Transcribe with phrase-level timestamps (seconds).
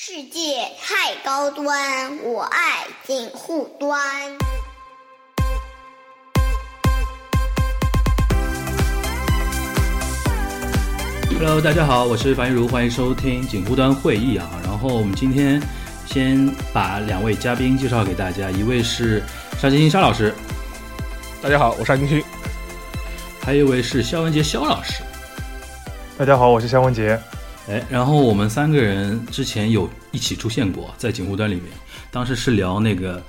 [0.00, 3.98] 世界太高端，我爱锦护端。
[11.36, 14.48] Hello，大家好，我是樊玉茹，欢迎收听锦湖端会议啊。
[14.62, 15.60] 然后我们今天
[16.06, 19.20] 先把两位嘉宾介绍给大家，一位是
[19.60, 20.32] 沙金星沙老师，
[21.42, 22.22] 大家好，我是沙金星。
[23.40, 25.02] 还有一位是肖文杰肖老师。
[26.16, 27.20] 大家好，我是肖文杰。
[27.68, 31.64] 哎，然后我们三个人之前有一起出现过在警务端里面，
[32.10, 33.22] 当时是聊那个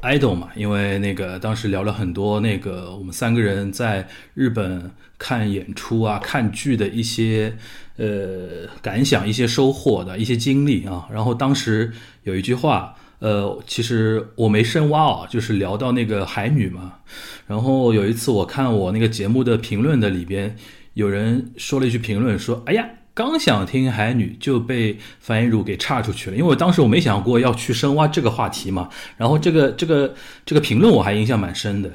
[0.00, 7.54] idol 嘛，因为那个当时聊了很多那个我们三个人在日本看演出啊、看剧的一些
[7.98, 11.06] 呃感想、一些收获的一些经历啊。
[11.12, 16.94] 然后当时有一句话，呃，其实我没深挖啊，就是聊到那个海女嘛。
[17.46, 20.56] 然后有一次我看我那个节目的评论的里边，
[20.94, 28.90] 有人说了一句评论说：“哎呀。”刚想听海女就被樊一茹给岔出去了，因为我当时我没想过要去深挖这个话题嘛。
[29.16, 30.14] 然后这个这个
[30.44, 31.90] 这个评论我还印象蛮深的。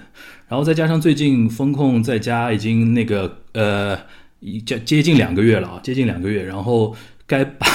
[0.47, 3.95] 然后再加上最近风控在家已经那个呃
[4.39, 6.43] 已，接接近两个月了啊，接近两个月。
[6.43, 6.95] 然后
[7.27, 7.67] 该把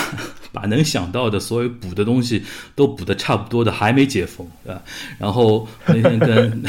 [0.57, 2.43] 把能想到的所有补的东西
[2.75, 4.81] 都补的差不多的，还没解封，对吧？
[5.19, 6.63] 然后那天跟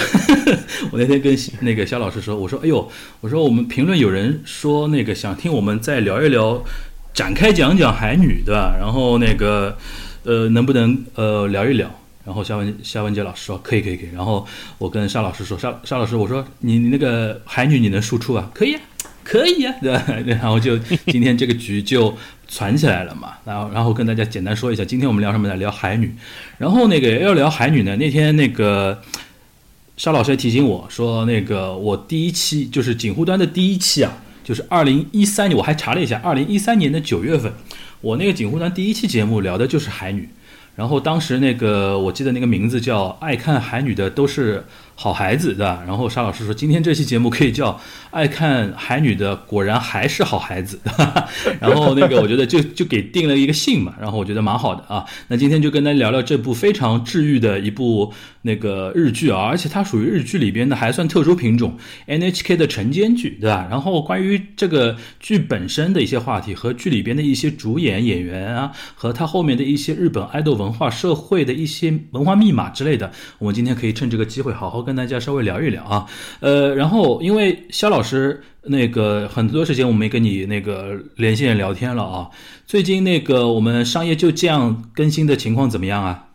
[0.91, 6.61] 我那天跟 那个肖老师说，我说，哎呦，我说我们评论有人说那个想听我们再聊一聊，
[7.13, 8.75] 展开讲讲海女，对吧？
[8.77, 9.77] 然后那个
[10.25, 11.89] 呃，能不能呃聊一聊？
[12.25, 14.09] 然后夏文夏文杰老师说可以可以可以。
[14.13, 14.45] 然后
[14.77, 18.51] 我跟沙老师说，沙沙老师，我说你你那个海女你能输出啊？
[18.53, 18.81] 可以啊。
[19.23, 20.05] 可以、啊，对吧？
[20.25, 20.77] 然后就
[21.07, 22.15] 今天这个局就
[22.47, 23.33] 攒起来了嘛。
[23.45, 25.55] 然后，然后跟大家简单说一下，今天我们聊什么呢？
[25.55, 26.13] 聊海女。
[26.57, 29.01] 然后那个要聊海女呢，那天那个
[29.97, 37.51] 沙老师也提醒我说，那个我第一期就是锦湖端的第一期啊，就是二零一三年，我还查了一下，二零一三年的九月份，
[38.01, 40.29] 我那个锦湖端第一期节目聊的就是海女。
[40.75, 44.65] 然后当时那个我记得那个名字叫“爱看海女的都是”。
[44.99, 51.29] 好孩子对吧，然后沙老师说，今天这期节目可以叫“爱看海女的果然还是好孩子”，哈 哈
[51.61, 55.05] 然后那个我觉得就就给定了一个姓嘛，然后我觉得蛮好的啊。
[55.27, 61.77] 那今天就跟大家聊聊这部非常治愈的一部那个日剧啊，而且它属于日剧里边的还算特殊品种
[62.07, 63.67] NHK 的晨间剧，对吧？
[63.69, 74.86] 然后关于这个剧本身的一些话题和剧里边的一些主演演员啊，和它后面的一些日本爱豆文化、社会的一些文化密码之类的，我们今天可以趁这个机会好好。
[74.87, 76.05] 跟大家稍微聊一聊啊，
[76.39, 82.29] 呃，然后因为肖老师那个很多时间我没跟你那个连线聊天了啊，
[82.65, 86.27] 最近那个我们商业就这样更新的情况怎么样啊？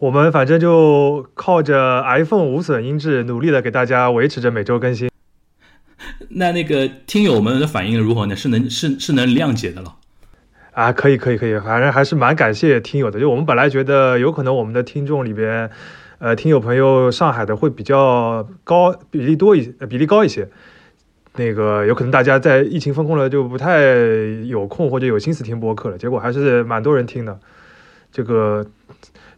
[0.00, 5.08] 我们反正就靠着 iPhone 无损音质，努力的给大家维持着每周更新。
[6.30, 8.34] 那那个听友们的反应如何呢？
[8.34, 9.94] 是能是是能谅解的了？
[10.72, 13.20] 啊，可以可以可以，反正还是蛮感谢听友的。
[13.20, 15.70] 就我们本来觉得有可能我们的听众里边。
[16.18, 20.48] 呃，听友朋友，上海的会比较高比例多一些比例高一些，
[21.36, 23.82] 那个有可能大家在疫情封控了就不太
[24.46, 27.38] 有空或者有心思听播客了，结果还是蛮多人听的，
[28.10, 28.66] 这个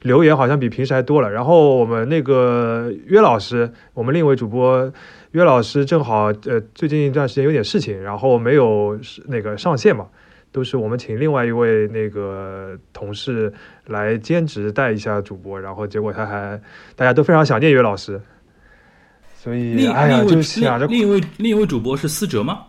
[0.03, 1.29] 留言好像比平时还多了。
[1.29, 4.93] 然后我们那个约老师，我们另一位主播
[5.33, 8.97] 约老师正好呃最近一段时间有点事情，然后没有
[9.27, 10.07] 那个上线嘛。
[10.51, 13.53] 都是我们请另外一位那个同事
[13.87, 16.61] 来兼职带一下主播，然后结果他还
[16.97, 18.21] 大家都非常想念岳老师，
[19.37, 22.61] 所以哎呀，就想着另一位另一位主播是思哲吗？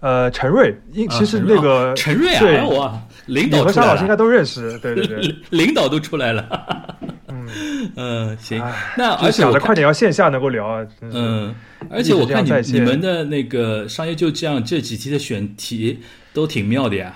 [0.00, 6.96] 呃，陈瑞，因其实那个陈瑞啊，对哇，领导和沙老师应该都认识，对对对， 领导都出来了，
[7.28, 7.46] 嗯。
[7.96, 8.62] 嗯，行，
[8.96, 11.52] 那而且想着快点要线下能够聊啊，嗯，
[11.90, 15.98] 而且我看你你们的那个商业就这样这几期的选题。
[16.32, 17.14] 都挺妙的呀，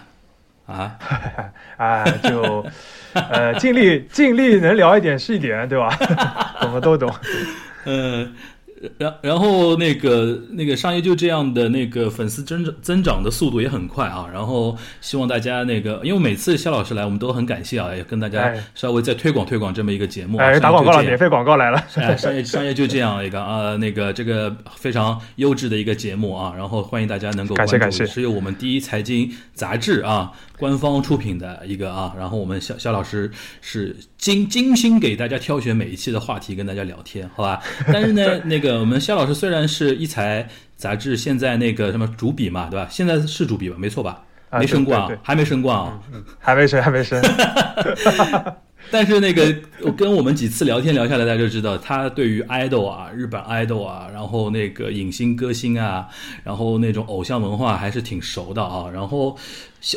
[0.67, 0.99] 啊，
[1.77, 2.65] 啊，就
[3.13, 5.91] 呃尽力尽力能聊一点是一点，对吧？
[6.61, 7.13] 懂的都懂。
[7.87, 8.35] 嗯，
[8.99, 14.27] 然然后那个那个商业就这样的那个粉丝增长增长的速度也很快啊。
[14.33, 20.39] 然后希望大家那个，因为每次肖老师来，我们都很感谢啊，也跟大家稍微再推广推广这么一个节目。
[20.39, 21.83] 哎，打广告了，免费广告来了。
[21.95, 37.61] 哎，商业商业就这样一个啊，那个这个非常优质的一个节目啊，然后欢迎大家能够感谢感谢，是由我们第一财经杂志啊官方出品的一个啊，然后我们肖肖老师是精精心给大家挑选每一期的话题跟大家聊天，好吧？
[37.93, 42.87] 但是呢， 那个我们肖老师虽然是一财杂志现在那个什么主笔嘛，对吧？
[42.91, 43.77] 现在是主笔吧？
[43.79, 44.23] 没错吧？
[44.53, 46.01] 没升过啊，还没升过啊，
[46.39, 47.21] 还没升，还没升。
[48.91, 56.09] 但是那个我跟我们几次聊天聊下来，大家就知道他对于 idol 啊、日本 idol 啊，然后那个影星歌星啊，
[56.45, 58.89] 然后那种偶像文化还是挺熟的啊。
[58.93, 59.37] 然后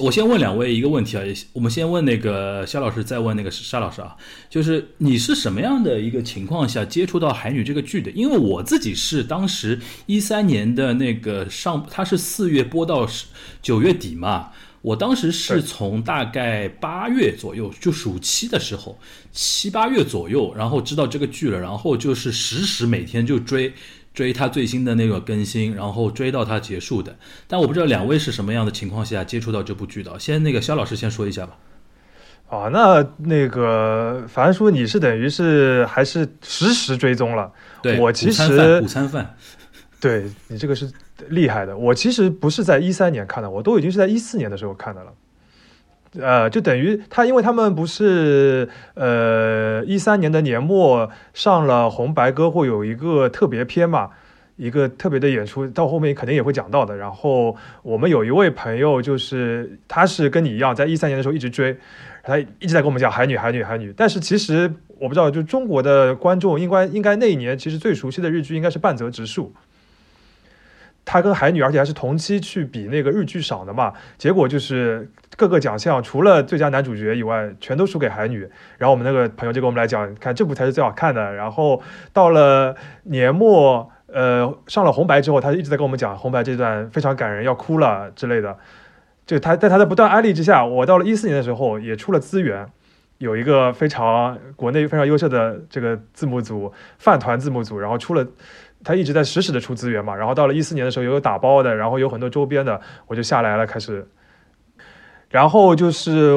[0.01, 1.23] 我先问两位一个问题啊，
[1.53, 4.15] 我们先问那个肖老师，再问那个沙老师啊，
[4.49, 8.09] 就是你是什么样的一个情况下接触到《海女》这个剧的？
[8.11, 13.07] 因为我自己是当时一三年的那个上，它是四月播到
[13.61, 14.49] 九月底嘛。
[14.87, 18.97] 我当时是从大概八月左右，就暑期的时候，
[19.33, 23.73] 七八月左右，然后知道这个剧了，然后就是实时每天就追
[24.13, 27.13] 追它最新的那个更新，然后追到它结束的。
[27.49, 30.17] 但我不知道两位是什么样的情况下接触到这部剧的。
[30.17, 31.57] 先那个肖老师先说一下吧。
[32.47, 37.51] 啊，那那个樊叔，你是等于是还是实时追踪了？
[37.81, 39.35] 对，我其实午餐饭。
[39.99, 40.91] 对你这个是
[41.29, 45.13] 厉害的，我其实不是在一三年看的，我都已经是在一四年的时候看的了。
[46.19, 54.09] 呃，就等于他，因为他们不是呃一三年的年末上了红白歌会有一个特别篇嘛，
[54.55, 56.95] 一个特别的演出，到后面肯定也会讲到的。
[56.95, 61.77] 然后我们有一位朋友，就是他是跟你一样，在一三年的时候一直追，
[62.23, 69.53] 他一直在跟我们讲海女海女海女，但是其实我不知道，就中国的观众应该应该那一年其实最熟悉的日剧应该是半泽直树。
[71.09, 78.41] 他跟海女，而且还是同期去比那个日剧赏的嘛，结果就是各个奖项除了最佳男主角以外，全都输给海女。
[78.77, 81.33] 然后我们那个朋友就跟我们来讲，看这部才是最好看的。
[81.33, 81.81] 然后
[82.11, 88.57] 到了年末，呃，上了红白之后，他一直在跟我们讲红白这段非常感人，要哭了之类的。
[89.25, 92.67] 就他在他的不断安利之下，我到了一四年的时候也出了资源，
[93.19, 98.27] 有一个非常国内非常优秀的这个字幕组饭团字幕组，然后出了。
[98.87, 104.07] 他一直在实时的出资源嘛，然后到了一四年的时候，有打包的，然后有很多周边的，我就下来了开始，
[105.29, 106.31] 然后就是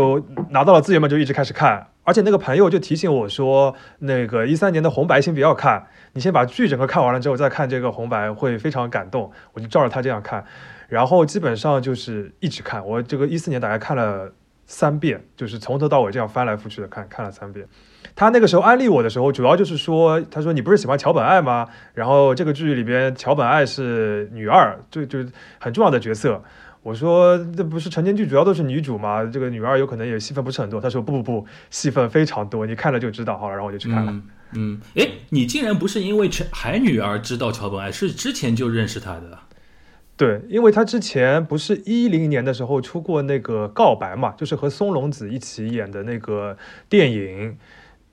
[0.48, 10.44] 拿到了资源嘛，就一直开始看，而且那个朋友就提醒我说，那个一三年的红白先不要看，你先把剧整个看完了之后再看这个红白会非常感动，我就照着他这样看，
[10.88, 14.32] 然后基本上就是一直看，我这个一四年大概看了
[14.72, 17.66] 三遍，就是从头到尾这样翻来覆去的看，看了三遍。
[18.14, 21.66] 他那个时候安利我的时候，主要就是说，他说你不是喜欢桥本爱吗？
[21.92, 25.18] 然后这个剧里边桥本爱是女二，就就
[25.58, 26.40] 很重要的角色。
[26.84, 29.24] 我说这不是成年剧主要都是女主吗？
[29.24, 30.80] 这个女二有可能也戏份不是很多。
[30.80, 33.36] 他说不不不，戏份非常多，你看了就知道。
[33.36, 34.14] 好了，然后我就去看了。
[34.52, 39.36] 嗯，哎，你竟然不是因为陈海女而知道桥本爱，是之前就认识她的？
[40.20, 46.54] 对，因为他之前不是一零年的时候出过那个告白嘛，就是和松隆子一起演的那个
[46.90, 47.56] 电影。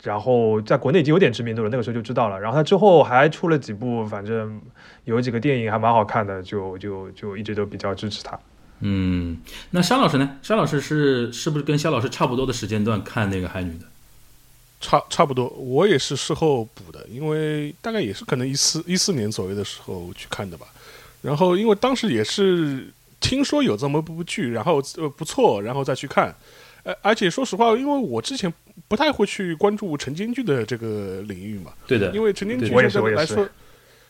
[0.04, 2.40] 然后在国内已经有点知名度了，那个时候就知道了。
[2.40, 4.62] 然后他之后还出了几部，反正
[5.04, 8.40] 有几个电影还蛮好看的，就就就一直都比较支持他。
[8.80, 9.38] 嗯，
[9.72, 10.38] 那沙老师呢？
[10.42, 13.86] 沙老师是是不是跟肖老师差不多的时间段看那个海女的？
[14.80, 20.68] 差差不多，我也是事后补的，因为大概也是可能一四一四年左右的时候去看的吧。
[21.28, 22.88] 然后因为当时也是
[23.20, 26.34] 听说有这么部剧，然后呃不错，然后再去看。
[26.84, 28.52] 呃，而且说实话，因为我之前
[28.88, 33.46] 不太会去关注晨间剧的这个领域嘛，对的，因为晨间剧相对来说，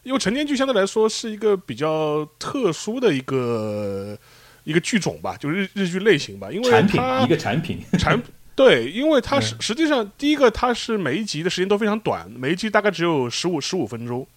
[0.03, 4.15] 因为晨间剧相对来说是一个比较特殊的一个
[4.63, 8.21] 一个剧种吧，就日日剧类型吧，因为它一个产品产
[8.55, 14.27] 对，因为它实实际上第一个它是每一集的时间都非常短，每一集大概只有十五十五分钟，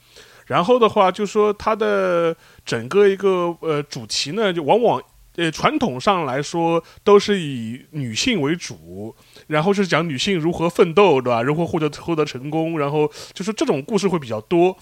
[0.50, 5.00] 然后的话就说它的整个一个呃主题呢，就往往。
[5.36, 9.14] 呃，传统上来说都是以女性为主，
[9.46, 11.40] 然后是讲女性如何奋斗，对吧？
[11.40, 14.76] 如何获得获得成功，然后就是这种故事会比较多。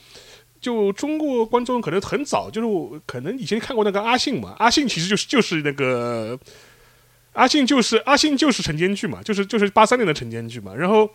[0.58, 6.36] 就中国观众可能很早就是可能以前看过那个阿信嘛，阿信其实就是就是那个
[7.34, 11.08] 阿信就是阿信就是晨间剧嘛，就是就是八三年的晨间剧嘛，然后。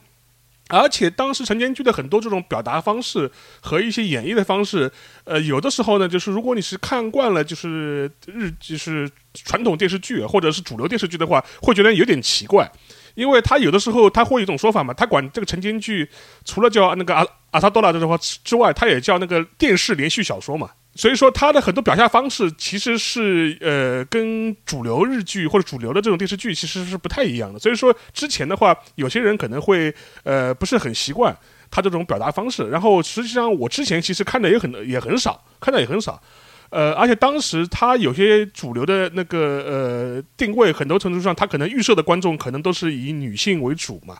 [0.69, 3.29] 而且当时晨间剧的很多这种表达方式
[3.59, 4.91] 和一些演绎的方式，
[5.25, 12.71] 呃，有的时候呢，就是如果你是看惯了就是日就是传统电视剧或者是主流电视剧的话，会觉得有点奇怪，
[13.15, 16.09] 因为他有的时候他会有一种说法嘛，他管这个晨间剧
[16.45, 20.71] 除了叫那个阿阿萨多拉的话之外，他也叫那个电视连续小说嘛。
[20.95, 27.57] 所以说，它的很多表现方式其实是呃，跟主流日剧或者主流的这种电视剧其实是不太一样的。
[27.57, 31.35] 所以说，之前的话，有些人可能会呃不是很习惯
[31.71, 32.69] 它这种表达方式。
[32.69, 36.21] 然后，实际上我之前其实看的也很也很少，看的也很少。
[36.69, 44.15] 呃，而且当时它有些主流的那个呃定位，很多程度上它可能预设的观众可能都是以女性为主嘛。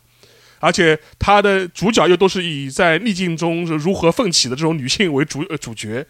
[0.60, 6.04] 而且它的主角又都是以在逆境中如何奋起的这种女性为主呃主角。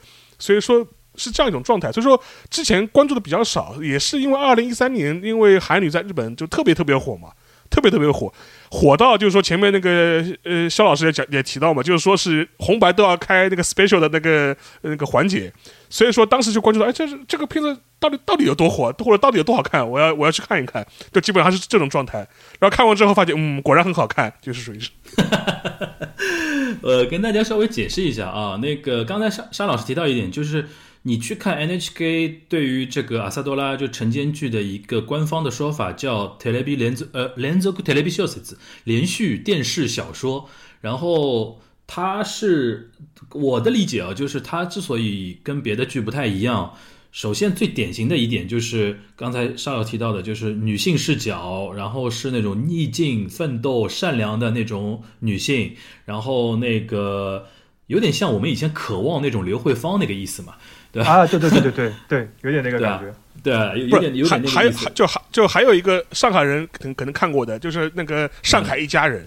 [0.43, 0.85] 所以说
[1.15, 7.29] 是这样一种状态，所以说之前关注的比较少，也是因为二零一三年，因为韩女在日本就特别特别火嘛，
[7.69, 8.33] 特别特别火，
[8.69, 15.49] 火到就是说前面那个呃肖老师也讲也提到嘛，就是说是红白都要开那个 special 的那个那个环节，
[15.89, 22.17] 所以说当时就关注到，哎，这是这个片子到底到底有多火，或者到底有多好看，我要我要去看一看，就基本上是这种状态。
[22.59, 24.89] 然后看完之后发现，嗯，果然很好看，就是属于是。
[26.81, 30.67] 呃，跟大家稍微解释一下啊，那个刚才沙沙老师提到一点，就是
[31.03, 40.49] 你去看 NHK 对于这个阿萨多拉就晨间剧的一个官方的说法叫 telebi 连续呃连续 telebi s h o s 连续电视小说，
[40.81, 42.91] 然后它是
[43.31, 46.73] 我的理解啊，就是它之所以跟别的剧不太一样。
[47.13, 57.47] 首先，最典型的一点就是刚才邵瑶提到的，就是女性视角，然后是那种逆境奋斗、善良的那种女性，然后那个
[57.85, 60.55] 有点像我们以前渴望那种刘慧芳那个意思嘛，
[60.91, 61.09] 对吧？
[61.19, 63.53] 啊，对对对对对对，有点那个感觉，对，
[63.87, 64.89] 有点有点那个意思。
[64.95, 69.21] 就还就还有一个上海人可能可能看过的，就是那个《上海一家人》，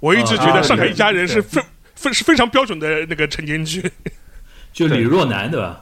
[0.00, 1.62] 我一直觉得《上海一家人》是非
[1.94, 3.88] 非是非常标准的那个晨间剧，
[4.74, 5.81] 就李若男，对吧？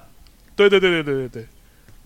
[0.69, 1.47] 对对对对对对对，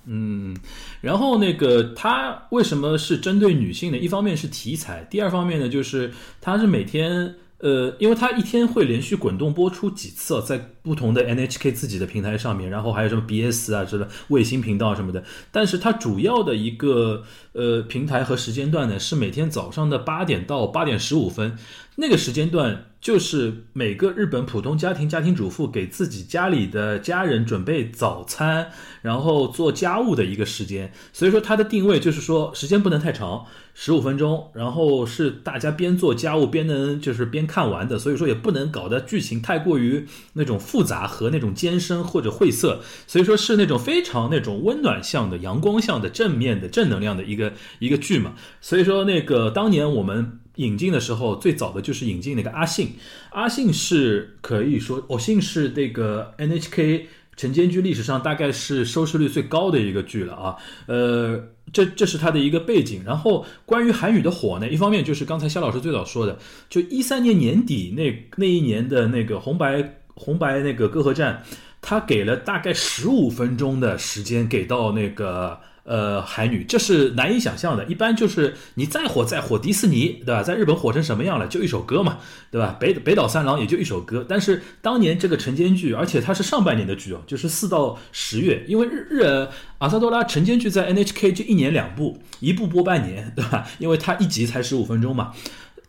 [0.06, 0.56] 嗯，
[1.00, 3.98] 然后那个它为什么是针对女性呢？
[3.98, 15.24] 一方面是题材，第二方面呢，就是它是每天，呃，因为它一天会连续滚动播出几次，在不同的 NHK 自己的平台上面，然后还有什么 BS 啊之类卫星频道什么的。
[15.50, 21.56] 但是它主要的一个呃平台和时间段呢，是每天早上的八点到八点十五分，
[21.96, 22.86] 那个时间段。
[23.04, 28.70] 就是每个日本普通家庭家庭主妇给自己家里的家人准备早餐，
[29.02, 30.90] 然后做家务的一个时间。
[31.12, 33.44] 所以说它的定位就是说时间不能太长，
[33.74, 37.98] 十五分钟，然后是大家边做家务边能就是边看完的。
[37.98, 42.80] 所以说也不能搞得剧情太过于那种复杂和那种艰深或者晦涩。
[43.06, 48.32] 所以说是那种非常那种温暖向的阳光向的正面的正能量的一个一个剧嘛。
[48.62, 50.40] 所以说那个当年我们。
[50.56, 52.92] 引进的时候，最早的就是引进那个阿信。
[53.30, 57.02] 阿信是可以说，阿信是那个 NHK
[57.36, 60.56] 晨间剧历史上大概是收视率最高的一个剧了啊。
[60.86, 63.02] 呃，这这是它的一个背景。
[63.04, 66.38] 然后关于韩语的火呢，一方面就是刚才肖老师最早说的，
[66.70, 71.42] 就一三年年底那那一年的那个红白红白那个歌合战，
[71.82, 75.58] 他给了大概十五分钟的时间给到那个。
[75.84, 77.84] 呃，海女，这是难以想象的。
[77.84, 80.42] 一般就是你再火再火，迪士尼对吧？
[80.42, 81.46] 在日本火成什么样了？
[81.46, 82.18] 就一首歌嘛，
[82.50, 82.76] 对吧？
[82.80, 84.24] 北北岛三郎也就一首歌。
[84.26, 89.48] 但是当年这个晨间剧，而且它是上半年的剧哦，就是四到十月，因为日日
[89.78, 93.68] 阿萨多拉晨间剧在 NHK 就一年两部，一部播半年，对吧？
[93.78, 95.32] 因为它一集才十五分钟嘛。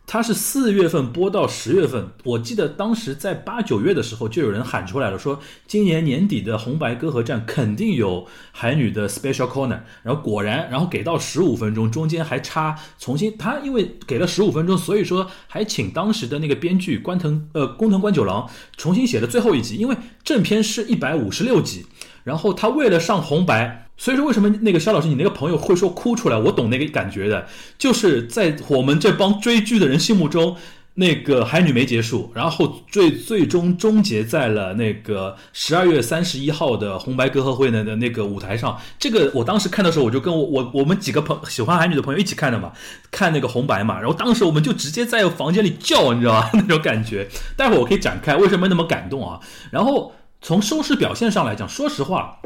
[0.08, 21.84] 它是四月份播到十月份，我记得当时在八九月的时候就有人喊出来了，说今年年底的红白歌合战肯定有海女的 special corner，然后果然，然后给到十五分钟，中间还插重新，他因为给了十五分钟，所以说还请当时的那个编剧关藤呃工藤官九郎重新写了最后一集，因为正片是一百五十六集，
[22.22, 23.85] 然后他为了上红白。
[23.96, 26.36] 所以说，为什么那个肖老师，你那个朋友会说哭出来？
[26.36, 27.46] 我懂那个感觉的，
[27.78, 30.56] 就是在我们这帮追剧的人心目中，
[30.94, 38.78] 那个海女没结束，然后最最终终结在了那个十二月三十一号的红白歌合会的的那个舞台上。
[38.98, 42.72] 这个我当时看的时候，我就跟我我我们几个朋喜欢海女的朋友一起看的嘛，
[43.10, 46.50] 看那个红白嘛，然后当时我们就直接在房间里叫，你知道吧？
[46.52, 47.28] 那种感觉。
[47.56, 49.40] 待会儿我可以展开为什么那么感动啊？
[49.70, 52.38] 然后从收视表现上来讲，说实话。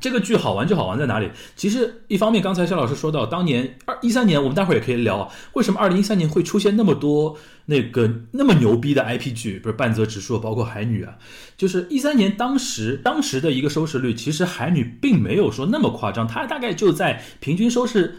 [0.00, 1.30] 这个剧好玩就好玩在哪里？
[1.56, 7.36] 其实一方面，刚才肖老师说到，当年二一三年，我们待会儿也可以聊，为什么二零一三年会出现那么多
[7.66, 11.14] 那个那么牛逼的 IP 剧，不是半泽直树，包括海女啊，
[11.56, 18.18] 就是一三年当时当时的一个收视率，其实海女并没有说那么夸张，它大概就在平均收视。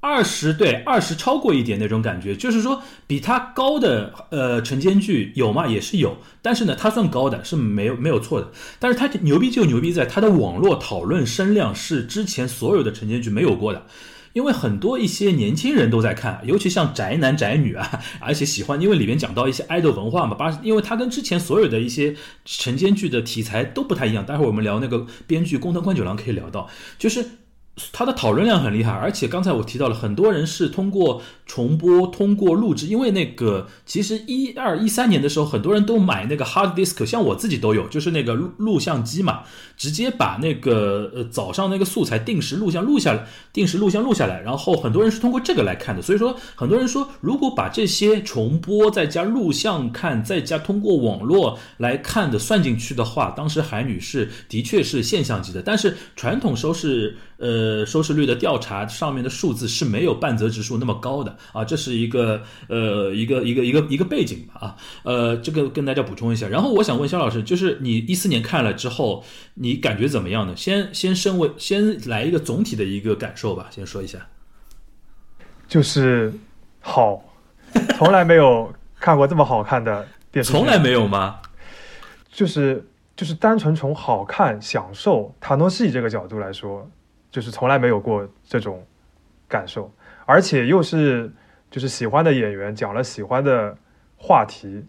[0.00, 5.66] 二十对二十超过一点那种感觉，就是说比它高的呃晨间剧有吗？
[5.66, 8.48] 也是有，但是呢，它算高的，是没有没有错的。
[8.78, 13.84] 但是它牛逼就牛逼在它的网络讨论声量是之前所有的晨间剧没有过的，
[14.34, 22.14] 因为很多一些年轻人都在看，尤其像宅男宅女啊，而且喜欢，因为里面讲到一些爱豆文化嘛，八，因为它跟之前所有的一些
[22.44, 24.24] 晨间剧的题材都不太一样。
[24.24, 26.68] 待会儿我们聊那个编剧宫藤宽九郎可以聊到，
[27.00, 27.26] 就是。
[27.92, 39.42] 它的讨论量很厉害，而且刚才我提到了，很多人是通过重播、通过录制，因为那个其实一二一三年的时候，很多人都买那个 hard disk，像我自己都有，就是那个录录像机嘛，
[39.76, 46.02] 直接把那个呃早上那个素材定时录像录下来，定时录像录下来，然后很多人是通过这个来看的。
[46.02, 57.67] 所以说，很多人说，如果把这些重播再加录像看，再加通过网络来看的算进去的话，当时海女是的确是现象级的，但是传统收视呃。
[57.68, 66.48] 的收视率的调查上面的数字是没有半泽直树那么高的啊，这是一个呃一个一个一个一个背景吧啊，呃，这个跟大家补充一下。
[66.48, 69.22] 然后我想问肖老师，就是你一四年看了之后，
[69.54, 70.54] 你感觉怎么样呢？
[70.56, 74.18] 先先身为先来一个总体的一个感受吧，先说一下。
[75.66, 76.32] 就是
[76.80, 77.22] 好，
[77.98, 81.40] 从来没有看过这么好看的电视剧，从来没有吗？
[82.32, 86.88] 就是就是单纯从好看、享受塔诺西这个角度来说，
[87.30, 88.84] 就是从来没有过这种
[89.48, 89.92] 感受，
[90.26, 91.30] 而且又是
[91.70, 93.76] 就是喜欢的演员讲了喜欢的
[94.16, 94.84] 话题，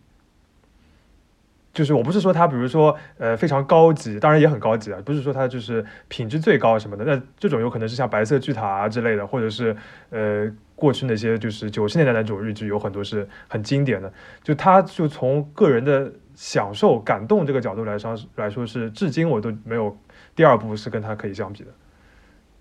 [1.73, 9.75] 就是我不是说他，比如说呃非常高级，当然也很高级啊，不是说他就是品质最高什么的，那这种有可能是像白色巨塔啊之类的，或者是
[10.09, 10.51] 呃。
[10.79, 14.09] 过去那些就是九十年代那种日剧，有很多是很经典的。
[14.41, 19.97] 就他，就从个人的享受、感动这个角度来说来说，是至今我都没有
[20.33, 21.71] 第二部是跟他可以相比的。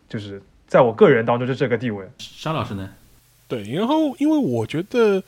[0.09, 2.09] 就是在我个人当中，就这个地位。
[2.19, 2.89] 沙老师呢？
[3.47, 5.23] 对，然后因为我觉得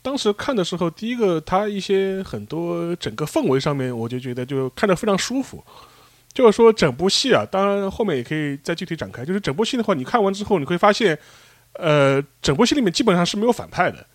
[0.00, 5.62] 当时看的时候，第一个他一些很多整个氛围上面，我就觉得就看着非常舒服。
[6.32, 9.24] 就是说整部戏啊，当然后面也可以再具体展开。
[9.24, 11.18] 就是整部戏的话，你看完之后，你会发现。
[11.76, 14.06] 呃，整部戏里面基本上是没有反派的，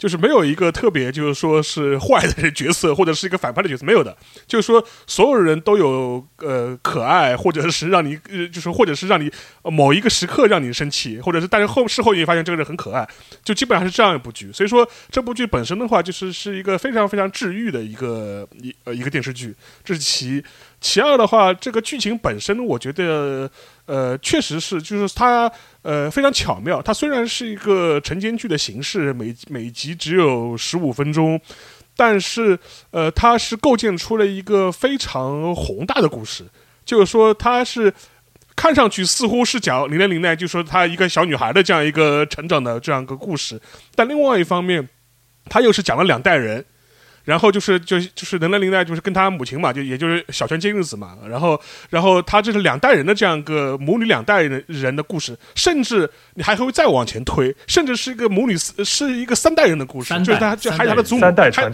[0.00, 4.16] 就是没有一个特别就是说是坏的角色或者是一个反派的角色，没有的。
[4.46, 9.30] 就是说所有人都有呃可爱，或者是让你呃就是或者是让你
[9.64, 13.06] 某一个时刻让你生气，或者是但是后事后你发现这个人很可爱，
[13.44, 14.50] 就基本上是这样一部剧。
[14.50, 19.54] 所以说这部剧本身的话，就是是一个非常非常治愈的一个一呃一个电视剧，
[19.84, 20.42] 这是其
[20.80, 23.50] 其二的话，这个剧情本身我觉得。
[23.86, 25.50] 呃，确实是，就是它，
[25.82, 26.80] 呃，非常巧妙。
[26.80, 31.40] 它虽然是一个晨间剧的形式，每每集只有十五分钟，
[31.96, 32.56] 但是，
[32.92, 36.44] 呃，它是构建出了一个非常宏大的故事。
[36.84, 37.92] 就是说，它是
[38.54, 43.60] 看上去似乎是讲林奈林奈，就说她一个小女孩的这样一个成长的这样一个故事，
[43.96, 44.88] 但另外一方面，
[45.46, 46.64] 它又是讲了两代人。
[47.30, 51.16] 然后就是就就是能能林奈就是跟他母亲嘛，就也就是小泉今日子嘛。
[51.28, 61.70] 然后然后他这是两代人的这样一个母女两代人的故事，甚至你还会再往前推，甚至是一个母女是一个三代人的故事，就是他就还有他的祖母，还有，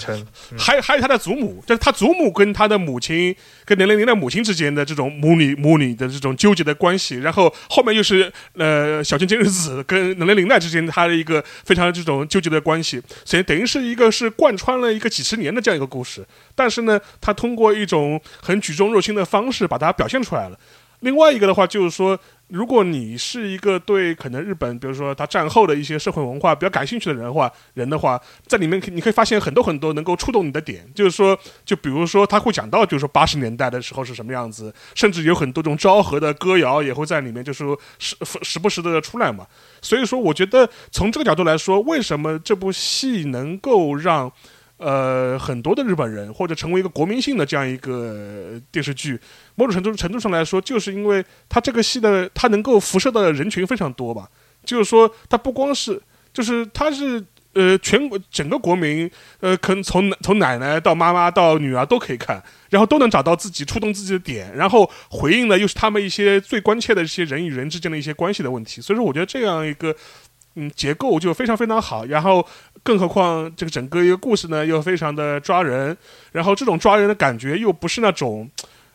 [0.59, 3.35] 还还有他的祖母，就是他祖母跟他的母亲
[3.66, 7.16] 跟能能林的母亲之间的这种母女母女的这种纠结的关系。
[7.18, 15.37] 然后后面又是呃小泉今日子跟能能林奈之间他的一个非常这种纠结的关系，所以等于是一个是贯穿了一个几十。
[15.37, 20.59] 年的这样一个故事，但是呢，他通过一种很举重若轻的方式把它表现出来了。
[21.00, 30.88] 另外一个的话，就是说，如果你是一个对可能日本，比如说他战后的一些社会文化比较感兴趣的人的话，人的话，在里面你可以发现很多很多能够触动你的点。
[30.94, 39.44] 就是说，就比如说他会讲到，就是说八十年代的时候是什么样子，甚至有很多种昭和的歌谣也会在里面，就是说时时不时的出来嘛。
[39.82, 44.32] 所以说，我觉得从这个角度来说，为什么这部戏能够让
[44.79, 49.19] 呃，很多的日本人或者成为一个国民性的这样一个电视剧，
[49.55, 54.29] 某种程度程度上来说，就是因为它这个戏的它能够辐射到的人群非常多吧。
[54.65, 55.99] 就是说，它不光是，
[56.33, 59.11] 就是它是呃全国整个国民，
[59.41, 68.83] 呃，可能从从奶奶到妈妈到女儿都可以看，然后都能找到自己触动自己的点，然后回应的又是他们一些最关切的一些人与人之间的一些关系的问题。
[68.83, 69.97] 所以说，我觉得这样一个。
[70.59, 72.43] 嗯，结构就非常非常好，然后
[72.87, 75.96] 更何况这个整个一个故事呢，又非常的抓人，
[76.31, 78.49] 然后这种抓人的感觉又不是那种，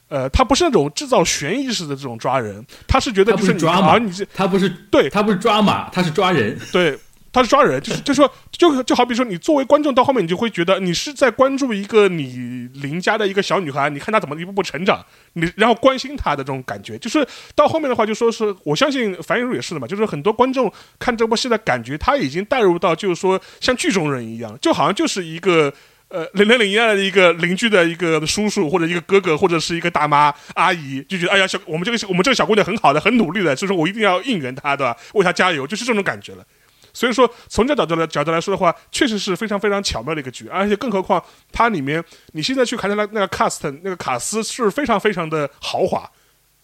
[0.07, 6.97] 呃，他不是那种制造悬疑式的这种抓人，他是觉得就是抓马，你这他不是对，他不是抓马，他是抓人，对。
[7.33, 15.01] 他是抓人，就是就说就就好比说，你作为观众到后面，你就会觉得你是在关注一个你邻家的一个小女孩，你看她怎么一步步成长，
[15.33, 25.73] 你然后关心她的这种感觉，就是到后面的话，就说是我相信樊雨茹也是的嘛，就是很多观众看这部戏的感觉，他已经带入到就是说像剧中人一样，就好像就是一个
[26.09, 34.97] 呃零零零一的一个邻居的一个叔叔或者一个哥哥或者是一个大妈阿姨，就觉得哎呀小我们这个我们这个小姑娘很好的，很努力的，所以说我一定要应援她，对吧？
[35.13, 36.45] 为她加油，就是这种感觉了。
[36.93, 46.09] 所以说，从这角度来角度来说的话，确实是非常非常巧妙的一个剧，而且更何况它里面，你现在去看它的那个 cast 那个卡斯是非常非常的豪华，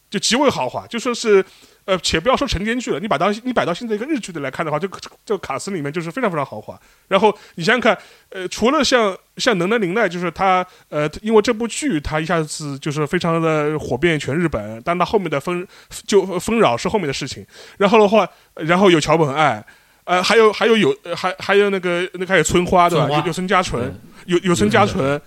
[0.10, 1.44] 就极为豪华，就说是，
[1.86, 4.88] 呃，且不要说晨间剧了，你把到你摆到现在一个日剧的来看的话，就
[5.26, 6.80] 就卡斯里面就是非常非常豪华。
[7.08, 7.98] 然后你想想看，
[8.30, 15.66] 呃，除了像像能能林奈，就是他，呃，因为这部剧他一下子就是非常的火遍全日本，但他后面的纷
[16.06, 17.46] 就纷扰是后面的事情。
[17.78, 19.66] 然后的话，然后有桥本爱。
[20.08, 23.20] 呃，还有还有有还还有那个那个还有春花对吧？
[23.20, 23.94] 有有村家纯，
[24.26, 25.20] 有有村家纯，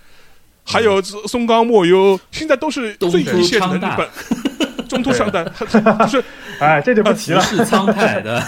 [0.65, 4.07] 还有松冈莫优，现在都是最一线的日本
[4.89, 6.23] 中途上代，就是
[6.59, 7.41] 哎，这就不提了。
[7.45, 8.43] 是苍太的，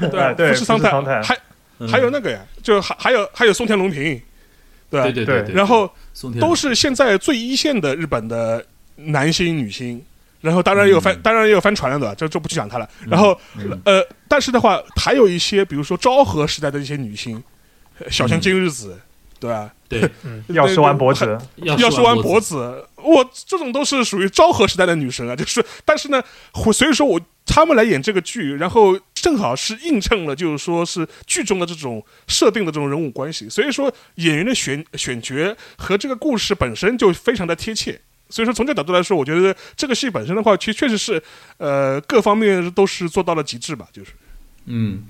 [0.00, 1.38] 对对，是苍太，还
[1.88, 4.20] 还有那个呀，就还还有还有松田龙平，
[4.90, 5.88] 对对对，然后
[6.40, 8.64] 都是现在最一线的日本的
[8.96, 10.04] 男星女星。
[10.40, 12.88] 然后当然也有翻，当然也有翻船了的，这就不去讲它了。
[13.06, 13.38] 然后，
[13.84, 17.42] 呃，但是的话，还有一些，比如说昭和时代的一些女星，
[18.08, 18.98] 小泉今日子，
[19.40, 19.72] 对吧？
[19.88, 20.08] 对，
[20.48, 25.34] 要收完脖子，要收完脖子，我这种都是属于昭和时代的女神啊。
[25.36, 26.22] 就是，但是呢，
[26.72, 33.48] 所以说我他们来演这个剧，然后正好是映衬了，就是说是剧中的这种设定的这种人物关系。
[33.48, 37.98] 所以说演员的选选角和这个故事本身就非常的贴切。
[38.28, 41.22] 所以说，从这角度来说，我觉得这个戏本身的话，其实确实是，
[41.56, 43.88] 呃，各方面都是做到了极致吧。
[43.92, 44.12] 就是，
[44.66, 45.04] 嗯，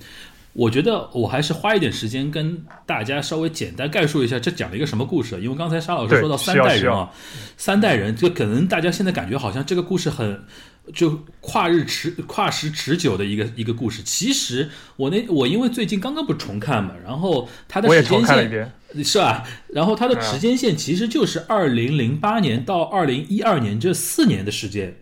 [0.53, 5.39] 我觉得我还是花一点时间跟大家稍微简单概述一下，这讲了一个什么故事。
[5.41, 7.09] 因为刚才沙老师说到三代人啊，
[7.57, 10.43] 三代人，这可能大家现在感觉好像这个故事很。
[10.91, 14.01] 就跨日持跨时持久的一个一个故事。
[14.01, 18.71] 其实我那我因为最近刚刚不重看嘛，然后它的时间线
[19.03, 19.43] 是吧？
[19.73, 24.95] 然后它的时间线其实就是二零零八年到二零一二年这四年的时间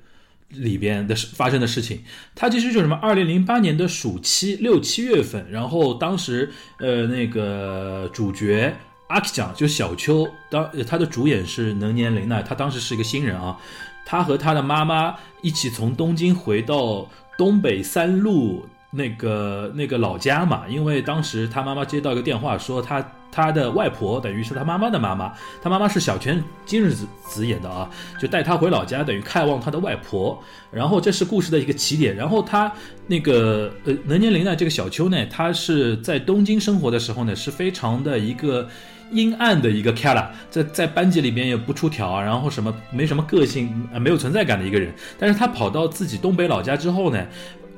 [0.50, 2.04] 里边的发生的事情。
[2.36, 2.96] 它其实就是什么？
[3.02, 8.76] 二零零八年的暑期六七月份，然后当时呃那个主角
[9.08, 13.58] 阿 K 酱就小秋，当他的主演是能年玲奈，他当时是一个新人啊。
[14.06, 30.42] 他和他的妈妈一起从东京回到东北三路那个那个老家嘛，因为当时他妈妈接到一个电话，说他他的外婆等于是他妈妈的妈妈，他妈妈是小泉今日子子演的啊，就带他回老家，等于看望他的外婆。
[30.72, 32.16] 然后这是故事的一个起点。
[32.16, 32.72] 然后他
[33.08, 38.68] 那个呃能年龄呢，这个小秋呢，他是在东京生活的时候呢，是非常的一个。
[39.10, 44.94] 阴暗的一个 k a l a 在在班级里边也不出挑啊，然后什么没什么个性啊，没有存在感的一个人。
[45.18, 47.26] 但是他跑到自己东北老家之后呢，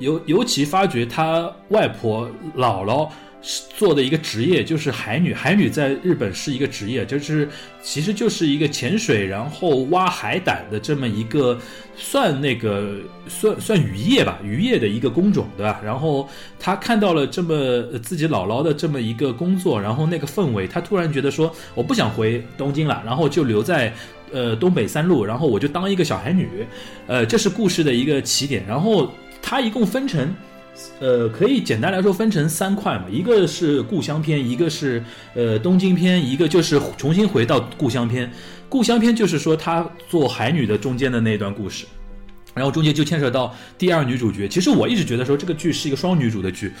[0.00, 3.08] 尤尤其发觉他外婆姥姥。
[3.42, 7.48] 是做的一个职业就是海女，海女在日本是一个职业，就是
[7.82, 11.58] 其实就是一个潜水然后挖海胆的这么一个
[11.96, 12.96] 算那个
[13.28, 15.80] 算算渔业吧，渔业的一个工种，对吧？
[15.82, 23.90] 然后他看到了这么自己姥姥的这么一个工作，然后那个氛围，他突然觉得说我不想回东京了，然后就留在
[24.32, 26.46] 呃东北三路，然后我就当一个小海女，
[27.06, 28.62] 呃，这是故事的一个起点。
[28.68, 30.34] 然后它一共分成。
[31.00, 35.02] 呃，可以简单来说分成三块嘛，一个是故乡篇，一个是
[35.34, 38.30] 呃东京篇，一个就是重新回到故乡篇。
[38.68, 41.86] 故乡篇就是说她做海女的中间的那一段故事，
[42.54, 44.48] 然后中间就牵扯到第二女主角。
[44.48, 46.72] 其实我一直觉得说这个剧是一个双女主的剧。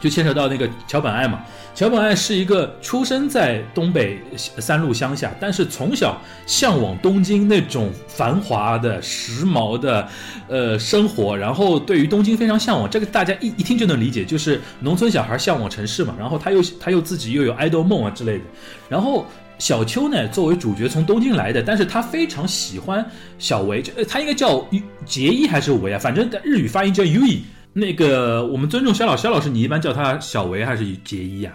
[0.00, 1.42] 就牵扯到那个桥本爱嘛，
[1.74, 10.06] 桥本爱是一个出生在东北三路乡下，但是从小向往东京那种繁华的、时髦的，
[10.48, 12.88] 呃，生活，然后对于东京非常向往。
[12.88, 16.14] 这个大家一一听就能理解，就是农村小孩向往城市嘛。
[16.18, 18.44] 然后他又他又自己又有爱豆梦啊之类的。
[18.88, 19.26] 然后
[19.58, 23.04] 小秋呢，作为主角从东京来的，但是他非常喜欢
[23.38, 24.62] 小维，就他应该叫
[25.06, 25.98] 结衣还是维啊？
[25.98, 27.40] 反正日语发音叫 Ui。
[27.78, 31.52] 那个，我们尊重肖老肖老师，你一般叫他小维还是杰一呀？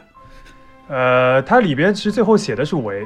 [0.88, 3.04] 呃，它里边其实最后写的是维，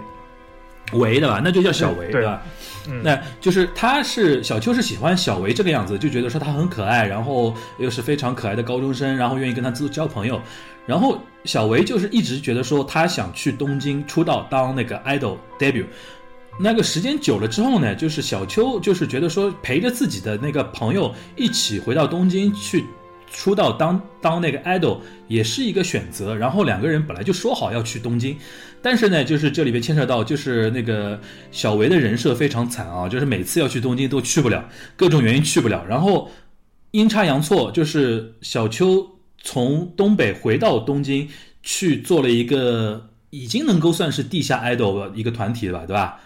[0.91, 1.39] 维的吧？
[1.41, 2.41] 那就叫小维，对吧？
[2.89, 10.41] 嗯那就是他是小秋是喜欢小维这个样子，就觉得说他很可爱，然后又是非常可爱的高中生，然后愿意跟他交交朋友。
[10.85, 15.85] 然后小维就是一直觉得说他想去东京出道当那个 idol debut。
[16.59, 22.83] 那个时间久了之后呢，就是小秋就是觉得说陪着自己的那个朋友一起回到东京去
[23.35, 26.33] 出道当当那个 idol 也是一个选择。
[26.33, 28.37] 然后两个人本来就说好要去东京，
[28.81, 31.19] 但是呢，就是这里边牵扯到就是那个
[31.51, 35.85] 小维的人设非常惨啊，就是每次要去东京都去不了，各种原因去不了。
[35.85, 36.31] 然后
[36.91, 39.05] 阴差阳错，就是小秋
[39.43, 41.27] 从东北回到东京
[41.61, 46.19] 去做了一个已经能够算是地下 idol 一个团体了吧，对吧？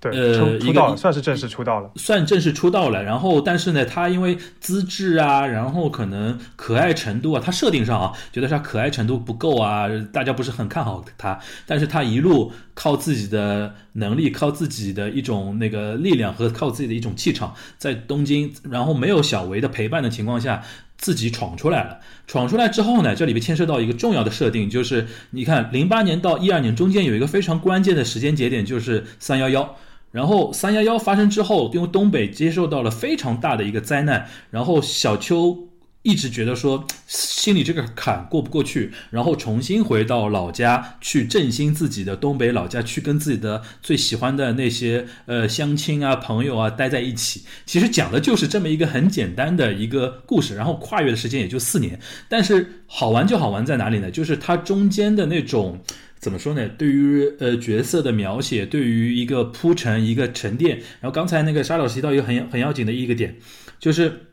[0.00, 3.02] 对，呃，出道算是正式出道了，算正式出道了。
[3.04, 11.38] 然后，但是呢，他因为资质啊，然后可能可爱程度啊，他设定上啊，觉得他可爱程度不够啊，大家不是很看好他。
[11.66, 20.62] 但是他一路靠自己的能力，靠自己的一种那个力量和靠自己的一种气场，在东京，然后没有小维的陪伴的情况下，
[20.96, 21.98] 自己闯出来了。
[22.26, 29.76] 闯出来之后呢，这里边牵涉到一个重要的设定，就是你看，零八年到一二年中间有一个非常关键的时间节点，就是三幺幺。
[30.10, 35.68] 然后三幺幺发生之后，因为东北接受到了非常大的一个灾难，然后小秋
[36.02, 47.42] 一直觉得说心里这个坎过不过去，然后重新回到老家去振兴自己的东北老家，去跟自己的最喜欢的那些呃乡亲啊朋友啊待在一起。
[47.66, 52.00] 其实讲的就是这么一个很简单的一个故事，然后跨越的时间也就四年。
[52.28, 54.10] 但是好玩就好玩在哪里呢？
[54.10, 55.80] 就是它中间的那种
[56.20, 56.68] 怎么说呢？
[56.78, 60.76] 对于呃角色的描写，对于一个铺陈、一个沉淀。
[61.00, 63.36] 然后刚才那个沙老师提到一个很很要紧的一个点，
[63.80, 64.26] 就是。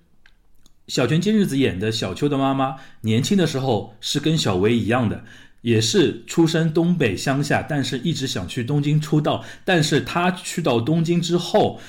[0.89, 5.21] 小泉今日子演的小秋的妈妈，年轻的时候是跟小维一样的，
[5.59, 9.43] 也是出身东北乡下，但是一直想去东京出道。
[9.65, 11.81] 但是她去到东京之后，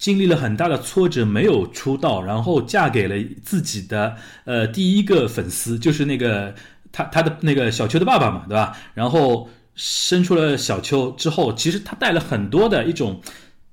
[0.00, 4.16] 经历了很大的挫折，没有出道，然后嫁给了自己的
[4.46, 6.52] 呃第一个粉丝，就是那个
[6.94, 8.74] 他他的那个小秋的爸爸嘛，对吧？
[8.94, 13.20] 然后生出了小秋之后，其实他带了很多的一种。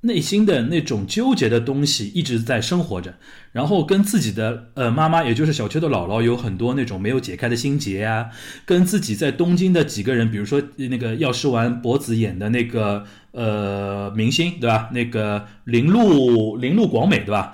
[0.03, 3.13] 内心的那种纠结的东西一直在生活着，
[3.51, 8.25] 然后跟自己的呃妈妈，也就是小秋的姥姥，有很多那种没有解开的心结啊。
[8.65, 14.89] 跟自己在东京的几个人，比如说那个药师丸博子演的那个呃明星，对吧？
[14.91, 17.53] 那个铃鹿铃鹿广美，对吧？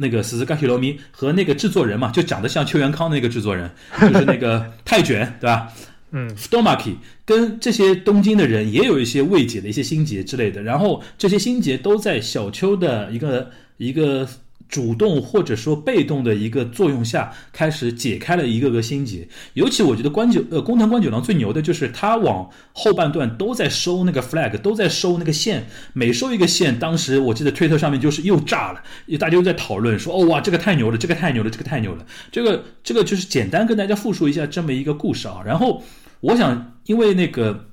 [0.00, 3.68] 那个死死嘎西罗米和那个制作人嘛，就长得像邱元康那个制作人，
[4.00, 5.72] 就是那个泰卷， 对吧？
[6.12, 6.94] 嗯，Stomaki
[7.26, 14.26] 跟这些东京的人也有一些未解的一些心结之类的，然后这些心结都在小秋的一个一个
[14.68, 19.26] 主动或者说被动的一个作用下，开始解开了一个个心结。
[19.54, 28.82] 尤其我觉得关九呃工藤官九郎最牛的就是他往后半段都在收那个 flag，都在收那个线，每收一个线，当时我记得推特上面就是又炸了，
[29.18, 32.04] 大家又在讨论说哦哇这个太牛了，这个太牛了，这个太牛了。
[32.30, 35.82] 这个这个就是简单跟大家复述一下这么一个故事啊，然后。
[36.20, 37.68] 我想，因为那个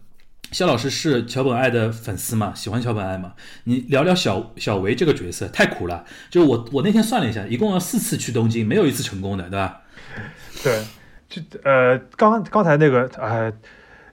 [0.51, 3.33] 肖老师是桥本爱的粉丝嘛，喜欢桥本爱嘛，
[3.65, 6.05] 你聊聊小小维这个角色，太苦了。
[6.29, 9.81] 就我我那天算了一下，一共要四次去东京，没有一次成功的，对吧？
[10.63, 10.83] 对，
[11.27, 13.51] 就呃，刚刚才那个呃，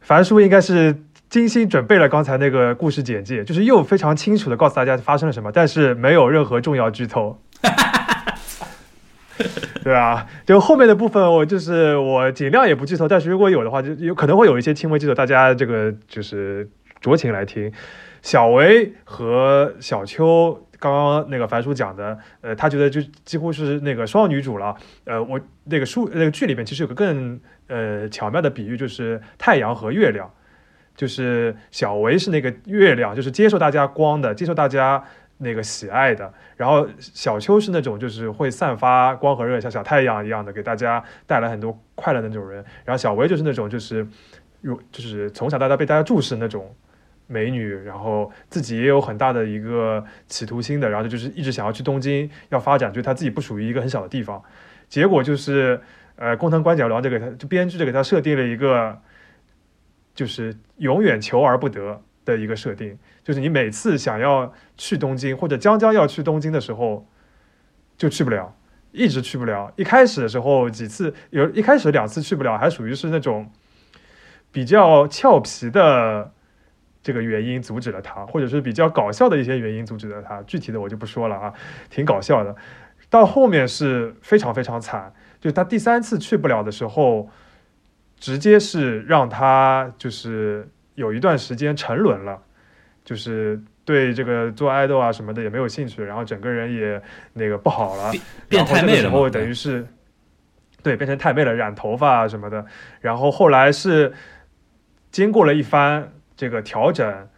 [0.01, 7.41] 樊叔应该是精心准备了刚才那个故事简介，就是又非常清楚的告诉大家发生了什么，但是没有任何重要剧透。
[9.83, 16.69] 对啊，就后面的部分，我就是我尽量也不剧透，但是如果有的话，就有可能会有一些轻微剧透，大家这个就是
[17.01, 17.73] 酌情来听。
[18.23, 24.77] 小维和小秋刚刚那个樊叔讲的，呃，他觉得就几乎是那个双女主了。
[25.05, 30.31] 呃，我那个书那个剧里面其实有个更呃巧妙的比喻，就是太阳和月亮，
[30.95, 35.03] 就是小维是那个月亮，就是接受大家光的，接受大家。
[35.43, 42.65] 那个喜爱的，然后小秋是那种就是会散发光和热，像小太阳一样的，给大家带来很多快乐的那种人。
[42.85, 44.07] 然后小薇就是那种就是，
[44.61, 46.73] 如就是从小到大被大家注视那种
[47.27, 54.41] 美女，然后自己也有很大的一个企图心的，然后就是一直想要去东京要发展，就是她自己不属于一个很小的地方。
[54.89, 55.81] 结果就是，
[56.17, 59.01] 呃，工藤官九郎就给他就编剧就给他设定了一个，
[60.15, 62.99] 就是永远求而不得的一个设定。
[63.25, 67.07] 就是你每次想要去东京或者将将要去东京的时候，
[67.97, 68.57] 就去不了，
[68.91, 69.73] 一直去不了。
[69.77, 73.51] 一开始的时候几次有，一开始两次去不了，还属于是那种
[74.51, 76.33] 比较俏皮的
[77.03, 80.43] 这个原因阻止了他，或者是比较搞笑的一些原因阻止了他。
[80.43, 81.53] 具体的我就不说了啊，
[81.91, 82.57] 挺搞笑的。
[83.09, 87.29] 到后面是非常非常惨，就他第三次去不了的时候，
[88.19, 92.43] 直接是让他就是有一段时间沉沦了。
[93.05, 98.13] 就是对这个做爱豆啊什么的也没有兴趣，然后整个人也那个不好了，
[98.49, 99.03] 变太妹了。
[99.03, 99.85] 然后等于是，
[100.85, 102.65] 对，变成太妹了，染头发啊什么的。
[103.01, 104.13] 然后后来是
[105.11, 107.29] 经过了一番这个调整，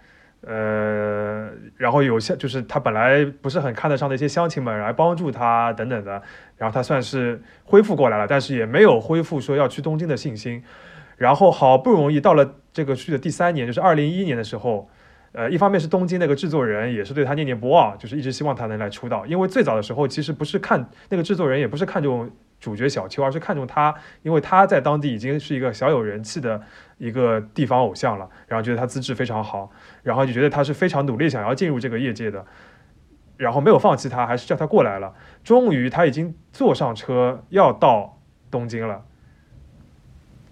[0.42, 6.20] 呃，然后有些就是他本来不是很看得上的一些乡亲们来帮助他等等的，
[6.59, 10.62] 然后他算是恢复过来了，但是也没有恢复说要去东京的信心。
[11.16, 14.90] 然后好不容易到了这个去的第三年，就是二零一一年的时候。
[15.37, 19.27] 呃，一方面是东京那个制作人也是对他念念不忘，就是一直希望他能来出道。
[19.27, 23.92] 因为最早的时候，其实不是看那个制作人，也不是看中主角小秋，而是看中他，
[24.23, 26.62] 因为他在当地已经是一个小有人气的
[26.99, 29.68] 一个地方偶像了，然后觉得他资质非常好，
[30.05, 32.47] 然后就觉得他是非常努力想要进入这个业界的，
[33.37, 35.12] 然后没有放弃他，还是叫他过来了。
[35.42, 38.20] 终于他已经坐上车要到
[38.53, 39.03] 东京了，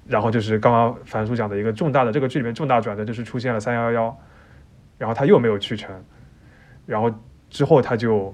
[0.09, 4.19] 然后就是刚刚樊叔讲的一个重大的这个剧里面重大转折，就是出现了三幺幺。
[5.03, 5.93] 然后他又没有去成，
[6.87, 7.13] 然后
[7.51, 8.33] 之后他就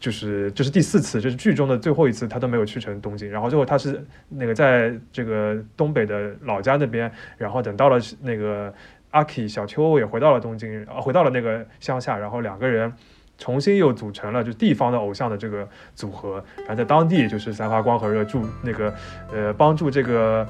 [0.00, 3.30] 就是这是第四次，这是剧中的最后一次，他都没有去成东京。
[3.30, 8.74] 然后最后他是那个在这个东北的老家那边，然后等到了那个
[9.12, 12.92] 阿 K 小秋也回到了东京，回到了那个乡下，然后两个人
[13.38, 18.92] 重新又组成了就地方的偶像的这个组合，然后在当地就是散发光和热，助那个
[19.32, 20.44] 呃帮助这个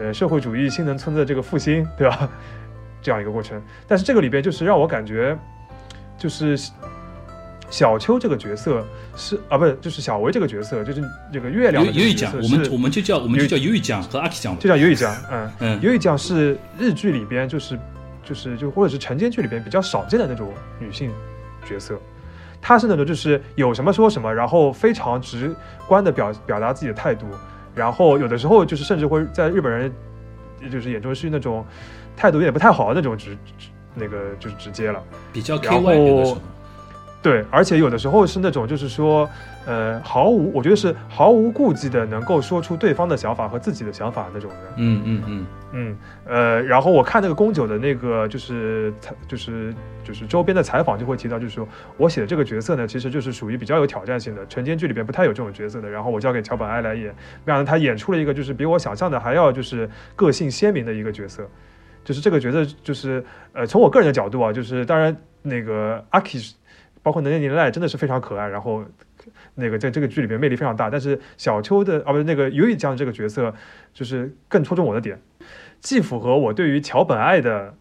[0.00, 2.30] 呃社会主义新农村的这个复兴，对吧？
[3.08, 3.58] 这样一个过程。
[3.86, 5.34] 但是这个里边就是让我感觉，
[6.18, 6.54] 就是
[7.70, 14.60] 小秋这个角色是啊，不是就是小维这个角色，就是这个月亮的角色我们我们就叫我们就叫游一讲和阿 K 讲吧。
[14.60, 15.50] 就叫有一酱，嗯。
[15.60, 17.78] 嗯，有一酱是日剧里边就是
[18.22, 21.10] 就是就或者是晨间剧里边比较少见的那种女性
[21.66, 21.98] 角色，
[22.60, 27.26] 她是那种就是有什么说什么，然后非常直观的表表达自己的态度，
[27.74, 29.90] 然后有的时候就是甚至会在日本人
[30.70, 31.64] 就是眼中是那种
[32.18, 35.02] 态度有点不太好那种直直那个就是直接了。
[35.32, 36.40] 比较然 KY 有的时候。
[37.20, 39.28] 对，而且有的时候是那种，就是说，
[39.66, 44.60] 呃，毫无，我觉得是毫无顾忌的，能够说出对方的想法和自己的想法那种人。
[44.76, 55.90] 嗯嗯嗯，嗯，呃，然后我看那个宫九的那个就是采就是就是周边的采访就会提到，就是说我写的这个角色呢，其实就是属于比较有挑战性的，晨间剧里边不太有这种角色的。
[55.90, 57.12] 然后我交给桥本爱来演，
[57.44, 61.42] 没想到他演出了一个就是比我想象的还要就是个性鲜明的一个角色。
[62.08, 66.38] 就是这个角色，就是呃，从我个人的角度啊，就是当然那个阿 K，
[67.02, 68.82] 包括能年年赖真的是非常可爱，然后
[69.54, 70.88] 那个在这个剧里边魅力非常大。
[70.88, 73.54] 但是小秋的啊，不是那个尤以江这个角色，
[73.92, 75.20] 就是更戳中我的点，
[75.80, 77.74] 既符合我对于桥本爱的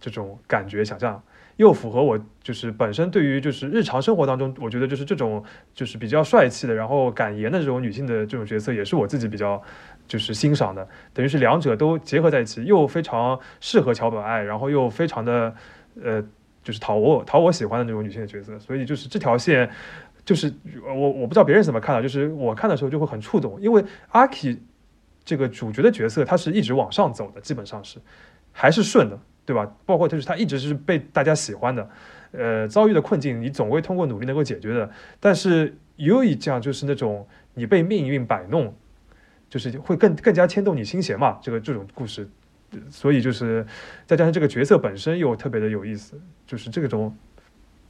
[0.00, 1.22] 这种感觉想象，
[1.54, 9.62] 又符合我就是本身对于就是日常生活当中，我觉得就是这种就是比较帅气的，然后敢言的这种女性的这种角色，也是我自己比较
[10.10, 10.86] 就是欣赏的。
[11.14, 15.54] 等于是两者都结合在一起，又非常适合桥本爱，然后又非常的
[16.02, 16.20] 呃，
[16.64, 18.58] 就是讨我讨我喜欢的那种女性的角色。
[18.58, 19.70] 所以就是这条线，
[20.24, 20.52] 就是
[20.84, 24.58] 我我不知道别人怎么看的，就是我看的时候就会很触动，因为阿 K
[25.24, 28.00] 这个主角的角色，他是一直往上走的，基本上是
[28.50, 29.72] 还是顺的，对吧？
[29.86, 31.88] 包括就是他一直是被大家喜欢的，
[32.32, 34.90] 呃，遭遇的困境你总会通过努力能够解决的。
[35.20, 38.74] 但是有一这样就是那种你被命运摆弄，
[39.50, 42.26] 就是会更更加牵动你心弦嘛，这个这种故事。
[42.88, 43.66] 所以就是
[44.06, 46.14] 再加上这个角色本身又特别的有意思，
[46.46, 47.16] 就是这种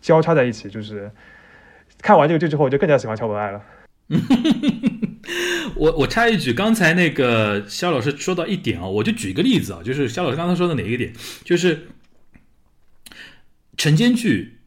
[0.01, 1.11] 交叉在一起，就是
[1.99, 3.62] 看完这个剧之后，我就更加喜欢乔本爱了。
[5.77, 11.12] 我我插一句，刚才那个肖老师说到一点啊，我就举一个例子啊，就是肖老师刚才说的哪一个点，
[11.44, 11.88] 就是
[13.77, 14.61] 晨间剧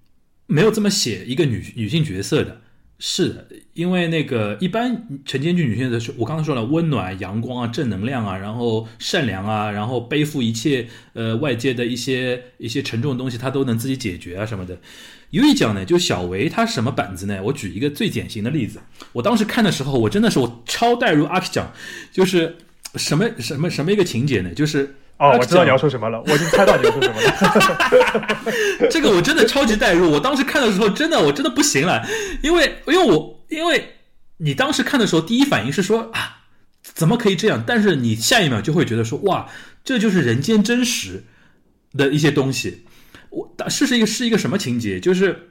[0.45, 2.61] 没有这么写一个女女性角色的，
[3.05, 14.79] 是的，因为那个一般晨间剧女性的是，我刚才说了，温暖、阳光啊、正能量啊，然后善良啊，然后背负一切呃外界的一些一些沉重的东西，她都能自己解决啊什么的。
[15.31, 17.41] 有一讲呢，就小维他什么板子呢？
[17.43, 18.79] 我举一个最典型的例子，
[19.11, 21.73] 我当时看的时候，我真的是我超带入阿 K 讲，
[22.09, 22.55] 就是
[22.95, 24.53] 什么什么什么一个情节呢？
[24.53, 25.89] 就是哦，我知道你要说。
[25.89, 28.87] 什么了，我已经猜到你要说什么了。
[28.89, 32.03] 这个我真的超级代入，我当时看的时候，真的我真的不行了，
[32.41, 33.95] 因为因为我因为
[34.37, 36.37] 你当时看的时候，第一反应是说啊，
[36.81, 37.63] 怎么可以这样？
[37.65, 39.47] 但是你下一秒就会觉得说哇，
[39.83, 41.23] 这就是人间真实
[41.95, 42.85] 的一些东西。
[43.29, 44.99] 我是是一个是一个什么情节？
[44.99, 45.49] 就是。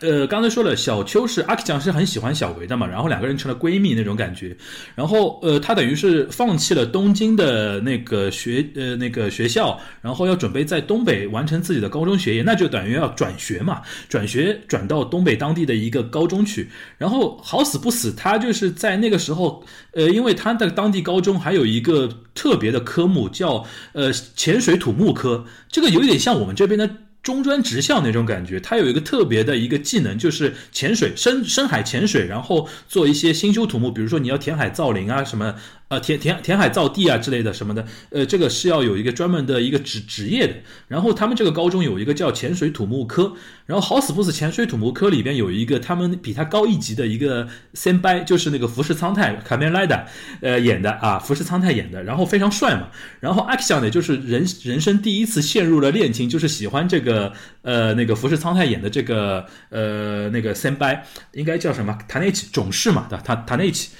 [0.00, 4.56] 呃，刚才说了，小秋是阿 K 酱是很喜欢小维的嘛，然后两个人成了闺蜜那种感觉。
[4.96, 16.68] 然后呃，她等于是放弃了东京的那个学呃那个学校，然后要准备在东北完成自己的高中学业，那就等于要转学嘛，转学转到东北当地的一个高中去。
[16.98, 26.90] 然后好死不死，她就是在那个时候，呃，因为她的当地高中还有一个特别的科目叫呃潜水土木科，这个有点像我们这边的。
[27.22, 35.54] 中专职校那种感觉，它有一个特别的一个技能，就是潜水、深深海潜水，然后做一些新修土木，比如说你要填海造林啊，什么
[35.92, 40.54] 呃填填填海造地啊之类的什么的，呃，这个是要有一个专门的一个职职业的。
[40.88, 43.30] 然后他们这个高中有一个叫潜水土木科，
[43.66, 50.02] 然后好死不死，潜水土木科里边有一个他们比他高一级的一个先掰，就是那个福士苍太卡梅莱达
[50.40, 52.88] 呃演的啊，福士苍太演的，然后非常帅嘛。
[53.20, 61.98] 然后 action 呢，就是人人生第一次陷入了恋情，就是喜欢这个呃那个福士苍太演的这个呃那个先掰，应该叫什么？
[62.08, 63.22] 塔内奇种氏嘛，对吧？
[63.22, 63.90] 塔塔内奇，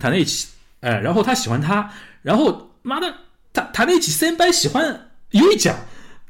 [0.00, 0.48] 塔内奇，
[0.80, 1.90] 哎，然后他喜欢她，
[2.22, 3.14] 然后妈的，
[3.52, 5.76] 他谈在一起三班喜欢尤一讲，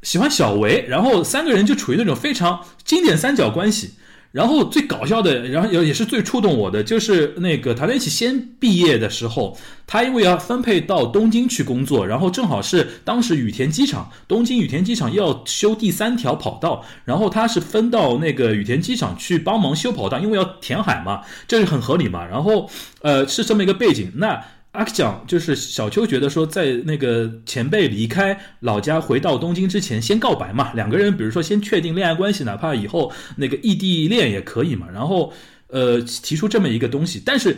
[0.02, 3.94] 喜欢小维，然后三个人就处于那种非常经典三角关系。
[4.36, 22.26] 然后最搞笑的，然后也也是最触动我的，就是那个塔内奇先毕业的时候，他因为要分配到东京去工作，然后正好是当时羽田机场，东京羽田机场要修第三条跑道，然后他是分到那个羽田机场去帮忙修跑道，因为要填海嘛，这是很合理嘛。
[22.26, 22.68] 然后
[23.00, 24.44] 呃是这么一个背景，那。
[24.76, 34.86] 阿克讲就是小秋觉得说，在那个前辈离开老家回到东京之前，先告白嘛，两个人比如说先确定恋爱关系，哪怕以后那个异地恋也可以嘛。
[34.92, 35.32] 然后
[35.68, 37.56] 呃提出这么一个东西，但是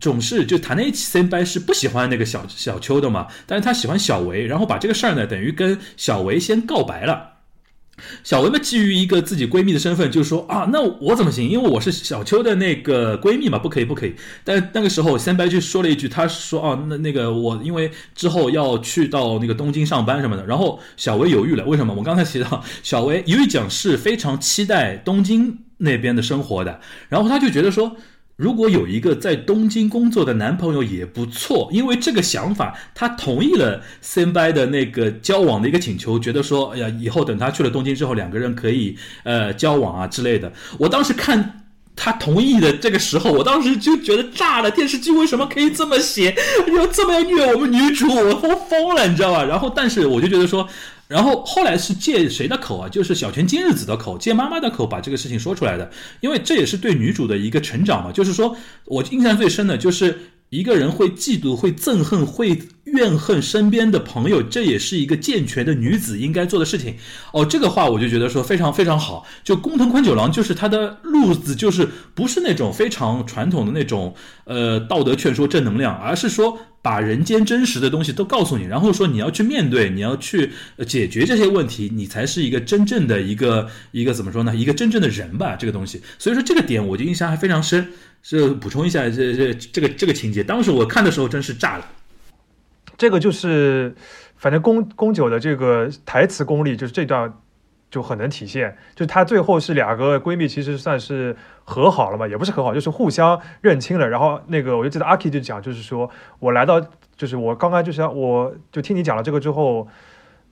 [0.00, 7.33] 总是就谈那一起先辈是不喜欢那个小小秋的嘛，但是他喜欢小维，然后把这个事儿呢等于跟小维先告白了。
[8.22, 11.48] 小维嘛，基于一个自己闺蜜的身份，就是说啊，那我怎么行？
[11.48, 14.14] 因为我是小秋的那个闺蜜嘛，不可以，不可以。
[14.42, 20.44] 但那个时候，三白就说了一句，他说啊，那那个我因为之后要去到那个东京上班什么的。
[20.44, 21.94] 然后小维犹豫了，为什么？
[21.94, 27.96] 我刚才提到，小维由于讲是非常期待东京那边的生活的，然后他就觉得说。
[28.36, 40.52] 如果有一个在东京工作的男朋友也不错，因为这个想法，他同意了 Senpai 的那个交往的一个请求，觉得说，哎呀，以后等他去了东京之后，两个人可以呃交往啊之类的。
[40.78, 41.64] 我当时看
[41.94, 46.34] 他同意的这个时候，我当时就觉得炸了，电视剧为什么可以这么写，
[46.76, 49.44] 要这么虐我们女主，我疯疯了，你知道吧？
[49.44, 50.68] 然后，但是我就觉得说。
[51.06, 52.88] 然后后来是借谁的口啊？
[52.88, 55.90] 就是小泉今日子的口，借妈妈的口把这个事情说出来的。
[56.20, 58.10] 因为这也是对女主的一个成长嘛。
[58.10, 66.96] 就是说我印象最深的就是一个人会嫉妒、会憎恨、会怨恨身边的朋友，这也是一个健全的女子应该做的事情。
[67.32, 69.26] 哦，这个话我就觉得说非常非常好。
[69.44, 76.58] 就工藤宽九郎就是他的路子，就是不是那种非常传统的那种呃道德劝说正能量，而是说。
[76.84, 80.50] 把人间真实的东西都告诉你，然后说你要去面对，你要去
[80.86, 84.54] 解决这些问题，你才是一个真正的一个一个怎么说呢？
[84.54, 86.02] 一个真正的人吧，这个东西。
[86.18, 87.88] 所以说这个点我就印象还非常深。
[88.22, 91.88] 是补充一下这这这个这个情节，当时我看的时候真是炸了。
[92.98, 93.94] 这个就是，
[94.36, 97.32] 反正宫宫九的这个台词功力，就是这段。
[97.94, 104.08] 就很能体现，就她最后是两个闺蜜，其实算是和好了嘛，也不是和好，就是互相认清了。
[104.08, 106.80] 然后那个我就记得阿 K 就讲，就是说我来到，
[107.16, 109.86] 就是我刚刚就是我就听你讲了这个之后，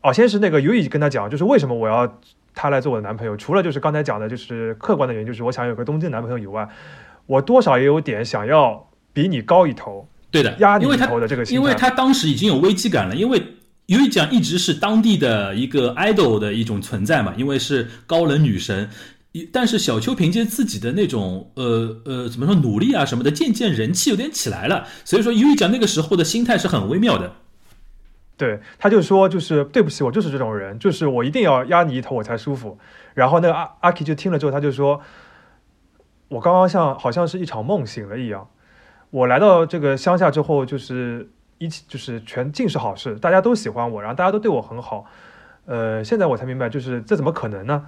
[0.02, 2.20] 哦，先是那个尤以跟他讲，就是为什么我要
[2.54, 6.68] 他来做我的男朋友，除了就是刚才讲的，就是客观的原因，就是我想有个东京男朋友以外，
[7.26, 13.42] 我多少也有点想要比你高一头，对的，压你一头的这个心态，因为他当时已经有危机感了，因为。
[13.86, 18.88] 因为讲一直是当地的一个 idol 的一种存在嘛，因为是高冷女神，
[19.52, 24.86] 但是小秋凭借自己的那种呃呃怎么说努力啊什么的，渐渐人气有点起来了。
[25.04, 27.34] 所以说，因为讲那个时候的心态是很微妙的。
[28.36, 32.78] 对，他就说就是对不起，我就是这种人，就是我一定要压你一头我才舒服。
[33.14, 35.00] 然后那个阿阿 K 就听了之后，他就说，
[36.28, 38.48] 我刚刚像好像是一场梦醒了一样，
[39.10, 41.30] 我来到这个乡下之后就是。
[41.62, 45.04] 一起就是全尽是好事，大家都喜欢我，然后大家都对我很好，
[45.66, 47.86] 呃，现在我才明白，就是这怎么可能呢？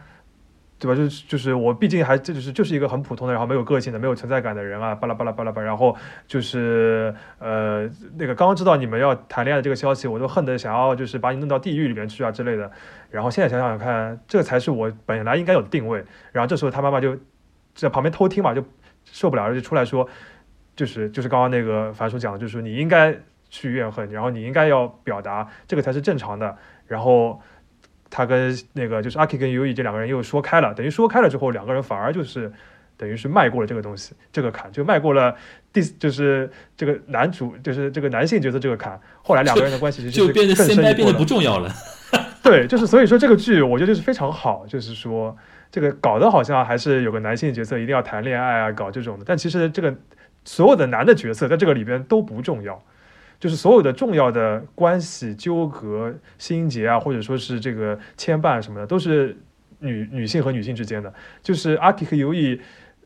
[0.77, 0.95] 对吧？
[0.95, 5.97] 就是就是我毕竟还这就是就是一个很普通的，然后没有个性的、没有存在感的人啊，巴拉巴拉巴拉巴，然后
[6.27, 12.71] 就是呃那个刚刚知道你们要谈恋爱这个消息，我都恨得想要就是把你弄到地狱里面去啊之类的。
[13.11, 16.05] 然后现在想想看，这才是我本来应该有的定位。
[16.33, 17.17] 然后这时候他妈妈就
[17.75, 18.63] 在旁边偷听嘛，就
[19.05, 20.07] 受不了了，就出来说，
[20.75, 23.17] 就是就是刚刚那个樊叔讲的，就是你应该。
[23.55, 26.57] 去怨恨，然后你应该要表达这个才是正常的。
[26.89, 27.41] 然后
[28.11, 32.53] 他跟那个就是阿 K 跟 U E 这两个人又说开了，等于说开了之后，两个人反而就是
[32.97, 35.37] 等于是迈过了这个东西，这个坎就迈过了
[35.73, 39.01] 第就是这个男主就是这个男性角色这个坎。
[39.23, 41.73] 后来两个人的关系就变得更深变得不重要了。
[42.43, 45.37] 对，就是所以说这个剧我觉得就是非常好，就是说
[45.71, 49.95] 这个搞得好像还是有个男性角色一定要谈恋爱啊，搞这种的，但其实这个
[50.45, 52.83] 所有的男的角色在这个里边都不重要。
[53.45, 59.37] 就是所有的重要的关系纠葛、心结啊，或者说是这个牵绊什么的，都是
[59.81, 61.13] 女女性和女性之间的。
[61.43, 62.59] 就是阿 K 和尤以，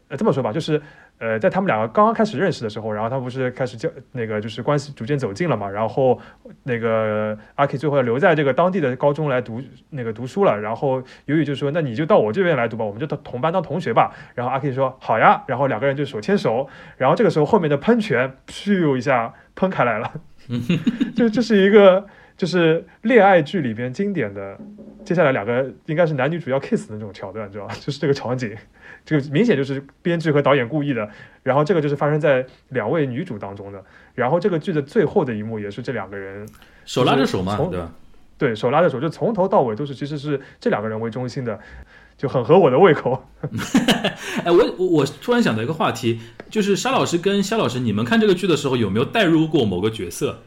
[0.06, 0.80] 呃，这么说吧，就是
[1.18, 5.68] 呃，在他们两个刚刚开始认识的时候，然后他不是开始交那个，就是关系逐渐走近了嘛。
[5.68, 6.20] 然后
[6.62, 9.60] 那个阿 K 最后留在这个当地的高中来读
[9.90, 10.56] 那个读书了。
[10.60, 16.68] 然后尤以就说：“那你就到我这边来读吧，我们就同同班当同学吧。”然后阿 K 说：“好呀。”然后两个人就手牵手。
[16.96, 20.12] 然后这个时候后面的喷泉咻一下喷开来了。
[21.14, 24.58] 就这是一个就是恋爱剧里边经典的，
[25.04, 27.74] 接下来两个应该是男女主要 kiss 的那种桥段，知道吧？
[27.80, 28.56] 就是这个场景，
[29.04, 31.08] 这个明显就是编剧和导演故意的。
[31.42, 33.82] 然后这个就是发生在两位女主当中的。
[34.14, 36.48] 然后这个剧的最后的一幕也是这两个人
[36.84, 37.92] 手拉着手嘛，对吧？
[38.38, 41.58] 对手拉着手，就从头到尾都是其实是这两个人为中心的，
[42.18, 43.22] 就很合我的胃口。
[44.44, 46.20] 哎，我我我突然想到一个话题。
[46.50, 50.42] 就是沙老师跟肖老师，你们看这个剧的时候有没有代入过某个角色？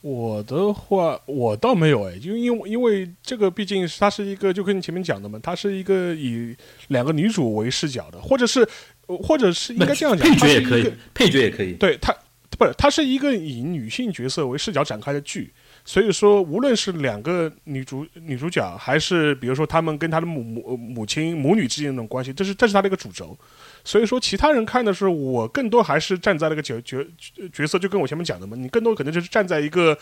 [0.00, 6.56] 我的话，我倒没有哎，因为因为因为这个毕竟它是一个，就跟你前面讲的嘛，它是一个以
[6.88, 8.66] 两个女主为视角的，或者是
[9.06, 12.14] 或者是应该这样讲，配角也可以，配角也可以，对他。
[12.56, 15.52] 不是，它是一个以女性角色为视角展开的剧，
[15.86, 23.36] 所以说无论是两个女主女主角，还是比如说他们跟他的母母母亲母女之间的那种关系，这是这是他的一个主轴。
[23.84, 27.04] 所以说，其他人看的时候，我更多还是站在那个角角
[27.52, 29.96] 角色，就跟我前面讲的嘛，你更多可能就是站在一个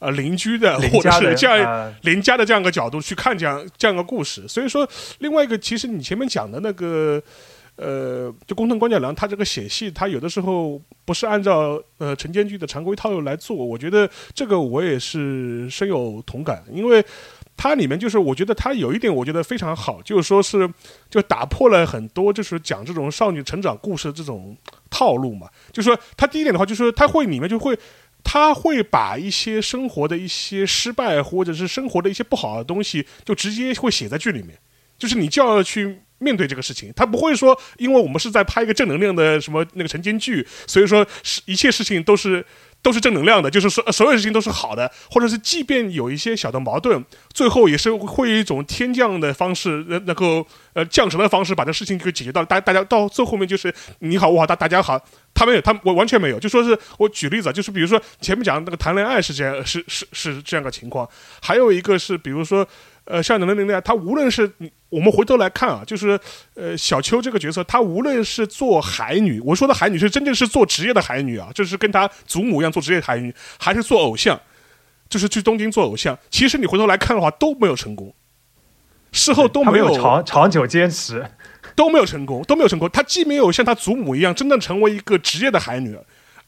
[0.00, 4.48] 呃邻居的或者是这样邻家的这样一个角度去看这样这样一个故事。
[4.48, 4.88] 所以说，
[5.20, 7.22] 另外一个其实你前面讲的那个。
[7.78, 17.04] 呃，就工藤官九郎他这个写戏，他有的时候不是按照呃晨间剧的常规套路来做，我觉得这个我也是深有同感，因为
[17.56, 20.68] 它里面就是我觉得它有一点我觉得非常好，就是说是
[21.08, 24.56] 就打破了很多就是讲这种少女成长故事的这种
[24.90, 27.78] 套路嘛，就是说他第一点的话，就是说他会里面就会
[28.24, 34.58] 他会把一些生活的一些失败或者是生活的一些不好的东西，就直接会写在剧里面，
[34.98, 36.00] 就是你就要去。
[36.18, 42.44] 面对这个事情，他不会说，因为我们是在拍一个正能量的什么那个晨间剧，所以说是一切事情都是
[42.82, 55.00] 都是正能量的，就是说所有事情都是好的，或者是即便有一些小的矛盾，最后也是会以一种天降的方式，能够呃降神的方式把这事情给解决到，大大家到最后面就是你好我好大大家好，
[55.34, 61.08] 他没有，他我完全没有，就说是我举例子，就是比如说前面讲那个谈恋爱是这样，是是是这样个情况，
[61.40, 62.66] 还有一个是比如说。
[63.10, 64.50] 呃，像能能那样，他无论是
[64.90, 66.20] 我们回头来看啊，就是
[66.54, 74.38] 呃，小秋这个角色，他无论是做海女，我说的海女是真正是做职业的海女啊，就是跟他祖母一样做职业海女，还是做偶像，
[75.08, 78.14] 就是去东京做偶像，其实你回头来看的话都没有成功，
[79.10, 81.24] 事后都没有长长久坚持，
[81.74, 82.90] 都没有成功，都没有成功。
[82.90, 85.96] 他既没有像他祖母一样真正成为一个职业的海女。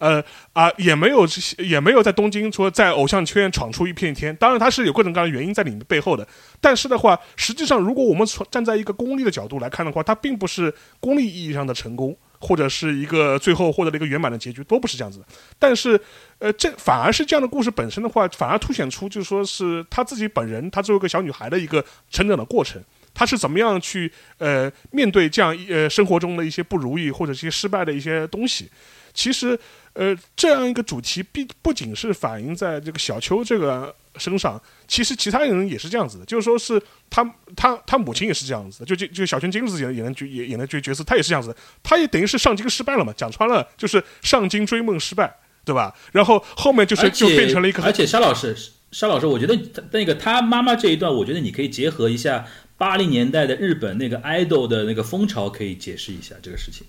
[0.00, 0.22] 呃
[0.54, 4.34] 啊，也没有这些，也没有在东京说在偶像圈闯出一片天。
[4.36, 6.26] 当然，他是有各种各样的原因在里面背后的。
[6.60, 15.26] 但是的话，实际上，如果我们从站在一个功利的角度来看的话，他并不是功利意义上的成功，或者是一个最后获得了一个圆满的结局，都不是这样子的。
[15.58, 16.00] 但是，
[16.38, 22.82] 呃，这反而是这样的故事本身的话，反而凸显出就说是他自己本人，他作为一个小女孩的一个成长的过程，
[23.12, 28.70] 她是怎么样去呃面对这样一呃生活中的一些不如意或者一些失败的一些东西。
[29.12, 29.58] 其实。
[29.92, 36.80] 呃，这样一个主题，不不仅是反映在这个小秋这个身上，其实其他人也是这样子的，就是说是
[37.10, 37.24] 他
[37.56, 45.94] 他他母亲也是这样子的，就就就小泉今日演演的角演演的角角色，他也是这样子的，他也等于是上京失败了嘛，讲穿了就是上京追梦失败，对吧？
[46.12, 48.56] 然后后面就是就变成了一个，而且沙老师
[48.92, 49.58] 沙老师，我觉得
[49.90, 52.46] 那个他妈妈这一段，我觉得你可以结合一下
[52.78, 56.86] 八零年代的日本那个 idol 的那个风潮，可以解释一下这个事情。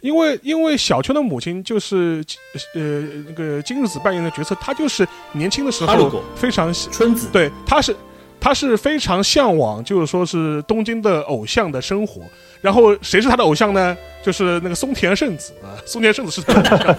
[0.00, 2.24] 对，因为因为小秋的母亲就是
[2.74, 2.80] 呃
[3.26, 7.94] 那个金日子扮演的角色，她就是年轻的时候非常春子，对，她是
[8.40, 12.22] 她是非常向往，就是说是东京的偶像的生活。
[12.62, 13.96] 然后谁是他的偶像呢？
[14.22, 16.94] 就是那个松田圣子啊，松田圣子是他的偶像。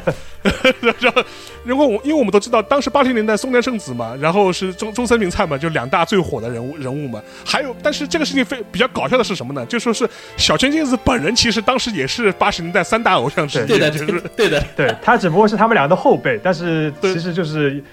[1.00, 1.24] 然后，
[1.64, 7.22] 如果我因为我们都知道，当时八十年代松田圣子嘛，然后是中中森明菜嘛，就两大最火的人物人物嘛。
[7.46, 9.64] 还有，但是这个事情非比较搞笑的是什么呢？
[9.68, 17.84] 就说是小泉进子本人其实当时也是八十年代三大偶像之一，对的，就是对的，对他只不过是他们俩的后辈，但是其实就是。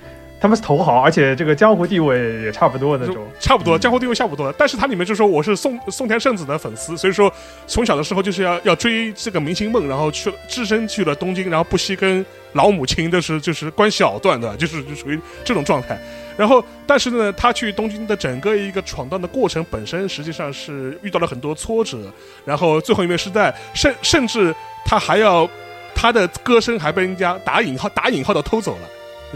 [0.41, 4.53] 他们是头号，而且这个江湖地位也差不多那种，差不多江湖地位差不多。
[4.57, 7.33] 但是它里面就说我是宋宋田圣子的粉丝，所以说
[7.67, 15.99] 从小的时候就是要要追这个明星梦，然后去只身去了东京，然后不惜跟老母亲的是就是关系藕断的，就是就属于这种状态。
[16.37, 21.99] 然后但是呢，他去东京的整个一个闯荡的过程本身实际上是遇到了很多挫折，
[22.45, 25.49] 然后最后一面是在甚甚至他还要
[25.97, 28.89] 他的歌声还被人家打引号打引号的偷走了。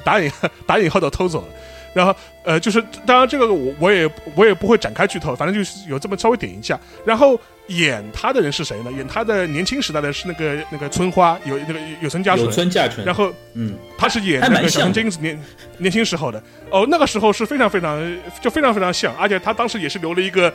[0.05, 0.31] 打引
[0.67, 1.49] 打引号的偷走了，
[1.93, 2.15] 然后
[2.45, 6.79] 呃，就是当然这个我我也我也不会展开剧透，反正就是有这么稍微点一下。
[7.05, 7.39] 然后
[7.69, 8.91] 演他的人是谁呢？
[8.93, 12.47] 演他的年轻时代的是那个那个村花，有那个有村家纯。
[12.47, 13.05] 有村佳纯。
[13.07, 15.41] 然后嗯，他是演那个小金子年
[15.79, 18.01] 年轻时候的哦，那个时候是非常非常
[18.41, 20.53] 就非常非常像，而且他当时也是留了一个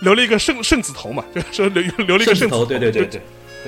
[0.00, 3.20] 留了一个圣圣子头嘛，就是说留留了一个圣子头，对对对对，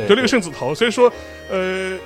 [0.07, 1.13] 留了一个圣子头，所以说
[1.51, 1.97] 呃。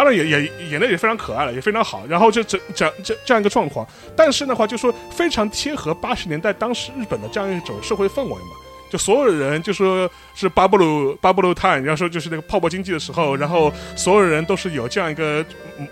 [0.00, 2.06] 当然也也演的也非常可爱了，也非常好。
[2.08, 3.86] 然后就这这这这样一个状况，
[4.16, 8.56] 但是的话就说非常贴合八十年代当时日本的这样一种社会氛围嘛。
[8.90, 15.44] 就所有人就说是巴布鲁巴布鲁泰，要说就是那个泡沫经济的时候，然后所有人都是有这样一个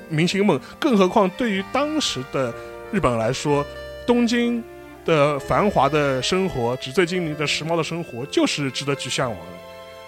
[0.08, 0.58] 明星梦。
[0.80, 2.50] 更何况对于当时的
[2.90, 3.62] 日本来说，
[4.06, 4.64] 东京
[5.04, 9.52] 的繁华的生活、纸醉金迷的时髦的生活，就是值得去向往的。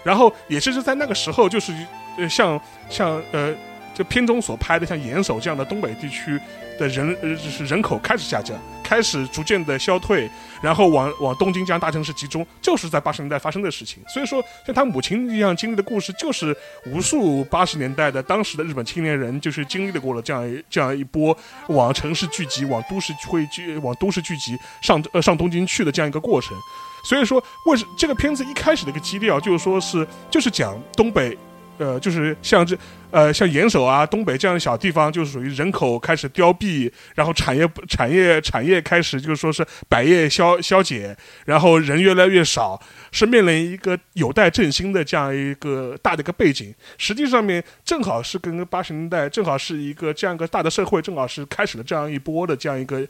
[0.02, 1.74] 然后也是在那个时候，就是
[2.16, 3.54] 呃像像呃。
[4.00, 6.40] 就片中所拍的像岩手这样的东北地区
[6.78, 10.26] 的人，呃，就是人口开始下降，开始逐渐的消退，
[10.62, 14.02] 然后往往东京这样大城市集中，就是在八十年代发生的事情。
[14.08, 21.36] 所以说，像他母亲一样经历的故事，就是无数八十年代的当时的日本青年人，就是经历了过了这样一这样一波
[21.68, 26.56] 往城市聚集、往都市会聚、往都市聚集上呃上东京去的这样一个过程。
[27.04, 31.36] 所以说，为什这个片子一开始的一个基调就是说是就是讲东北。
[31.80, 32.76] 呃，就是像这，
[33.10, 41.16] 呃，像岩手啊、东北这样的小地方，就是属于人口开始凋敝，然后产业产业产业开始就是说是百业消消解，
[41.46, 42.78] 然后人越来越少，
[43.12, 46.74] 是面临一个有待振兴的这样一个大的一个背景。
[46.98, 53.00] 实际上面正好是跟八十年代正好是一个这样一个大的社会，正好是开始了这样一波的这样一个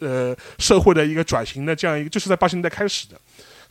[0.00, 3.18] 呃社会的一个转型的这样一个，就是在八十年代开始的。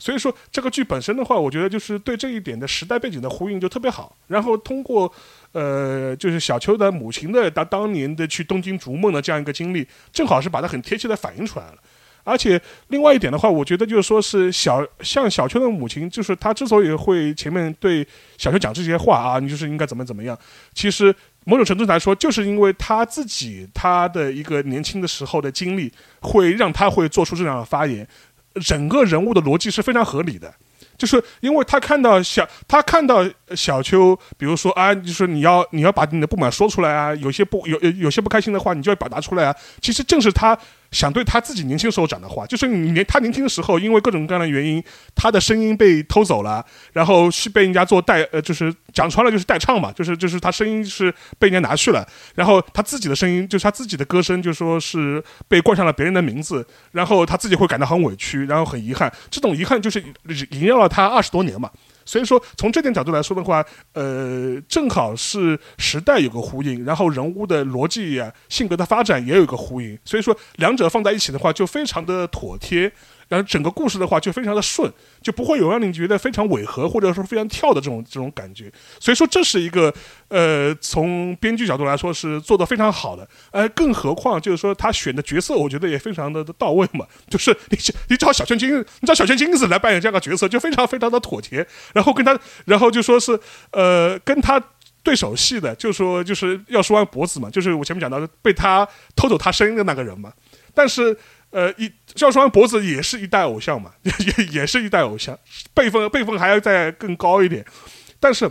[0.00, 4.16] 所以说这个剧本身的话，我觉得就是对这一点的时代背景的呼应就特别好。
[4.26, 5.12] 然后通过，
[5.52, 11.74] 呃，就是小秋的母亲的他当年的去东京逐梦的这样一个经历，正好是把它很贴切的反映出来了。
[12.22, 20.38] 而且另外一点的话，我觉得就是说是小像小秋的母亲，就是她之所以会前面对小秋讲这些话啊，你就是应该怎么怎么样，
[20.74, 25.90] 其实某种程度来说，就是因为她自己她的一个年轻的时候的经历，
[26.20, 28.06] 会让她会做出这样的发言。
[28.54, 30.52] 整个人物的逻辑是非常合理的，
[30.98, 33.24] 就是因为他看到小，他看到
[33.54, 39.54] 小秋，比如说啊，就是你要你要把你的不满说出来啊，有些不有有有些不开心的话，你就要表达出来啊。
[39.80, 40.58] 其实正是他。
[40.90, 44.82] 想对他自己年轻时候讲的话，就是你年他年轻的时候，因为各种各样的原因，
[45.14, 60.02] 他的声音被偷走了，然后是被人家做代呃，就是讲穿了就是代唱嘛，就是就是他声音是被人家拿去了，然后他自己的声音就是他自己的歌声，就说是被冠上了别人的名字，然后他自己会感到很委屈，然后很遗憾，这种遗憾就是
[60.50, 61.70] 萦绕了他二十多年嘛。
[62.10, 69.96] 所以说，从这点角度来说的话，呃，正好是时代有个呼应，然后人物的逻辑呀、性格的发展也有一个呼应。
[70.04, 72.90] 所以说，两者放在一起的话，就非常的妥帖。
[73.30, 78.70] 然后整个故事的话就非常的顺，就不会有让你觉得非常违和或者说非常跳的这种这种感觉。
[78.98, 79.94] 所以说这是一个
[80.26, 83.28] 呃从编剧角度来说是做的非常好的。
[83.52, 87.06] 呃，更何况就是说他选的角色，我觉得也非常的到位嘛。
[87.30, 87.78] 就是你
[88.08, 91.64] 你找小泉金，你找小泉金子来扮演这样的角色，就非常非常的妥帖。
[91.94, 93.38] 然后跟他，然后就说是
[93.70, 94.60] 呃跟他
[95.04, 100.32] 对手戏的，就说就是要说完脖子嘛，就是我前面讲到的被他偷走他声音的那个人嘛。
[100.74, 101.16] 但是。
[101.52, 105.38] 呃，一赵双脖子也是一代偶像嘛，也 也也是一代偶像，
[105.74, 107.64] 辈分辈分还要再更高一点，
[108.18, 108.48] 但是，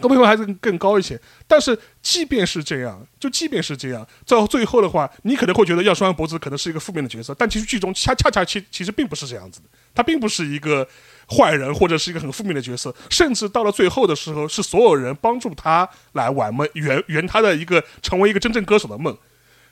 [0.00, 1.20] 辈分还是更高一些。
[1.46, 10.86] 但是，即便是这样，就即便是这样，到最后的话，你可能会觉得赵双脖子可能是一个负面的角色，但其实剧中恰恰恰其其实并不是这样子的，他并不是一个
[11.28, 19.16] 坏人或者是一个很负面的角色，甚至到了最后的时候，是所有人帮助他来完梦圆圆他的一个成为一个真正歌手的梦。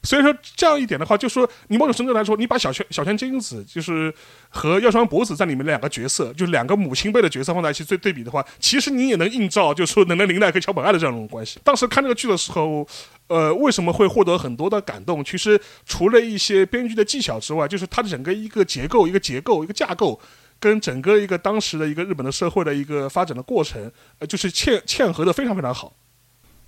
[0.03, 4.12] 所以说这样一点的话，就说你某种程度来说，你把小泉小泉金子就是
[4.48, 11.61] 和药霜博子在里面两个角色，就是两个母亲辈的角色放在一起对对比的话，其实你也能映照，就是说能能林奈跟桥本爱的这样一种关系。
[11.62, 12.86] 当时看这个剧的时候，
[13.26, 15.22] 呃，为什么会获得很多的感动？
[15.22, 20.18] 其实除了一些编剧的技巧之外，就是它的整个一个结构、一个结构、一个架构，
[20.59, 25.92] 跟整个一个当时的一个日本的社会的一个发展的过程，呃，就是嵌嵌合的非常非常好。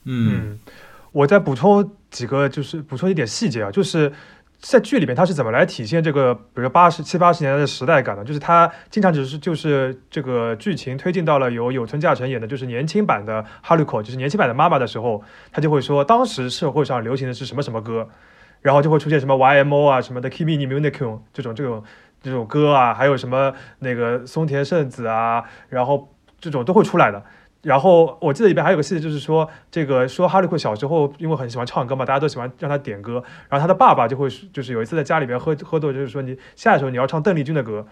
[0.05, 0.59] 嗯。
[1.13, 4.13] 我再补充几个，就是补充一点细节啊，就是
[4.59, 8.25] 在剧里面它是怎么来体现这个，比如八十七八十年代的时代感的？
[8.25, 18.09] 就是它经常只是就是这个剧情推进到了由有村架纯演的，就是年轻版的哈鲁口，就是年轻版的妈妈的时候，他就会说当时社会上流行的是什么什么歌，
[18.61, 21.83] 然后就会出现什么 YMO 啊什么的 Kimi ni Munekun 这种这种
[22.23, 27.23] 这种歌啊，还有什么那个松田圣子啊，然后这种都会出来的。
[27.63, 37.87] 然后我记得里边还有个细节，就是说这个说哈利库小时候因为很喜欢唱歌嘛，大家都喜欢让他点歌，然后他的爸爸就会就是有一次在家里边喝喝多，就是说你下的时候你要唱邓丽君的歌，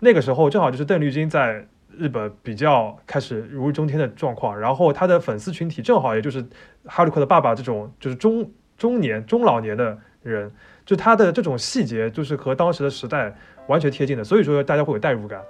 [0.00, 1.64] 那个时候正好就是邓丽君在
[1.96, 6.44] 日本比较开始如日中天的状况，然后他的粉丝群体正好也就是
[6.86, 10.50] 哈利库的爸爸这种就是中中年中老年的人，
[10.84, 13.32] 就他的这种细节就是和当时的时代
[13.68, 15.40] 完全贴近的，所以说大家会有代入感，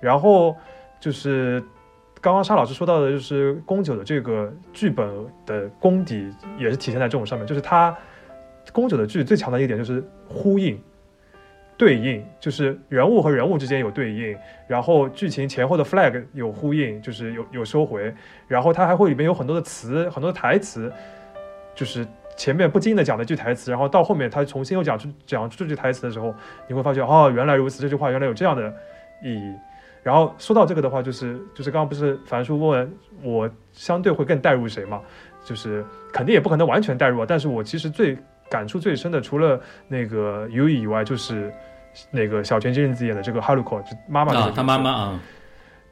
[0.00, 0.56] 然后
[0.98, 1.62] 就是。
[2.24, 5.06] 刚刚沙老师说到的，就是宫九的这个剧本
[5.44, 7.46] 的功底，也是体现在这种上面。
[7.46, 7.94] 就是他
[8.72, 10.80] 宫九的剧最强的一点就是呼应、
[11.76, 14.34] 对应，就是人物和人物之间有对应，
[14.66, 18.10] 然后剧情前后的 flag 有呼应，就是有有收回，
[18.48, 20.90] 然后他还会里面有很多的词、很多的台词，
[21.74, 22.06] 就是
[22.38, 26.34] 前面不经意的讲了一句台词，然后到后面他重新又讲出讲出这句台词的时候，
[26.66, 28.72] 你会发现哦，原来如此，这句话原来有这样的
[29.22, 29.54] 意义。
[30.04, 35.00] 然后说到这个的话，就是就是刚刚不是樊叔问我相对会更带入谁嘛？
[35.44, 38.16] 就是肯定也不可能完全代入啊，但是我其实最
[38.50, 41.52] 感触最深的，除了那个 U 以外，就是
[42.10, 45.20] 那个小泉今日子演的这个哈鲁口，就妈妈这个啊，他妈妈啊，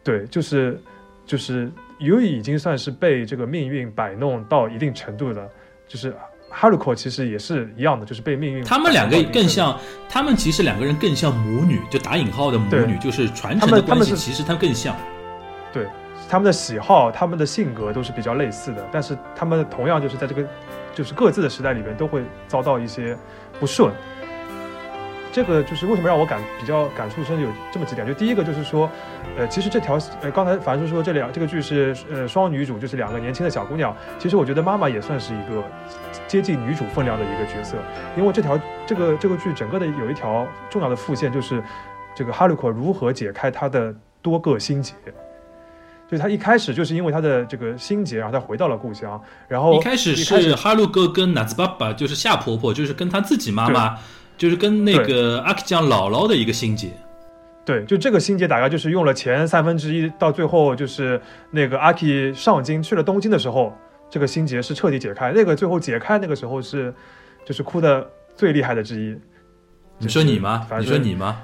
[0.04, 0.78] 对，就是
[1.24, 5.48] 就是 U 已经算是被这个命运摆弄到一定程度了，
[5.88, 6.14] 就是
[6.52, 9.76] 哈鲁口其实也是一样的，就是被命运他们两个更像，
[10.08, 14.94] 他们其实两个人更像母女，就打引号的母女，就是传他承的关系，们他们其实他们更像。
[15.72, 15.86] 对，
[16.28, 20.46] 他们的喜好、他们的性格都是比较类似的，但是他们同样就是在这个
[20.94, 23.16] 就是各自的时代里边都会遭到一些
[23.58, 23.90] 不顺。
[25.34, 28.06] 这个就是为什么让我感比较感触深，有这么几点。
[28.06, 28.86] 就第一个就是说，
[29.38, 33.96] 呃，其实这条呃，刚才樊叔说这两这个剧是呃双女主，就是两个年轻的小姑娘。
[34.18, 35.64] 其实我觉得妈妈也算是一个
[36.32, 37.76] 接近女主分量的一个角色，
[38.16, 41.62] 因为这条这个这个剧整个的有一条重要的副线就是
[42.14, 44.94] 这个哈鲁克如何解开他的多个心结。
[46.08, 53.98] 就是他一开始就是因为他的这个心结，然后他回到了故乡，然后一开始是哈鲁哥跟纳兹爸爸，就是夏婆婆，就是跟他自己妈妈，
[54.38, 56.88] 就是跟那个阿克酱姥姥的一个心结。
[57.62, 61.20] 对，就这个心结大概就是用了前三分之一，到最后就是
[61.50, 63.76] 那个阿 K 上京去了东京的时候，
[64.12, 65.32] 这个心结是彻底解开。
[65.32, 66.92] 那个最后解开那个时候是，
[67.46, 68.06] 就是哭的
[68.36, 69.16] 最厉害的之一。
[69.96, 70.66] 你说你吗？
[70.68, 71.40] 反正你说你吗？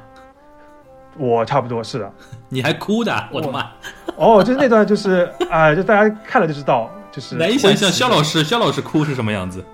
[1.17, 2.13] 我差不多是的。
[2.51, 3.29] 你还哭的？
[3.33, 3.71] 我的妈！
[4.17, 9.65] 哦，就是那段，就是 哎、就大家看了就知道，就是难以想象肖老师，肖老师哭是什么样子。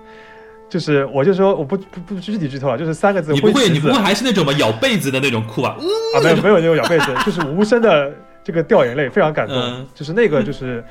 [0.69, 3.33] 就是我就说我不不不具体剧透了，就是三个字。
[3.33, 4.53] 你不会，你不会还是那种吧？
[4.53, 5.75] 咬被子的那种哭啊？
[6.15, 8.09] 啊，没有没有那种咬被子， 就是无声的
[8.45, 9.57] 这个掉眼泪，非常感动。
[9.57, 10.83] 嗯就是那个就是，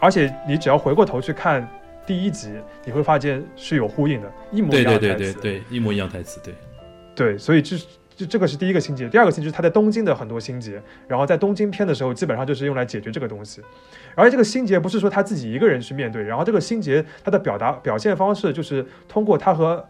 [0.00, 1.68] 而且你只要回过头去看
[2.06, 2.50] 第一集，
[2.86, 5.08] 你会发现是有呼应的，一模一样的台词。
[5.08, 6.54] 对对对对，一模一样台词，对。
[7.14, 7.76] 对所以这
[8.16, 13.60] 这这个是第一个心结，第二个心结是他在东京的很多心结，然后在东京篇的时候，基本上就是用来解决这个东西。
[14.14, 19.86] 而且这个心结不是说他自己一个人去面对，然后这个心结他的表达表现方式就是通过他和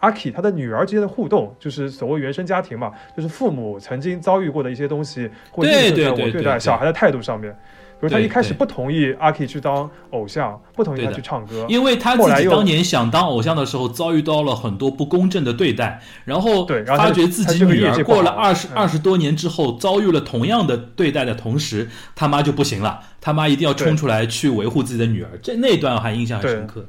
[0.00, 7.56] 阿 K 他的女儿之间的互动，就是所谓原生家庭嘛，就是父母曾经遭遇过的一些东西，会对映射在我对对对对对待小孩的态度上面。
[8.00, 25.38] 比如他一开始不同意阿 K 去当偶像，不同意他去唱歌，因为他自己当年想当偶像的时候，遭遇到了很多不公正的对待，然后对然后他发觉自己女儿过了二十嗯二十多年之后，遭遇了同样的对待的同时，他妈就不行了，他妈一定要冲出来去维护自己的女儿。
[25.42, 26.86] 这那段我还印象很深刻。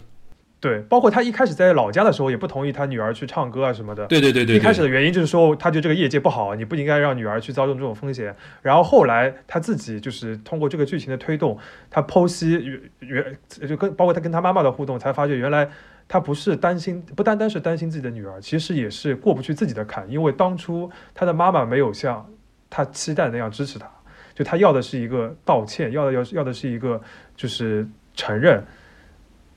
[0.62, 4.05] 对，包括他一开始在老家的时候也不同意他女儿去唱歌啊什么的。
[4.05, 8.36] 对对对对，一开始的原因就是说，他觉得这个业界不好，你不应该让女儿去遭受这种风险。
[8.62, 11.57] 然后后来他自己就是通过这个剧情的推动，
[11.89, 12.64] 他剖析
[12.99, 13.26] 原
[13.59, 15.68] 原就跟包括他跟他妈妈的互动，才发觉原来
[16.07, 22.24] 他不是担心，不单单是担心自己的女儿，其实也是过不去自己的坎，因为当初他的妈妈没有像
[22.70, 23.89] 他期待那样支持他，
[24.36, 27.01] 就他要的是一个道歉，要的要要的是一个
[27.36, 28.64] 就是承认。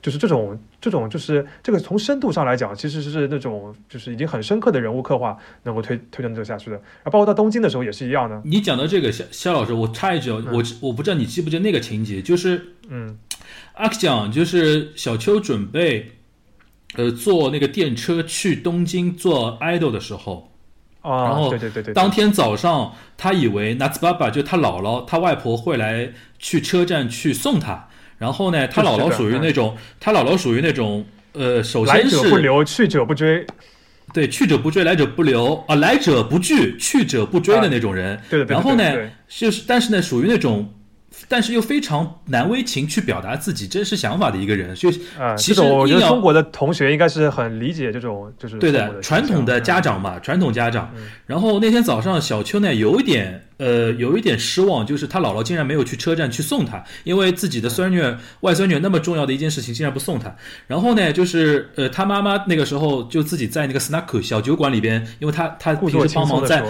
[0.04, 6.76] 就是这种这种就是这个从深度上来讲，其实是那种就是已经很深刻的人物刻画能够推推动这个下去的。
[6.76, 8.38] 然后包括到东京的时候也是一样的。
[8.44, 13.18] 你讲到这个，肖肖老师，我插一句，哦，我我不知道你记不记得那个情节，就是嗯
[13.72, 16.12] 阿克讲，就是小秋准备，
[16.96, 20.52] 呃，坐那个电车去东京做 idol 的时候，
[21.00, 27.88] 啊，然后对对对对，当天早上他以为纳兹爸爸就他姥姥、他外婆会来去车站去送他，
[28.18, 33.46] 然后呢，他姥姥属于那种，他姥姥属于那种，呃，首先是者不留，去者不追。
[34.12, 38.20] 对去者不追，来者不留啊，来者不拒，去者不追的那种人。
[38.30, 38.54] 对对对。
[38.54, 40.72] 然后呢就是但是呢，属于那种。
[41.28, 51.06] 但是又非常难为情去表达自己真实想法的一个人，就啊，其实我觉得中国的同学应该是很理解这种就是对的，传统的家长嘛，传统家长嗯。
[51.26, 58.02] 然后那天早上，小秋呢有一点呃有一点失望，就是他姥姥竟然没有去车站去送他，因为自己的孙女、
[58.40, 60.34] 外孙女那么重要的一件事情，竟然不送他。
[60.66, 66.62] 然后呢，就是呃他妈妈那个时候就自己在那个 snack 小酒馆里边，因为他他平时帮忙在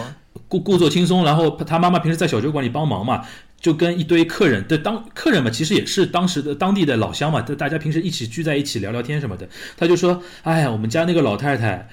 [0.48, 3.22] 故故作轻松，然后他妈妈平时在小酒馆里帮忙嘛，
[3.64, 9.48] 就跟一堆客人的当客人嘛，其实也是当时的当地的老乡嘛，就大家平时一起聚在一起聊聊天什么的。
[9.74, 11.88] 他就说：“哎呀，我们家那个老太太，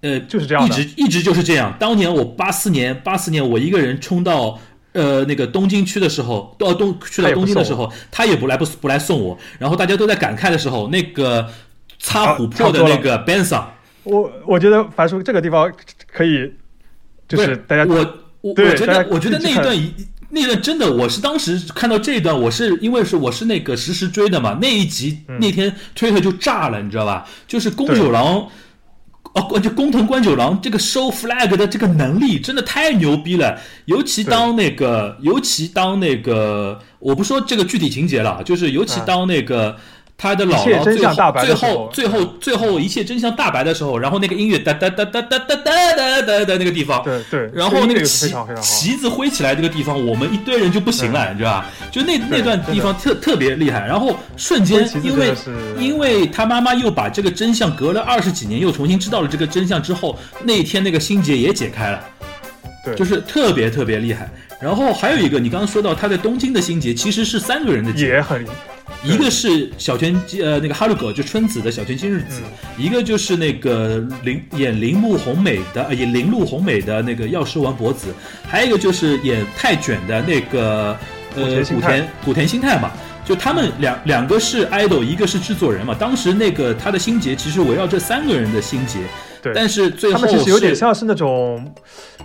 [0.00, 0.68] 呃，就是这样一。
[0.70, 1.76] 直一直就是这样。
[1.78, 4.58] 当年我八四年八四年我一个人冲到
[4.94, 9.38] 呃那个东京区的时候，到东去到东京的时候，他也不来不不来送我。
[9.60, 11.48] 然后大家都在感慨的时候，那个
[12.00, 15.72] 擦琥珀的那个 Ben 桑，我我觉得樊叔这个地方
[16.12, 16.52] 可以，
[17.28, 17.94] 就是大家我
[18.40, 19.94] 我我觉得我觉得那一段一
[20.34, 27.28] 那段真的，我是当时看到这一段，我是因为是我是那个实时追的嘛，那一集、嗯那天推特就炸了，你知道吧？
[27.46, 28.48] 就是宫九郎。
[29.34, 39.74] 哦，就工藤官九郎这个收 flag 的这个能力真的太牛逼了，尤其当那个，尤其当那个，我不说这个具体情节了，就是尤其啊当那个、
[40.22, 40.96] 他的姥姥最
[41.44, 48.32] 最后最后最后一切真相大白的时候，然后那个音乐哒哒哒哒哒哒哒哒哒的那个地方，对对，然后那个旗。
[48.60, 51.66] 旗子挥起来这个地方，我们一堆人就不行了，你知道吧？
[51.90, 55.34] 就那那段地方特特别厉害，然后瞬间因为
[55.76, 62.00] 因为他妈妈又把这个真相隔了二十几年又重新知道了这个真相之后，那天那个心结也解开了，
[62.84, 64.30] 对就是特别特别厉害。
[64.62, 68.46] 然后还有一个，你刚刚说到他在东京的心结，其实是三个人的结，也很
[69.02, 72.40] 一个是小泉呃那个哈鲁狗就春子的小泉今日子，
[72.78, 78.14] 一个就是那个铃演铃木宏美的呃演铃木宏美的那个药师丸博子，
[78.46, 80.96] 还有一个就是演泰卷的那个
[81.34, 82.92] 呃古田古田古田新太嘛。
[83.24, 85.94] 就他们两两个是 idol，一个是制作人嘛。
[85.96, 88.98] 当时那个他的心结其实围绕这三个人的心结，
[89.40, 91.72] 对，但是最后他们其实有点像是那种，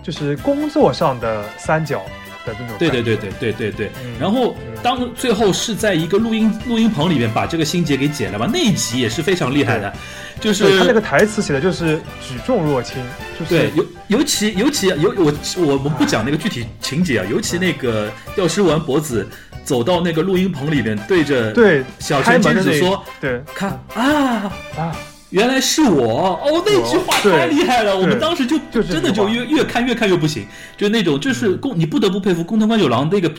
[0.02, 2.04] 就是工作上的三角
[2.46, 2.76] 的那种。
[2.78, 3.30] 对对对对。
[3.38, 3.90] 对对对。
[4.04, 9.92] 嗯然后当最后是在一个录音录音棚里面把这个心结给解了吧，那一集也是非常厉害的，
[10.40, 12.96] 就是他那个台词写的就是举重若轻，
[13.38, 13.86] 就是对，尤
[14.18, 19.26] 尤其尤其尤我我我们不讲那个具体情节啊，尤其那个药师丸博子
[19.64, 24.96] 走到那个录音棚里面，对着对小泉今开门的那日子说对：“看啊，啊，
[25.30, 26.40] 原来是我。
[26.42, 31.60] 哦，那句话太厉害了，我们当时就就真的就越越看越看越不行，就那种就是嗯。
[31.60, 33.32] 宫，你不得不佩服宫藤官九郎那个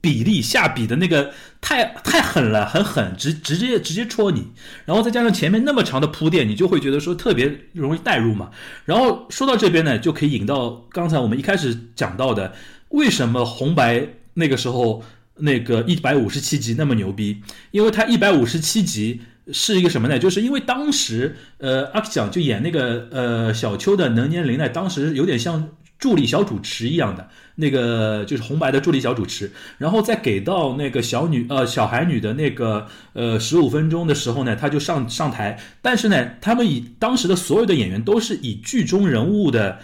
[0.00, 4.46] 比例下笔的那个太太狠了，很狠，直直接直接戳你，
[4.84, 8.50] 然后再加上前面那么长的铺垫，你就会觉得说特别容易代入嘛。
[8.84, 12.52] 然后说到这边呢，就可以引到刚才我们一开始讲到的，
[12.90, 15.02] 为什么红白那个时候
[15.38, 17.42] 那个一百五十七集那么牛逼？
[17.72, 19.22] 因为它一百五十七集
[19.52, 20.18] 是一个什么呢？
[20.18, 25.68] 就是因为当时呃阿 K 讲就演那个呃小秋的能年龄呢，当时有点像
[25.98, 27.28] 助理小主持一样的。
[27.58, 39.78] 那个就是红白的助理小主持，然后再给到那个小女呃小孩女的那个呃十五分钟的时候呢，他就上上台，但是呢，他们以当时的所有的演员都是以剧中人物的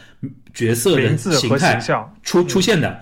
[0.52, 1.80] 角色的形态
[2.22, 3.00] 出出现的。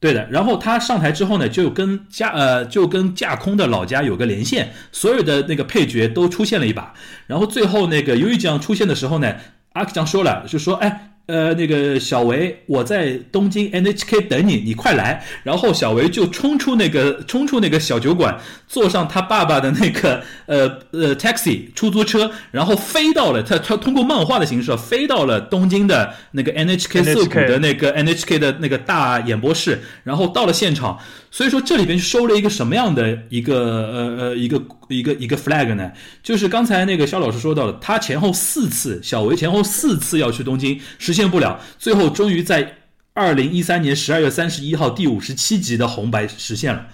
[0.00, 6.94] 对的，然后他上台之后呢，就跟架呃就跟架空的老家有个连线，所有的那个配角都出现了一把，
[7.26, 9.36] 然后最后那个鱿鱼酱出现的时候呢，
[9.74, 11.06] 阿克酱说了，就说哎。
[11.30, 15.24] 呃，那个小维，我在东京 NHK 等你，你快来。
[15.44, 30.98] 然后小维就冲出那个冲出那个小酒馆，坐上他爸爸的那个呃呃 taxi 出租车，然后飞到了他他通过漫画的形式飞到了东京的那个 NHK 涩谷的那个 NHK 的那个大演播室，然后到了现场。
[31.30, 35.92] 所以说这里边收了一个什么样的一个呃呃一个一个一个 flag 呢？
[36.22, 42.78] 就是刚才那个肖老师说到了，他前后四次小维前后四次要去东京，实现不了，最后终于在
[43.14, 46.88] 二零一三年十二月三十一号第五十七集的红白实现了，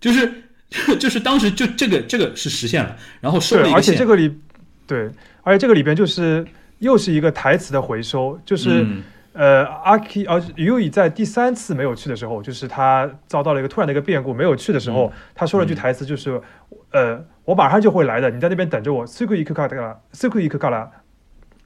[0.00, 0.32] 就是
[1.00, 4.06] 就是当时就这个这个是实现了，然后收了，一个而且这。
[4.06, 4.30] 个里，
[4.86, 5.10] 对，
[5.42, 6.46] 而且这个里边就是
[6.78, 8.82] 又是一个台词的回收，就是。
[8.84, 9.02] 嗯
[9.33, 16.41] 呃，阿 K 呃 U 以在第三次没有去的时候，就是他遭到了一个突然的一个变故，没有去的时候，嗯他说了句台词，就是，
[16.91, 19.05] 呃，我马上就会来的，你在那边等着我。
[19.05, 20.87] すぐ行くから、すぐ行くから、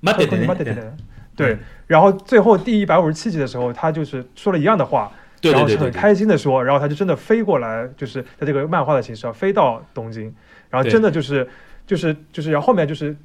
[0.01, 0.93] 待っててね待っててね
[1.35, 10.33] 对，然后最后第一百五十七集的时候，他就是说了一样的话，对然后是很对对对对，开心的说，然后他就真的飞过来，就是在这个漫画的形式上飞到东京，
[10.69, 11.47] 然后对真的就是
[11.85, 13.15] 就是就是，然后后面就是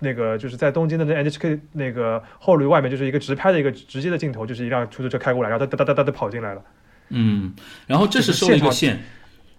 [0.00, 6.62] 那个就是在东京的那 NHK 那个后路外面就是一个直拍的一个直接的镜头，就是一辆出租车开过来，然后哒哒哒哒哒跑进来了，
[7.10, 7.52] 嗯，
[7.86, 9.02] 然后这是收了一个线，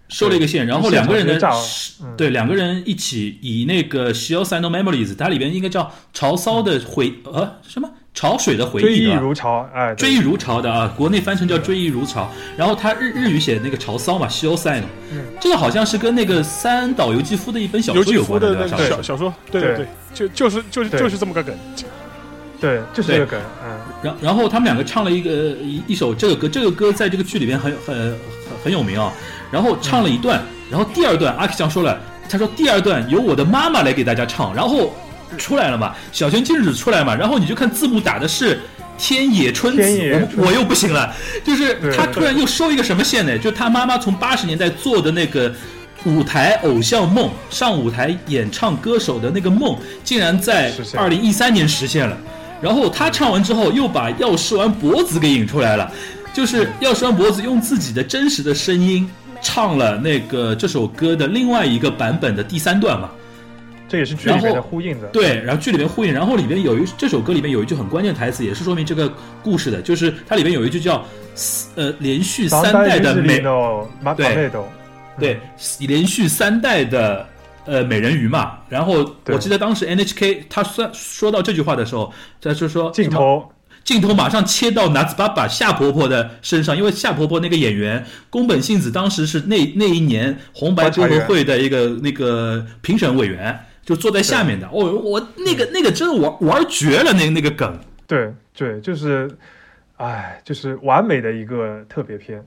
[0.08, 2.16] 收了一个线，然后两个人呢现场直接炸了，嗯。
[2.16, 7.90] 对，两个人一起以那个《s h i o s i No Memories》，它里边应该叫潮骚的回呃什么？
[8.14, 12.32] 潮水的回追忆忆的吧如潮，哎，追忆如潮的啊，国内翻成叫追忆如潮。
[12.56, 15.22] 然后它日日语写那个潮骚嘛，西欧赛呢，嗯。
[15.38, 18.78] 这个好像是跟那个三岛由纪夫的一本小说有关的那个对吧？
[18.78, 19.86] 上小小说，对对对，
[20.16, 21.54] 就就是就是就是这么个梗。
[22.58, 28.18] 对，就是这个梗，嗯，然然后他们两个唱了一个一一首这个歌，这个歌在这个剧里边很很很
[28.64, 29.12] 很有名啊。
[29.50, 32.00] 然后唱了一段，然后第二段阿 K 酱说了，
[32.30, 34.96] 他说第二段由我的妈妈来给大家唱，然后
[35.36, 38.58] 出来了嘛，小泉今日子出来嘛，然后你就看字幕打的是。
[38.98, 41.14] 天野春子，春我我又不行了，
[41.44, 43.36] 就是他突然又收一个什么线呢？
[43.36, 45.52] 就他妈妈从八十年代做的那个
[46.06, 52.16] 舞台偶像梦，上舞台演唱歌手的那个梦，竟然在二零一三年实现了。
[52.62, 55.92] 然后他唱完之后，又把药师丸博子给引出来了，
[56.32, 59.06] 就是药师丸博子用自己的真实的声音
[59.42, 63.10] 唱了那个这首歌的另外一个版本的第三段嘛。
[63.88, 69.12] 这也是剧里面的呼应的，对，然后剧里面呼应，然后里边有一这首歌里面有一句很关键的台词，也是说明这个
[69.44, 71.04] 故事的，就是它里面有一句叫
[71.76, 73.40] 呃连续三代的美
[74.16, 74.50] 对
[75.20, 75.40] 对，
[75.80, 77.26] 连续三代的
[77.64, 83.50] 呃美人鱼嘛，然后我记得当时 NHK 他说说到这句话的时候，他就说镜头
[83.82, 94.66] 镜头马上切到拿子爸爸夏婆婆的身上，因为夏婆婆那个演员宫本信子当时是那那一年红白歌合会的一个那个评审委员，就坐在下面的。
[94.68, 97.78] 哦，我那个那个真的玩玩绝了，那那个梗。
[98.08, 99.30] 对对，就是，
[99.96, 102.44] 哎，就是完美的一个特别篇。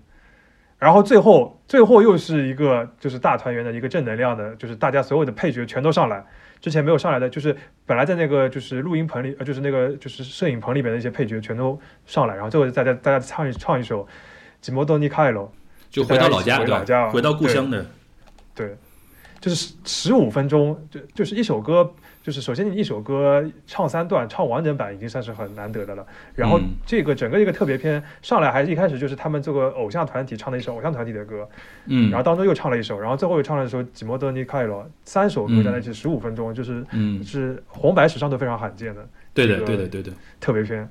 [0.79, 6.25] 然后最后最后又是一个就是大团圆的一个正能量的，就是大家所有的配角全都上来，
[6.61, 7.53] 之前没有上来的，就是
[7.85, 14.03] 本来在那个就是录音棚里，呃，就是那个就是摄影棚里边的一些配角全都上来，然后最后大家大家唱一唱一首
[14.61, 15.45] 《吉摩多尼卡罗》，
[15.89, 16.59] 就回到老家？
[16.59, 17.85] 回老家回到故乡的。
[18.55, 18.77] 对，
[19.41, 26.05] 就是十五分钟，就就是一首歌，就是首先你一首歌唱三段，唱完整版已经算是很难得的了。
[26.35, 31.47] 然后嗯这个整个一个特别篇上来，还是一开始就是他们这个偶像团体唱的一首偶像团体的歌，
[31.85, 40.11] 嗯，然后当中又唱了一首，然后最后又唱了一首《吉摩多尼卡罗》，三首歌嗯加在一起十五分钟，就是嗯，是红白史上都非常罕见的对的，这个对的，对的。
[40.39, 40.87] 特别篇。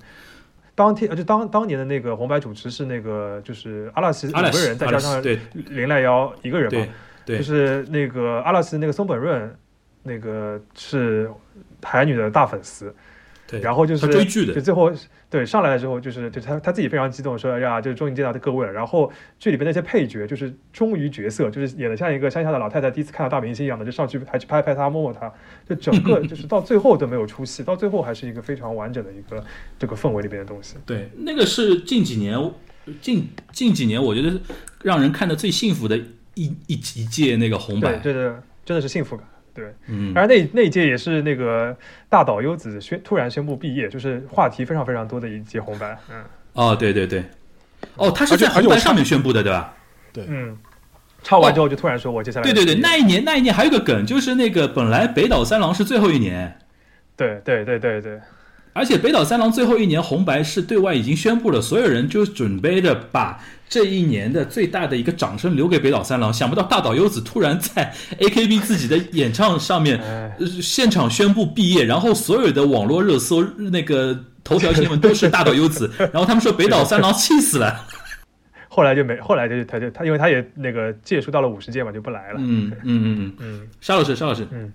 [0.74, 6.86] 当天呃就当当年的那个红白主持是那个就是阿拉斯五个人，再加上林濑遥一个人嘛，
[7.26, 9.52] 对就是那个阿拉斯那个松本润，
[10.08, 11.30] 那个是
[11.82, 12.92] 海女的大粉丝，
[13.46, 14.90] 对，然后就是追剧的就最后
[15.30, 18.72] 对上来了之后，就是就他他自己非常激动，说哎呀，就是终于见到各位了。
[18.72, 25.30] 然后剧里边那些配角就是忠于角色，就是演的像一个乡下的老太太第一次看到大明星一样的，就上去还去拍拍他摸摸他，
[25.68, 29.44] 就整个就是到最后都没有出戏，到最后还是一个非常完整的一个
[29.78, 30.76] 这个氛围里边的东西。
[30.86, 32.38] 对，那个是近几年
[33.02, 34.40] 近近几年我觉得是
[34.82, 35.98] 让人看的最幸福的
[36.34, 38.32] 一一一届那个红对，对对
[38.64, 39.26] 真的是幸福感。
[39.58, 41.76] 对，嗯，而那那一届也是那个
[42.08, 45.98] 大岛优子宣突然宣布毕业，就是话题非常非常多的一届红白。
[46.08, 46.22] 嗯。
[46.52, 47.24] 哦，对对对，
[47.96, 49.74] 哦，他是在红白上面宣布的，对吧？
[50.12, 50.24] 对。
[50.28, 50.56] 嗯，
[51.24, 56.56] 唱完之后就突然说我接下来对对对，那一年那一年还有个梗，就是那个本来北岛三郎是最后一年，
[57.16, 58.20] 对对对对对。
[58.74, 66.32] 而且北岛三郎最后一年红白是对外已经宣布了，所有人就准备着把这一年的最大的一个掌声留给北岛三郎。
[66.32, 70.00] 想不到大岛优子突然在 AKB 自己的演唱上面，
[70.62, 77.86] 现场宣布毕业，然后所有的网络热搜那个头条新闻都是大岛优子， 然后他们说北岛三郎气死了。
[78.70, 82.38] 后来就没，后来就他就他，因为他也那个届数到了五十届嘛，就不来了。
[82.38, 84.72] 嗯嗯嗯嗯，嗯沙老师沙老师，嗯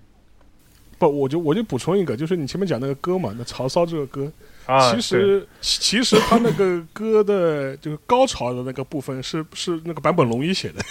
[0.97, 4.29] 不，我就我就补充一个，就是你前面讲那个歌嘛，那曹操这个歌，
[4.65, 10.81] 啊，其实其其实他那个歌的就是高潮的那个部分是是那个坂本龙一写的，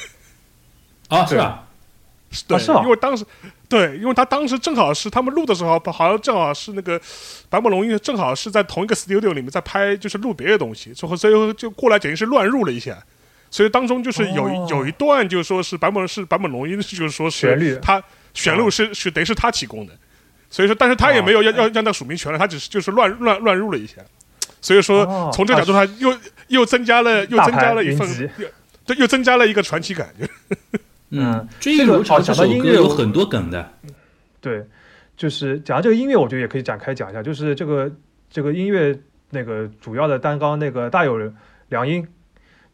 [1.09, 1.64] 啊是吧？
[2.49, 3.25] 对，是吗因为当时
[3.68, 6.99] 对，因为他当时正好是他们录的时候，好像正好是那个
[7.51, 13.03] 坂本龙一正好是在同一个 studio 里面在拍，就是录别的东西，最后最后就过来等于是乱入了一下。
[13.51, 17.79] 所以当中就是有有一段，就是说是坂本是坂本龙一，就是说是旋律。
[17.83, 18.03] 他
[18.33, 19.93] 旋律是是得是他提供的，
[20.53, 24.03] 所以说但是他也没有要哦要要那署名权了，他只是就是乱乱乱入了一下，
[24.61, 26.14] 所以说哦从这个角度上又
[26.48, 28.07] 又增加了又增加了一份
[28.84, 30.26] 对又增加了一个传奇感，就
[31.09, 33.72] 嗯嗯，追忆如潮这这个首讲到音乐有很多梗的。
[34.42, 34.62] 对，
[35.16, 37.90] 就是讲到这个音乐，我觉得也可以展开讲一下，就是这个
[38.30, 38.94] 这个音乐
[39.30, 41.16] 那个主要的担纲那个大有
[41.70, 42.07] 良音，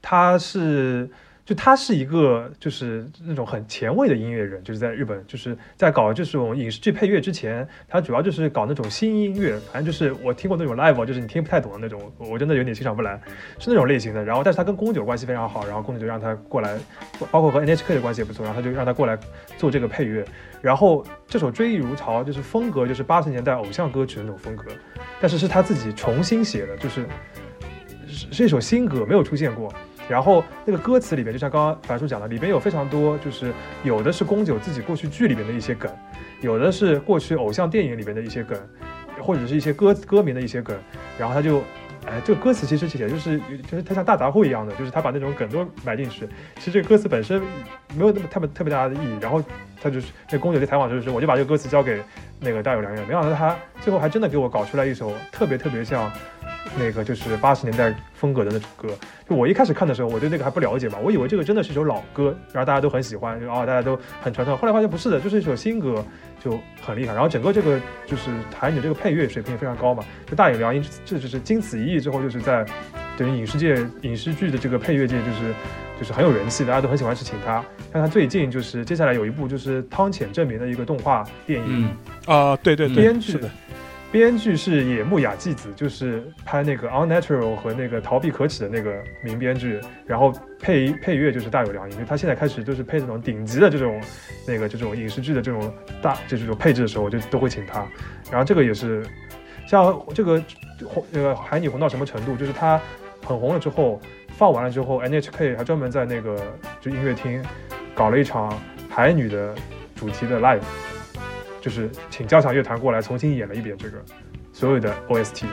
[0.02, 1.08] 他是。
[1.48, 13.18] 就他是一个就是那种很前卫的音乐人，就是在日本，就是在搞这种影视剧配乐之前，他主要就是搞那种新音乐，反正就是我听过那种 live，就是你听不太懂的那种，我真的有点欣赏不来，
[13.58, 14.22] 是那种类型的。
[14.22, 16.78] 然后，但是他跟宫九关系非常好，然后宫九就让他过来，
[17.30, 19.18] 包括和 NHK 的关系也不错，然后他就让他过来
[19.56, 20.22] 做这个配乐。
[20.60, 24.64] 然后这首《追忆如潮》就是风格就是八十年代偶像歌曲的那种风格，
[25.18, 27.06] 但是是他自己重新写的，就是
[28.06, 29.72] 是是一首新歌，没有出现过。
[30.08, 33.52] 然后那个歌词里面，就像刚刚樊叔讲的，里边有非常多，就是
[33.84, 35.90] 有的是宫九自己过去剧里边的一些梗，
[36.40, 38.58] 有的是过去偶像电影里边的一些梗，
[39.20, 40.76] 或者是一些歌歌名的一些梗。
[41.18, 41.58] 然后他就，
[42.06, 43.38] 哎，这个歌词其实写就是
[43.70, 46.26] 就是他像大杂烩一样的，就是他把那种梗都埋进去。
[46.56, 47.40] 其实这个歌词本身
[47.94, 49.18] 没有那么特别特别大的意义。
[49.20, 49.44] 然后
[49.82, 52.00] 他就是那宫九在采访就是说，我就把这个歌词交给
[52.40, 56.10] 那个大有良人，没想到他最后还真的给我搞出来一首特别特别像。
[56.78, 58.88] 那个就是八十年代风格的那种歌，
[59.28, 64.56] 就我一开始看的时候，我对那个还不了解嘛，我以为这个真的是一首老歌，然后大家都很喜欢，就啊、大家都很传唱。
[64.56, 66.04] 后来发现不是的，就是一首新歌，
[66.42, 67.12] 就很厉害。
[67.14, 72.64] 然后整个这个就是台女这个配乐水平也非常高嘛，就大有良音，这就是经此一役之后，就是在
[73.16, 75.54] 等于影视界、影视剧的这个配乐界，就是
[75.98, 77.64] 就是很有人气，大家都很喜欢去请他。
[77.90, 81.88] 但他最近就是接下来有一部就是汤浅证明的一个动画电影，
[82.26, 83.50] 嗯啊，对对对，编剧是的，
[84.10, 94.00] 编剧是野木雅纪子，就是拍那个《Unnatural》和那个《逃避可耻》的那个名编剧，然后配配乐就是大有良音，就他现在开始就是配这种顶级的这种
[94.46, 97.86] 那个这种影视剧的这种大就这种配置的时候，我就都会请他。
[98.30, 99.06] 然后这个也是
[99.66, 100.42] 像这个
[100.86, 102.80] 红那个海女红到什么程度，就是他
[103.26, 106.34] 很红了之后放完了之后，NHK 还专门在那个
[106.80, 107.44] 就音乐厅
[107.94, 109.54] 搞了一场海女的
[109.94, 110.62] 主题的 live。
[111.68, 114.02] 就是请交响乐团过来重新演了一遍这个
[114.54, 115.44] 所有的 OST。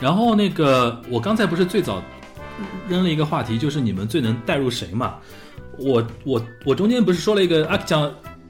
[0.00, 2.00] 然后那个我刚才不是最早
[2.88, 5.16] 扔了一个话题，就是你们最能带入谁嘛？
[5.78, 8.02] 我我我中间不是说了一个阿讲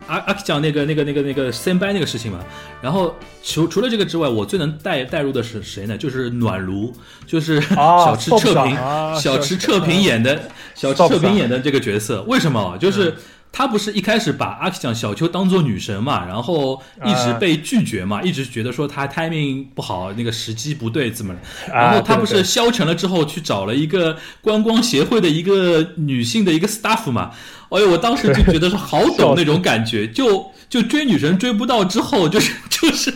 [0.06, 2.40] 阿阿讲那个那个那个那个 s a m 那个事情嘛？
[2.82, 5.96] 然后除除了这个之外，我最能带带入的是谁呢？
[5.96, 6.92] 就是暖炉，
[7.26, 8.76] 就是 小池彻平
[9.18, 10.38] 小池彻平演的
[10.74, 12.76] 小池彻平演的这个角色，为什么？
[12.76, 13.14] 就是。
[13.52, 21.40] 他不是一开始把阿克讲小秋当做女神嘛，然后一直被拒绝嘛，一直觉得说他 timing 不好，那个时机不对，怎么了？
[21.70, 27.30] 然后他不是消沉了之后去找了一个观光协会的一个女性的一个 staff 嘛？
[27.68, 33.12] 哎呦，我当时就觉得是好懂那种感觉，就就追女神追不到之后，就是 就是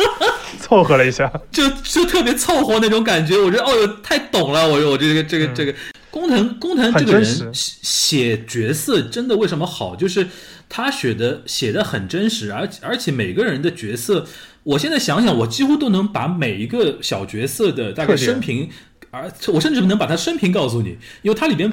[0.60, 5.74] 凑合了一下， 就就特别凑合那种感觉，我觉得哦哟太懂了，我说我这个这个这个。
[6.14, 9.96] 工藤工藤这个人写角色真的为什么好？
[9.96, 10.28] 就是
[10.68, 14.24] 他写的写的很真实，而而且每个人的角色，
[14.62, 18.70] 我现在想想，我几乎都能把每一个小角色的大概生平，
[19.10, 21.68] 而我甚至能把他生平告诉你，因为它里边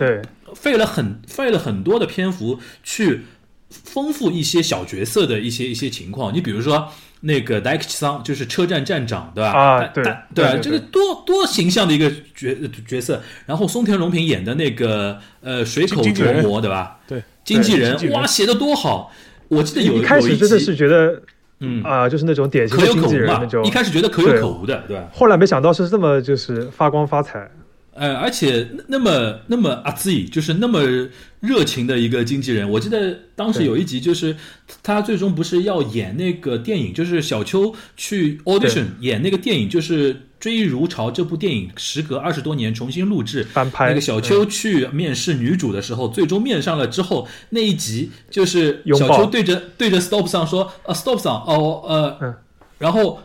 [0.55, 3.21] 费了很费了很多的篇幅去
[3.69, 6.33] 丰富一些小角色的一些一些情况。
[6.33, 6.91] 你比如说。
[7.21, 9.51] 那个戴克桑就是车站站长，对吧？
[9.51, 10.03] 啊，对
[10.33, 12.55] 对，这个多多形象的一个角
[12.87, 13.21] 角色。
[13.45, 16.99] 然后松田龙平演的那个呃水口琢磨，对吧？
[17.07, 19.11] 对，经纪人哇，写的多好！
[19.47, 21.21] 我记得有一开始真的是觉得，
[21.59, 25.07] 嗯啊，就是那种典型的经纪人那种，一开始觉得可有可无的，对吧？
[25.13, 27.49] 后来没想到是这么就是发光发财。
[27.93, 30.79] 呃，而且那么那么阿兹就是那么
[31.41, 32.69] 热情的一个经纪人。
[32.69, 34.35] 我记得当时有一集，就是
[34.81, 43.89] 他最终不是要演那个电影，就是小秋去 audition 演那个电影，就是《追忆如潮》这部电影，时隔二十多年重新录制翻拍。
[43.89, 52.35] 那个小秋去面试女主的时候，最终面上了之后，那一集就是小秋对着对着 stop 上说：“啊，stop 上哦，呃，
[52.77, 53.19] 然后。”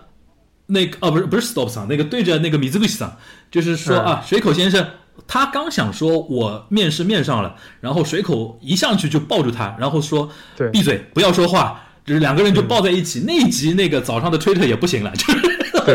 [0.67, 3.17] 那个哦，不是不是 stop 上那个对着那个米兹布西上，
[3.51, 4.85] 就是说啊，水口先生，
[5.29, 10.29] 他刚想说我面试面上了，然后水口一上去就抱住他，然后说
[10.73, 13.23] 闭嘴，不要说话，就是两个人就抱在一起。
[13.27, 15.33] 那一集那个早上的推特也不行了，就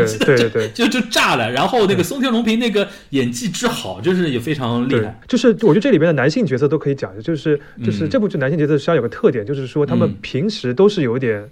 [0.08, 1.52] 是对对 对，就就炸了。
[1.52, 5.20] 然后那个松田龙平那个演技之好，就是也非常厉害。
[5.28, 11.46] 就是我觉得这里边的男性角色都可以讲，就是就是这部剧男性角色实际上有个特点，就是说他们平时都是有点。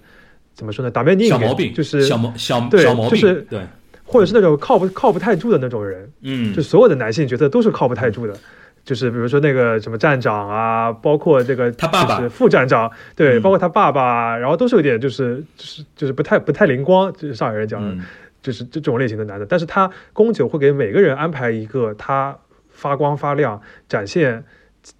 [0.54, 0.90] 怎么说呢？
[0.90, 3.60] 打面小毛病就是小毛小对，小毛病就是对，
[4.04, 8.34] 或者是那种靠不靠不太住的那种人，嗯，就所有的男性角色都是靠不太住的，
[8.84, 18.04] 就是比如说那个什么站长啊，包括这个他爸爸副站长，对，包括他爸爸，然后都是有点就是就是就是不太不太灵光，就是上海人讲的，
[18.42, 19.46] 就是这种类型的男的。
[19.46, 22.36] 但是他宫九会给每个人安排一个他
[22.68, 24.44] 发光发亮、展现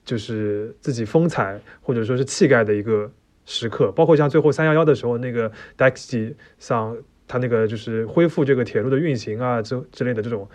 [0.05, 3.11] 就是自己风采或者说是气概的一个。
[3.47, 10.49] 时刻，包括像最后三幺幺的时候，那个 Dexy 上，他那个就是恢复这个铁路的运行啊，之之类的这种，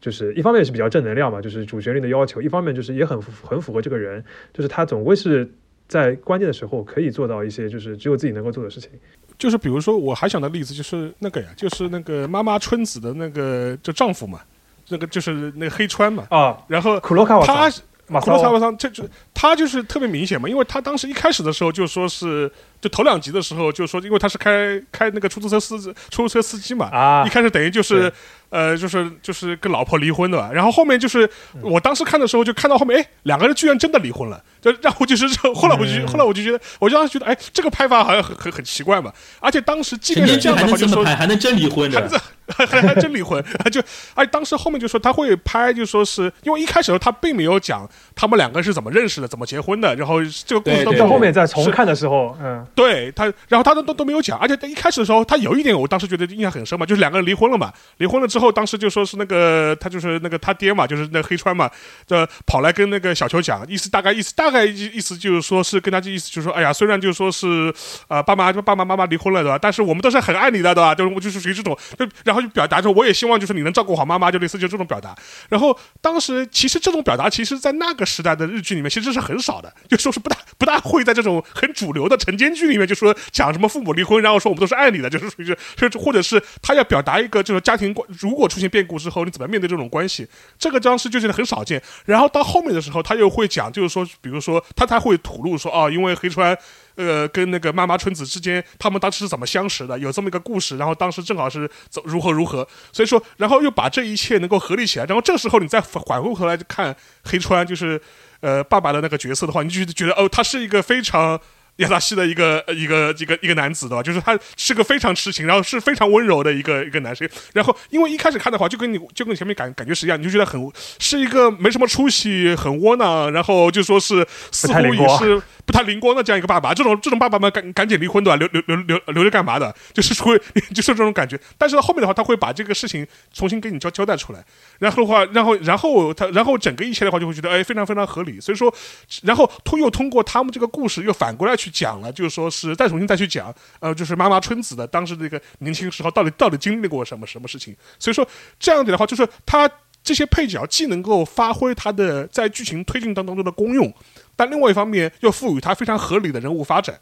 [0.00, 4.22] 就是一方面是比较正能量嘛，就是主旋律的要求；一方面就是也很很符合这个人，
[4.52, 5.50] 就是他总归是
[5.88, 8.90] 在关键的时候可以做到一些就是只有自己能够做的事情。
[9.38, 14.40] 就是比如说，我还想的例子就是那个呀，就是那个妈妈春子的那个就丈夫嘛，
[14.88, 17.00] 那个就是那个黑川嘛啊，然后
[17.44, 17.70] 他。
[18.06, 19.02] 马库洛萨瓦桑，这就
[19.32, 22.50] 他就是特别明显嘛，因为他当时一开始的时候就说是，
[22.84, 25.80] 就头两集的时候就说，因为他是开开那个出租车司
[26.10, 28.12] 出租车司机嘛，啊，一开始等于就是。
[28.50, 31.28] 呃，就是就是跟老婆离婚的，然后后面就是
[31.60, 42.08] 我当时看的时候就看到后面，哎，两个人居然真的离婚了，就然后就是后来我就后来我就觉得，我就当时觉得，哎，这个拍法好像很很很奇怪嘛，而且当时即便是这样的话，就说还能真离婚的，
[42.46, 43.82] 还还还真离婚，就
[44.14, 58.52] 哎，当时后面就说他会拍，就说是因为一开始他并没有讲他们两个是怎么认识的，怎么结婚的，然后这个故事到后面再重看的时候，嗯，对他，然后他都都都没有讲，而且他一开始的时候，他有一点我当时觉得印象很深嘛，就是两个人离婚了嘛，离婚了之后。
[58.54, 61.68] 当时就说是那个他就是那个他爹嘛，就是那黑川嘛，
[62.06, 67.74] 这跑来跟那个小球讲，意思大概意思大概意思就是说是跟他这意思就是说，哎呀，虽然就是说是
[68.06, 69.58] 啊爸妈爸爸妈妈离婚了对吧？
[69.60, 70.94] 但是我们都是很爱你的对吧？
[70.94, 75.14] 就是就是属于这种，就然后就表达说我也希望就是你能照顾好妈妈，就类似就这种表达。
[75.48, 85.56] 然后当时其实这种表达，其实在那个时代的日剧里面，其实是很少的，就说是不大不大会在这种很主流的晨间剧里面就说讲什么父母离婚，然后说我们都是爱你的，就是属于是，
[85.98, 90.26] 或者是他要表达一个就是家庭关如果出现变故之后你怎么面对这种关系，
[90.58, 91.82] 这个当时就觉得很少见。
[92.04, 96.56] 然后到后面的时候他又会讲，就是说，比如说他才会吐露说哦，因为黑川。
[96.96, 99.98] 呃，跟那个妈妈春子之间，他们当时是怎么相识的？
[99.98, 108.00] 有这么一个故事，然后当时正好是怎如何如何，所以说，然后又把这一切能够合理起来，然后这时候你再反过头来看黑川，就是
[108.38, 111.40] 呃爸爸的那个角色的话，你就觉得哦，他是一个非常。
[111.76, 114.02] 亚萨西的一个一个一个一个男子对吧？
[114.02, 117.28] 就是他是个非常痴情，然后是非常温柔的一个一个男生。
[117.52, 126.72] 然后因为一开始看的话，就跟你就跟前面感感觉是一样，你就觉得很是一个没什么出息、很窝囊，然后就说是似乎也是不太灵光的这样一个爸爸。
[126.72, 128.36] 这种这种爸爸们赶赶紧离婚对吧？
[128.36, 129.74] 留留留留留着干嘛的？
[129.92, 130.38] 就是会
[130.74, 131.38] 就是这种感觉。
[131.58, 134.42] 但是后面的话，他会把这个事情重新给你交交代出来。
[134.78, 138.40] 然后的话，然后然后他然后整个一切的话，就会觉得哎，非常非常合理。
[138.40, 138.74] 所以说，
[139.22, 141.70] 然后通又通过他们这个故事又反过来去。
[141.74, 147.74] 讲了，就是说是再重新再去讲，呃，就是妈妈春子的当时这个年轻时候到底到底经历过什么什么事情。
[147.98, 148.24] 所以说
[148.60, 149.68] 这样子的话，就是他
[150.04, 153.92] 这些配角既能够发挥他的在剧情推进当中的功用，
[154.36, 156.98] 但另外一方面又赋予他非常合理的人物发展。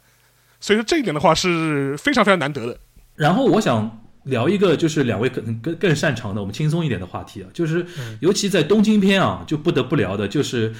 [0.59, 2.77] 所以说这一点的话是非常非常难得的。
[3.15, 7.85] 然后我想聊一个就是两位可能更更擅长的，我们轻松一点的话题啊，就是
[8.21, 10.73] 尤其在东京篇啊，就不得不聊的就是。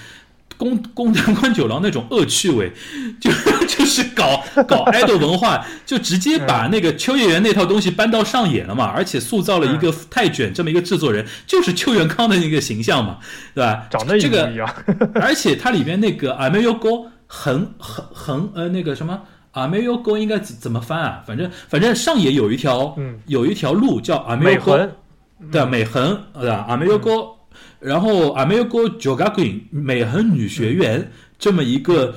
[0.57, 2.71] 宫宫藤官九郎那种恶趣味，
[3.19, 3.31] 就
[3.67, 13.17] 就是搞搞爱豆文化，就直接把那个秋叶原那套东西搬到上野了嘛，而且塑造了一个太卷这么一个制作人，就是秋元康的那个形象嘛，
[13.53, 13.87] 对吧？
[13.89, 14.21] 长得一
[14.55, 14.69] 样。
[15.15, 19.19] 而且它里边那个阿梅优沟横横横呃那个什么
[19.51, 21.23] 阿梅优沟应该怎怎么翻啊？
[21.25, 22.95] 反正反正上野有一条
[23.27, 24.77] 有一条路叫阿梅优沟，
[25.51, 26.65] 对美横对吧？
[26.67, 27.35] 阿梅优沟。
[27.83, 32.15] 然后阿美国 Jogakuin 美恒女学院这么一个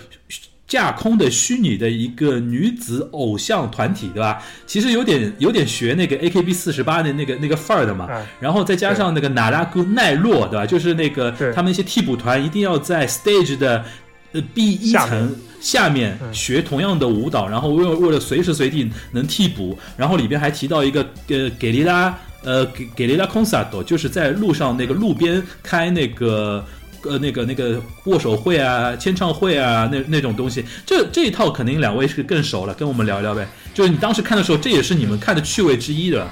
[0.66, 4.43] 架空的虚拟的一个女子偶像团体，对吧？
[4.66, 8.06] 其实有点有点学那个 AKB 四十八的那个那个范儿的嘛。
[8.40, 10.66] 然后再加上那个娜拉姑奈落，对吧？
[10.66, 13.84] 就是那个他们一些替补团一定要在 stage 的
[14.32, 19.78] 呃 B 一层下面学同样的舞蹈，然后为了为了随时随地能替补。
[19.97, 22.16] 然后里边还提到一个呃给力拉。
[22.47, 26.64] 呃，给给雷拉空萨多，就是在路上那个路边开那个
[27.02, 33.47] 呃那个那个握手会啊、签唱会啊那那种东西，这这一套肯定两位是更熟了，跟我们聊一聊呗。
[33.74, 36.24] 就是你当时看的时候，这也是你们看的趣味之一的。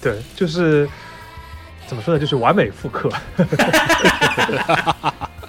[0.00, 0.88] 对，就是
[1.86, 2.18] 怎么说呢？
[2.18, 3.10] 就是完美复刻。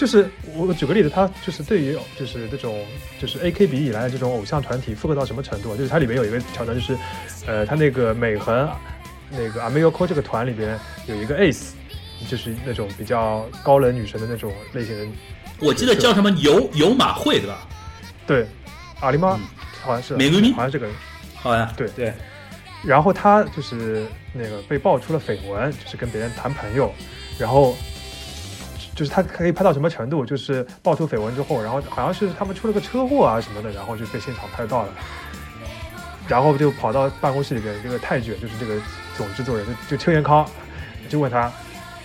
[0.00, 2.86] 就是我举个例子，他就是对于就是这种
[3.20, 5.76] 就是 A K B 以来的这种偶像团体复刻到什么程度？
[5.76, 6.96] 就是它里面有一个桥段，就是
[7.46, 8.66] 呃，他那个美恒
[9.30, 11.72] 那个 a m i y o k o 这个团里边有一个 Ace，
[12.26, 15.06] 就是那种比较高冷女神的那种类型的。
[15.58, 17.68] 我记得叫什么有有马会对吧？
[18.26, 18.46] 对，
[19.00, 19.38] 阿里妈
[19.82, 20.88] 好像是美女好像这个，
[21.34, 22.10] 好呀，对对。
[22.82, 26.90] 然后他就是那个被爆出了绯闻，就是跟别人谈朋友，
[27.38, 27.76] 然后。
[29.00, 30.26] 就是他可以拍到什么程度？
[30.26, 34.90] 就是爆出绯闻之后，然后好像是他们出了个车祸啊什么的，然后就被现场拍到了，
[36.28, 38.78] 然后就跑到办公室里边，这个泰卷就是这个
[39.16, 40.46] 总制作人，就就邱元康，
[41.08, 41.50] 就问他，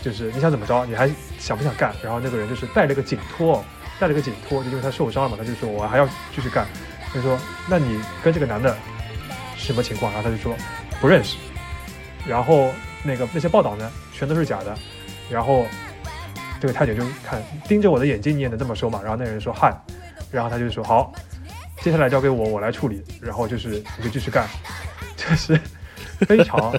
[0.01, 0.85] 就是你想怎么着？
[0.85, 1.93] 你还想不想干？
[2.01, 3.61] 然后那个人就是带了个颈托，
[3.99, 6.65] 带了个颈托，就因为他受伤了嘛，他就说我还要继续干。
[7.13, 7.37] 他说
[7.69, 8.73] 那你跟这个男的
[9.57, 10.13] 什么情况？
[10.13, 10.55] 然后他就说
[11.01, 11.35] 不认识。
[12.25, 12.71] 然后
[13.03, 14.73] 那个那些报道呢，全都是假的。
[15.29, 15.65] 然后。
[16.59, 19.01] 这个太监就看盯着我的眼睛，你也能这么说嘛？
[19.01, 19.75] 然后那人说嗨，
[20.31, 21.13] 然后他就说好，
[21.81, 23.01] 接下来交给我，我来处理。
[23.21, 24.47] 然后就是你就继续干，
[25.17, 25.59] 就是
[26.27, 26.73] 非常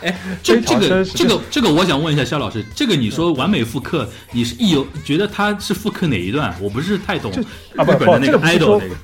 [0.00, 6.54] 哎， 这这个这个这个，我想问一下肖老师，这个你说完美复刻，你是一有觉得他是复刻哪一段？
[6.60, 7.30] 我不是太懂
[7.76, 8.94] 啊，不不，那个 idol 那个，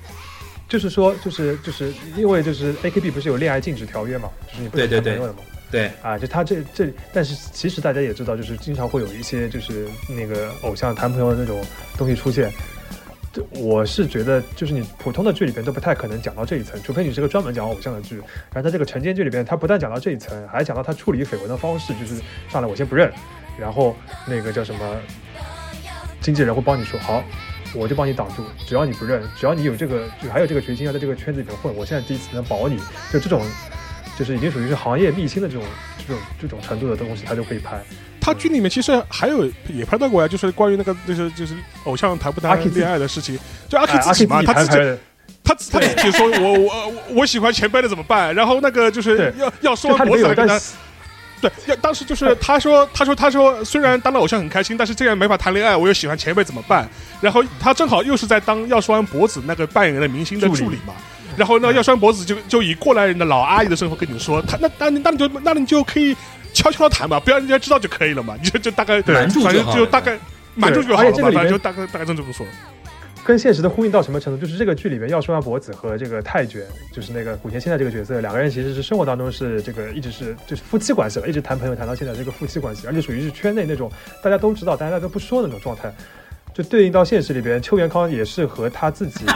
[0.69, 5.39] 就是说就是就是因为就是 AKB 不是有恋爱禁止条约嘛，就是你不能谈朋友的嘛。
[5.40, 11.60] 对对啊，就他这这，但是其实大家也知道，就是经常会有一些就是那个偶像谈朋友的那种
[11.98, 12.52] 东西出现。
[13.51, 18.16] 我是觉得，就是你普通的剧里边都不太可能讲到这一层，除非你是个专门讲偶像的剧。
[18.16, 22.14] 然后在这个晨间剧里边，他不但讲到这一层，还讲到他处理绯闻的方式，就是
[22.48, 23.12] 上来我先不认，
[23.59, 23.94] 然后
[24.26, 24.97] 那个叫什么
[26.22, 27.22] 经纪人会帮你说好，
[27.74, 32.78] 我就帮你挡住，只要你不认，只要你有这个就还有这个决心要在这个圈子里面混，我现在第一次能保你，
[33.12, 33.44] 就这种。
[34.18, 35.64] 就是已经属于是行业沥青的这种
[36.06, 37.78] 这种这种程度的东西，他就可以拍。
[38.20, 43.38] 他剧里面其实还有也拍到过呀，就是关于那个就是就是偶像谈不谈恋爱的事情，
[43.68, 44.98] 就阿 K 自己嘛，他自己
[45.44, 48.34] 他他自己说我我我喜欢前辈的怎么办？
[48.34, 50.60] 然后那个就是要要说脖子跟他。
[51.38, 56.88] 对，要当时就是他说，他说，他说，虽然当了偶像很开心，但是这样没法谈恋爱，我又喜欢前辈怎么办？
[57.20, 60.94] 然后他正好又是在当要说完脖子那个扮演的明星的助理嘛。
[61.36, 66.16] 然后呢，药师丸博子就就以过来人的老阿姨的身份跟你说，他那那那你就那你就可以
[66.52, 70.18] 悄悄谈嘛，不要人家知道就可以了嘛，你就就大概瞒住反正就大概
[70.54, 72.46] 瞒住就好了嘛，而且这个反正就大概大概这么说。
[73.24, 74.40] 跟现实的呼应到什么程度？
[74.40, 83.90] 就是这个剧里面，药师丸博子和这个太卷，就是那个古田现在这个角色，两个人其实是生活当中是这个一直是就是夫妻关系了，一直谈朋友谈到现在这个夫妻关系，而且属于是圈内那种
[84.22, 85.92] 大家都知道，大家都不说的那种状态。
[86.54, 89.26] 就对应到现实里边，邱元康也是和他自己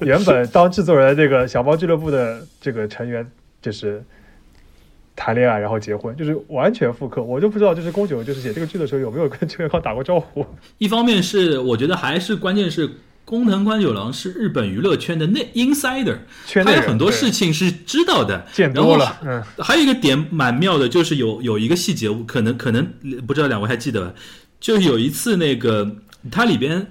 [0.00, 3.28] 原 原本当制作人这个小猫俱乐部的这个成员，
[3.60, 4.02] 就是
[5.16, 7.22] 谈恋爱然后结婚，就是完全复刻。
[7.22, 10.44] 我就不知道，就是宫九就是写这个剧的时候有没有跟邱元康打过招呼。
[10.78, 12.90] 一方面是我觉得还是关键是
[13.24, 22.86] 工藤官九郎是日本娱乐圈的内 insider，圈内他有很多事情是知道的，见多了，嗯，还有一个点蛮妙的，就是有有一个细节，可能可能
[23.26, 24.14] 不知道两位还记得吧？
[24.60, 25.96] 就有一次那个
[26.30, 26.86] 它里边，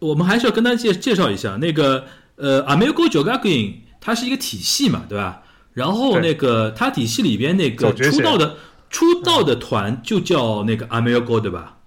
[0.00, 2.04] 我们还是要跟大家介介绍一下那个
[2.36, 5.42] 呃 Amigo Jogakin，它是一个体系嘛，对吧？
[5.74, 8.56] 然后那个它体系里边那个出道的
[8.90, 11.78] 出道的团就叫那个 Amigo 对吧？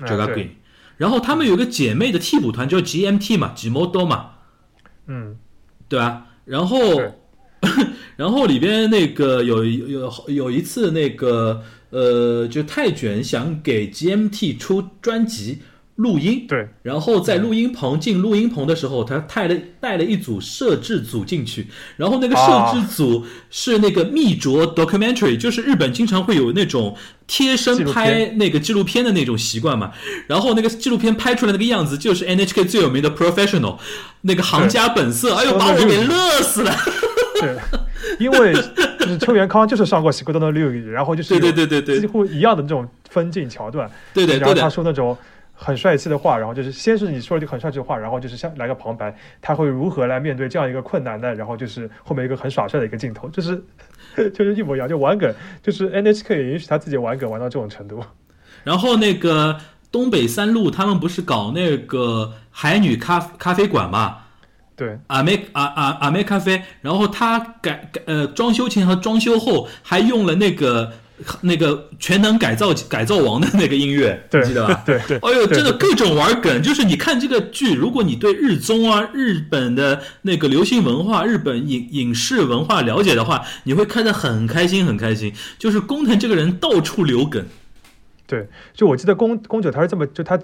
[0.00, 0.56] 嗯 Jogakin，对。
[0.96, 4.30] 然后他们有个姐妹的替补团叫 GMT 嘛，Gmodo 嘛，
[5.06, 5.36] 嗯，
[5.88, 6.26] 对吧？
[6.44, 7.12] 然后对，
[8.16, 15.62] 然后里边那个有有有一次那个呃，就泰卷想给 GMT 出专辑
[15.96, 26.96] 录音，对，然后在录音棚进录音棚的时候，他带了带了一组摄制组进去，然后那个摄制组是那个密着 documentary，就是日本经常会有那种
[27.26, 29.92] 贴身拍那个纪录片的那种习惯嘛，
[30.26, 33.78] 然后那个纪录片拍出来那个样子就是 NHK 最有名的 professional，
[34.22, 36.74] 那个行家本色，哎呦把我给乐死了。
[37.40, 37.56] 对，
[38.18, 38.52] 因为
[38.98, 42.00] 就是邱元康就是上过《西沟东的六语》，然后就是对对对对对。
[42.00, 45.16] 几乎一样的那种分镜桥段，对对然后他，说那种
[45.54, 53.62] 很帅气的话，然后就是先是你说了句很帅气的话，然后就是像来个旁白，他会如何来面对这样一个困难的，然后就是后面一个很耍帅的一个镜头，就是
[54.34, 55.32] 就是一模一样，就玩梗，
[55.62, 58.04] 就是 NHK 也允许他自己玩梗玩到这种程度。
[58.64, 59.58] 然后那个
[59.92, 64.18] 东北三路他们不是搞那个海女咖咖啡馆嘛？
[64.76, 70.92] 对，阿妹阿阿阿妹咖啡，然后他改改呃装修前和装修后还用了那个
[71.42, 74.82] 那个全能改造改造王的那个音乐， 对你记得吧？
[74.86, 85.32] 对对哎呦，真的各种玩梗，就是你看这个剧，如果你对日综啊、日本的那个流行文化、日本影影视文化了解的话，你会看得很开心，很开心。
[85.58, 87.44] 就是工藤这个人到处留梗，
[88.26, 90.38] 对，就我记得宫宫九他是这么，就他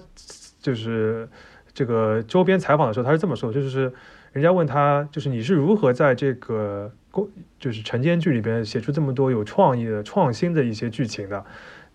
[0.63, 1.29] 就是
[1.73, 3.93] 这个周边采访的时候，他是这么说，就是
[4.33, 7.29] 人家问他，就是你是如何在这个宫
[7.59, 11.45] 就是晨间剧里边写出这么多有创意的、创新的一些剧情的，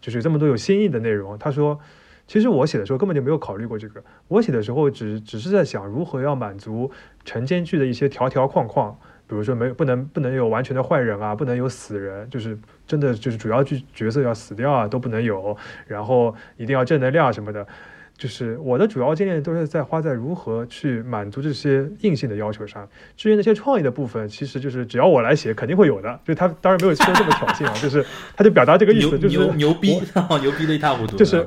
[0.02, 1.38] 就是这么多有新意的内容。
[1.38, 1.80] 他说，
[2.28, 6.92] 其实我写的时候根本就没有考虑过这个，我写的时候只只是在想如何要满足
[7.24, 8.98] 晨间剧的一些条条框框。
[9.28, 12.56] 比如说没不能不能有完全的坏人啊，不能有死人，就是
[12.86, 15.58] 真的就是主要剧角色要死掉啊都不能有，
[15.88, 17.66] 然后一定要正能量什么的。
[18.18, 22.88] 就是我的主要精力都是在花在如何去满足这些硬性的要求上。
[23.18, 26.20] 至于那些创意的部分，其实就是只要我来写，肯定会有的。
[26.26, 28.06] 就他当然没有说这么挑衅啊， 就是
[28.36, 30.00] 他就表达这个意思，就是牛牛逼，
[30.42, 31.18] 牛逼的一塌糊涂。
[31.18, 31.46] 就是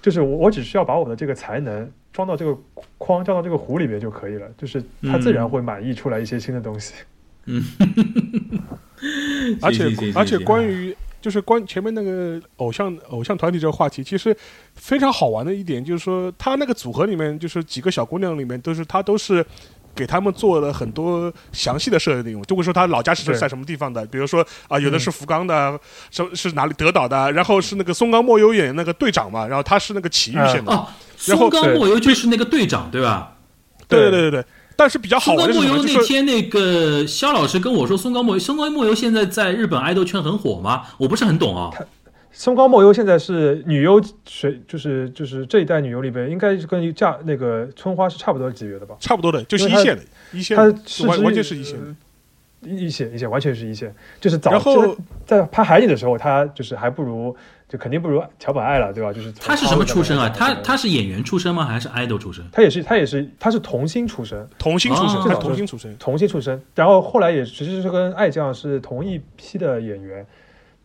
[0.00, 2.56] 就是我我只需要把我的这个才能装到这个
[2.98, 4.46] 框，装到这个壶里面就可以了。
[4.56, 6.94] 就是他自然嗯会满意出来一些新的东西。
[7.46, 7.62] 嗯
[9.60, 9.84] 而且
[10.14, 14.36] 而且关于就是关前面那个偶像偶像团体这个话题，其实
[14.74, 19.44] 非常好玩的一点就是说，他那个组合里面就是几个小姑娘里面都是他都是。
[19.96, 25.78] 给他们做了很多详细的设定，就会说他老家是在什么地方的，比如说啊，有的嗯是福冈的，
[26.10, 30.88] 是是哪里德岛的，然后是那个松冈莫优演那个队长嘛，然后他是那个埼玉县的，哦，
[31.26, 33.36] 然后松冈莫优就是那个队长对吧？
[33.86, 34.44] 对对对对对。
[34.76, 35.76] 但是比较好的是什么？
[35.78, 40.82] 就是优那天那个肖老师跟我说，松冈莫优松冈莫优现在在日本爱豆圈很火吗？
[40.98, 41.70] 我不是很懂啊。
[42.32, 48.96] 松冈莫优现在是女优谁，就是就是这一代女优里边，应该是跟嫁那个春花是差不多级别的吧？
[48.98, 50.02] 差不多的，就是一线的，
[50.32, 51.78] 一线她的，完是之完全是一线
[52.62, 53.94] 一线一线，完全是一线。
[54.20, 57.36] 就是早然后在拍海景的时候，他就是还不如，
[57.68, 59.12] 就肯定不如桥本爱了，对吧？
[59.12, 60.28] 就是他是什么出身啊？
[60.28, 61.64] 他他他是演员出身吗？
[61.64, 62.44] 还是爱豆出身？
[62.52, 65.96] 他也是他也是他是童星出身，童星出身，童星出身。
[65.98, 70.24] 童星出身，然后后来也其实是跟爱酱是同一批的演员，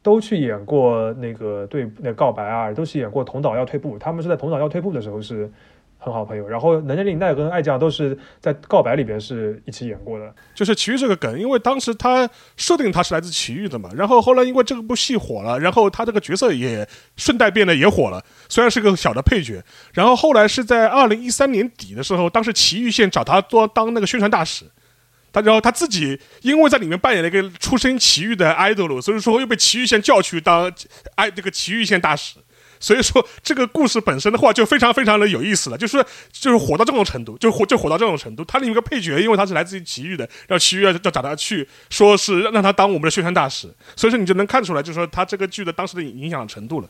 [0.01, 3.99] 都去演过那个对那个告白啊，都是演过同岛要退步。
[3.99, 5.51] 他们是在同岛要退步的时候是
[6.00, 6.48] 很好朋友。
[6.48, 10.34] 然后能年玲奈跟爱酱都是在《告白》里边是一起演过的。
[10.56, 12.28] 就是奇遇这个梗，因为当时他
[12.58, 19.62] 设定他是来自奇遇的嘛，然后后来因为这部戏火了，然后他这个角色也顺带变得也火了，虽然是个小的配角。
[19.94, 24.66] 然后后来是在二零一三年底的时候，当时奇遇县找他做当那个宣传大使。
[25.32, 30.74] 他然后他自己因为在里面扮演了一个出身奇遇的 idol，所以说又被奇遇县叫去当
[31.14, 32.40] 爱这个奇遇县大使。
[32.80, 38.43] 所以说这个故事本身的话就非常非常的有意思了，就是就是火到这种程度，就火就火到这种程度。
[38.45, 43.68] 他里面一个配角，因为他是来自于奇遇的，然后奇遇要要找他去，说是让他当我们的宣传大使。
[43.95, 46.89] 所以说你就能看出来，就是说他这个剧的当时的影响程度了。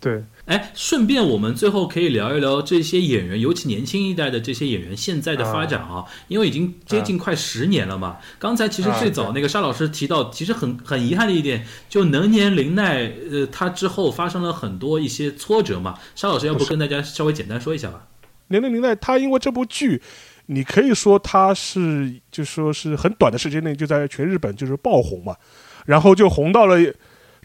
[0.00, 8.16] 对，哎，顺便我们最后可以聊一聊这些演员，尤其年轻一代的这些演员现在的发展啊，因为已经接近快十年了嘛。
[8.38, 15.98] 刚才其实最早那个沙老师提到，其实很很遗憾的一点，就能年林奈，呃，他之后发生了很多一些挫折嘛。
[16.16, 18.06] 沙老师要不跟大家稍微简单说一下吧？
[18.48, 20.00] 年年林奈他因为这部剧，
[20.46, 25.36] 你可以说他是就说是很短的时间内就在全日本就是爆红嘛，
[25.84, 26.78] 然后就红到了。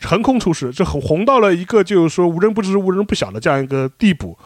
[0.01, 4.37] 横空出世，这红红到了一个就是说无人不知、无人不晓的这样一个地步。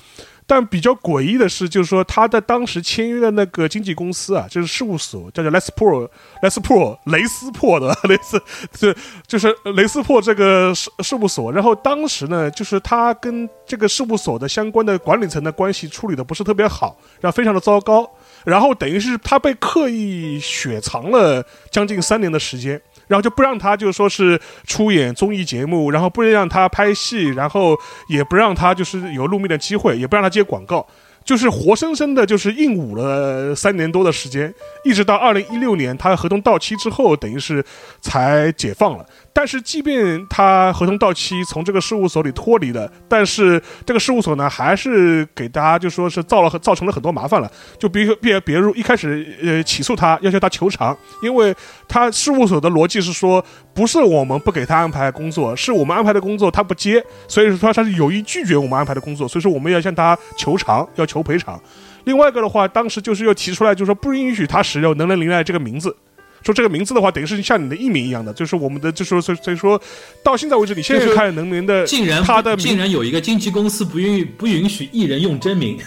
[0.45, 6.09] 但比较诡异的是，就是说他的当时签约的那个经纪公司啊，就是事务所，叫做 Les Pro、
[6.41, 8.41] Les Pro、雷斯珀的雷斯，
[8.73, 8.91] 这
[9.27, 11.51] 就是雷斯珀这个事事务所。
[11.51, 18.09] 然后当时呢，就是他跟这个事务所的相关的管理层的关系处理的不是特别好，然后非常的糟糕。
[18.43, 22.81] 然后等于是他被刻意雪藏了将近三年的时间。
[23.09, 27.77] 然后就不让他，就说是出演综艺节目，然后不让他拍戏，然后
[28.07, 30.87] 也不让他就是有露面的机会，也不让他接广告，
[31.25, 34.53] 就是活生生的，就是硬捂了三年多的时间，
[34.85, 37.65] 一直到二零一六年他合同到期之后，等于是
[37.99, 39.05] 才解放了。
[39.39, 47.49] 但是，即便他合同到期，从这个事务所里脱离了，但是这个事务所呢，还是给大家就说是造了造成了很多麻烦了。
[47.77, 50.93] 就比如，比比如一开始呃起诉他，要求他求偿，
[51.23, 51.55] 因为
[51.87, 53.41] 他事务所的逻辑是说，
[53.73, 61.57] 不是我们不给他安排工作，是我们安排的工作他不接，所以说他是有意拒绝我们安排的工作，所以说我们要向他求偿，要求赔偿。
[62.03, 65.95] 另外一个的话，当时就是又提出来，就是说不允许他使用“能能林奈”这个名字。
[66.43, 69.79] 说这个名字的话，等于是像你的艺名一样的，就是我们的，就是所以所以说
[70.23, 75.77] 到现在为止，你现在看能年的，竟然他的竟然有一个经纪公司不允不允许艺人用真名，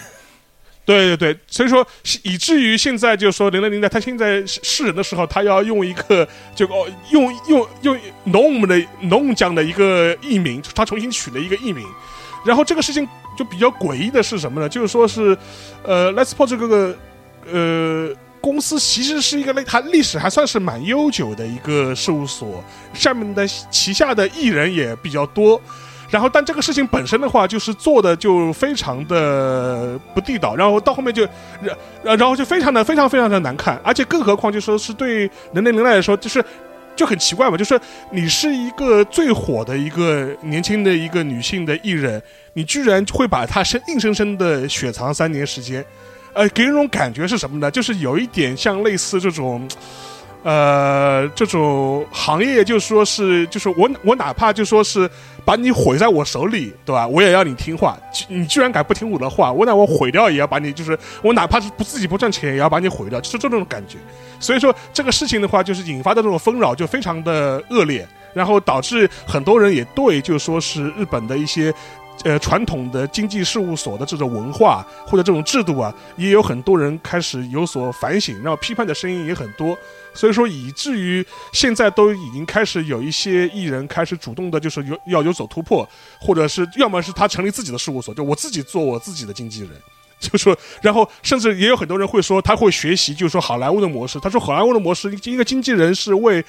[0.85, 1.85] 对对对，所以说
[2.23, 11.83] 以至于现在就是说零零年代他现在是人的时候，他要用一个就哦用用用农们的农讲的一个艺名，他重新取了一个艺名，
[12.45, 13.07] 然后这个事情
[13.37, 14.69] 就比较诡异的是什么呢？
[14.69, 15.37] 就是说是
[15.83, 16.97] 呃，Let's p o 这个
[17.51, 18.15] 呃。
[18.43, 22.61] 公司其实是一个类，它历史还算是蛮悠久的一个事务所，
[22.93, 25.59] 下面的旗下的艺人也比较多，
[26.09, 31.23] 然后但这个事情本身的话，就是做的就非常的不地道，然后到后面就，
[32.03, 35.21] 然然后就非常的非常非常的难看，而且更何况就说是对
[35.53, 36.43] 人类人来说，就是
[36.97, 37.79] 就很奇怪嘛，就是
[38.11, 42.21] 你是一个最火的一个年轻的一个女性的艺人，
[42.51, 45.85] 你居然会把她生硬生生的雪藏三年时间。
[46.33, 47.69] 呃，给人一种感觉是什么呢？
[47.69, 49.67] 就是有一点像类似这种，
[50.43, 55.07] 呃，这种行业，就说是，就是我我哪怕就说是
[55.45, 57.07] 把你毁在我手里，对吧？
[57.07, 57.95] 我也要你听话。
[58.27, 63.99] 你居然敢不听我的话，我那我毁掉也要把你，就是我哪怕是不自己不赚钱，也要把你毁掉，就是这种感觉。
[64.39, 71.71] 所以说这个事情的话，就是引发的这种纷扰就非常的恶劣，然后导致很多人也对，就说是日本的一些。
[72.23, 79.77] 呃，传统的经济事务所的这种文化或者这种制度啊，也有很多人开始有所反省，然后批判的声音也很多，
[80.13, 85.85] 所以说以至于现在都已经开始有一些艺人开始主动的，就是有要有所突破，
[86.17, 89.71] 或者是要么是他成立自己的事务所，就我自己做我自己的经纪人，
[90.17, 96.41] 就说，然后甚至也有很多人会说他会学习，就是说好莱坞的模式，他说好莱坞的模式，一个经纪人是为。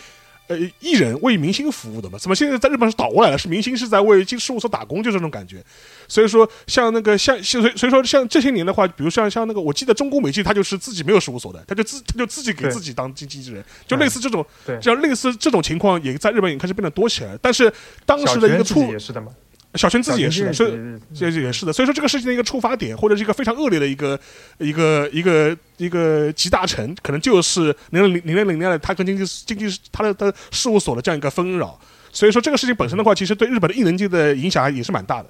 [0.47, 2.19] 呃，艺人为明星服务的嘛？
[2.19, 3.39] 怎么现在在日本是倒过来了？
[3.39, 5.65] 是明星是在为经事务所打工，就这种感觉。
[6.07, 14.45] 所以说，像那个像，所以所以说像这些年的话，比如像像那个，我记得中国美纪，他就是自己没有事务所的，他就自他就自己给自己当经纪人，就类似这种，
[14.83, 17.39] 像类似这种情况，也在日本也开始变得多起来。
[17.41, 17.73] 但是
[18.05, 19.29] 当时的一个错也是的嘛。
[19.77, 21.73] 小泉自己也是，所以这也是的。
[21.73, 24.19] 所以说这个事情的一个触发点，或者是一个非常恶劣的一个
[24.59, 31.77] 一个一个一个集大成，可能就是零零零零零年的他跟经济经济他的的事务所的这样一个纷扰。
[32.13, 35.29] 所以说这个事情本身的话，其实对日本的艺能界的影响也是蛮大的。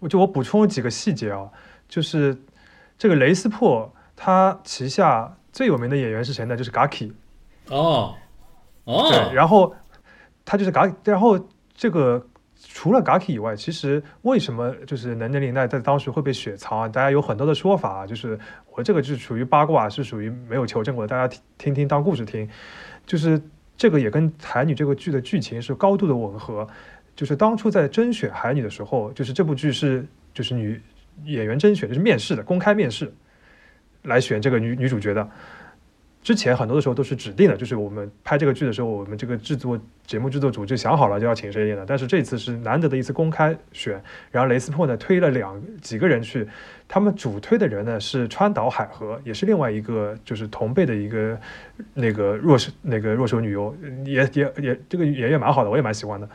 [0.00, 1.48] 我就我补充几个细节啊，
[1.88, 2.36] 就是
[2.98, 6.56] 这个雷斯珀他旗下最有名的演员是谁呢？
[6.56, 7.12] 就是 Gaki。
[7.68, 8.16] 哦
[8.82, 9.72] 哦，对，然后
[10.44, 12.26] 他就是 Gaki，然后这个。
[12.60, 16.88] 除了 Gaki 以外，其实为什么就是能年龄代在当时会被雪藏啊？
[16.88, 18.38] 大家有很多的说法啊，就是
[18.74, 22.48] 我这个是属于八卦，是属于没有求证过的，大家听听听当故事听。
[23.06, 23.40] 就是
[23.76, 26.66] 这个也跟海女这个剧的剧情是高度的吻合。
[27.14, 30.80] 就是当初在甄选海女的时候，就是这部剧是就是女
[31.24, 33.12] 演员甄选，就是面试的公开面试
[34.02, 35.28] 来选这个女女主角的。
[36.22, 41.86] 之前很多的时候都是指定的，就是我们拍这个剧的时候，我们这个制作节目制作组就想好了就要请谁演的。
[41.86, 46.46] 但是这次是难得的一次公开选，然后雷斯珀呢推了两几个人去，
[46.86, 51.40] 他们主推的人呢是川岛海河，也是另外一个就是同辈的一个
[51.94, 53.74] 那个弱势那个弱手女优，
[54.04, 56.28] 也也也这个演员蛮好的，我也蛮喜欢的。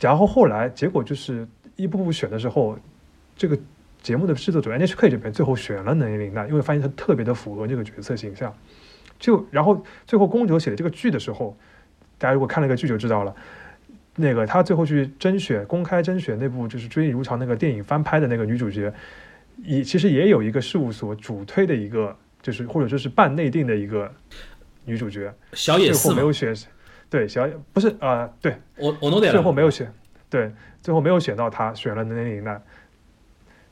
[0.00, 1.46] 然后后来结果就是
[1.76, 2.76] 一步步选的时候，
[3.36, 3.56] 这个。
[4.02, 8.52] 节目的制作组 NHK 这边最后选了能年玲奈，因为发现她特别的符合这个角色形象。
[9.18, 11.56] 就然后最后宫九写的这个剧的时候，
[12.18, 13.34] 大家如果看了个剧就知道了。
[14.16, 18.92] 那个他最后去甄选公开甄选那部就是《追忆如潮》那个电影翻拍的那个女主角，
[19.62, 24.12] 也其实也有一个事务所主推的一个，就是或者说是半内定的一个
[24.84, 25.32] 女主角。
[25.54, 26.54] 小野四没有选，
[27.08, 29.90] 对小野不是啊，对我我弄点最后没有选，
[30.28, 30.52] 对
[30.82, 32.60] 最后没有选到她，选了能年玲奈。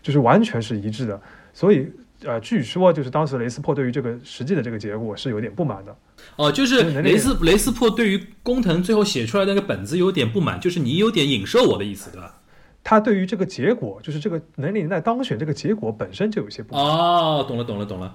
[0.02, 1.20] 就是完全是一致的，
[1.52, 1.86] 所以
[2.24, 5.96] 呃，据说就是当时雷斯珀对于这个实际的这个结果是有点不满的。
[6.36, 12.36] 哦，就是雷斯雷斯珀对于工藤最后写出来那个本子有点不满，就是你有点影射我的意思，对吧？
[12.82, 16.84] 他对于这个结果，就是这个能年代当选这个结果本身就有些不满。
[16.84, 18.14] 哦，懂了，懂了，懂了，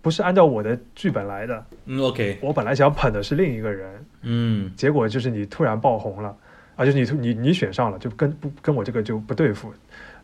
[0.00, 1.66] 不是按照我的剧本来的。
[1.86, 6.36] 嗯，OK，我本来想捧的是另一个人，嗯，结果就是你突然爆红了，
[6.76, 9.72] 啊，就是你你你选上了，就跟不跟我这个就不对付。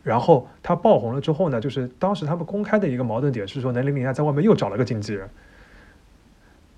[0.06, 5.28] 然后他爆红了之后呢，就是当时他们公开的一个矛盾点是说，南林玲奈在外面又找了个经纪人，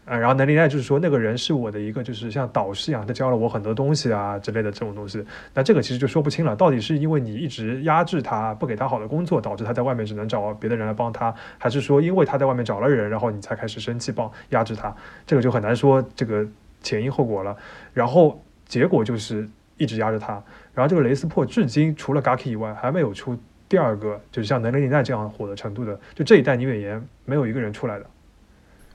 [0.07, 5.23] 啊，然后南林奈就是说那个人是我的一个就是像导师一样，他教了我很多东西啊之类的这种东西。
[5.53, 14.97] 那这个其实就说不清了，到底是因为你一直压制他，不给他好的工作，导致他在外面只能找别的人来帮他，还是说因为他在外面找了人，然后你才开始生气帮压制他？
[15.27, 16.47] 这个就很难说这个
[16.83, 17.55] 前因后果了。
[17.93, 19.47] 然后结果就是
[19.77, 20.43] 一直压着他。
[20.75, 23.37] 然后这个雷斯珀至今除了 Gaki 以外，还没有出
[23.69, 28.07] 第二个，就是像能年代这样火的程度的，就这一代女演员没有一个人出来的。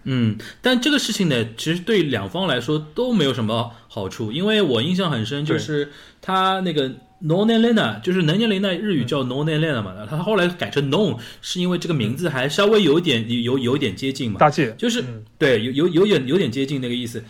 [0.05, 5.89] 嗯，但这个事情呢，其实对两方来说都没有什么好处，因为我印象很深，就是
[6.21, 6.89] 他那个
[7.19, 9.81] No n e l e n a 就是能年龄代日语叫 No n e l e n a
[9.81, 15.03] 嘛，他后来改成 Non，是因为这个名字还稍微有点有有点接近嘛，大气就是
[15.37, 17.23] 对有有有点有点接近那个意思，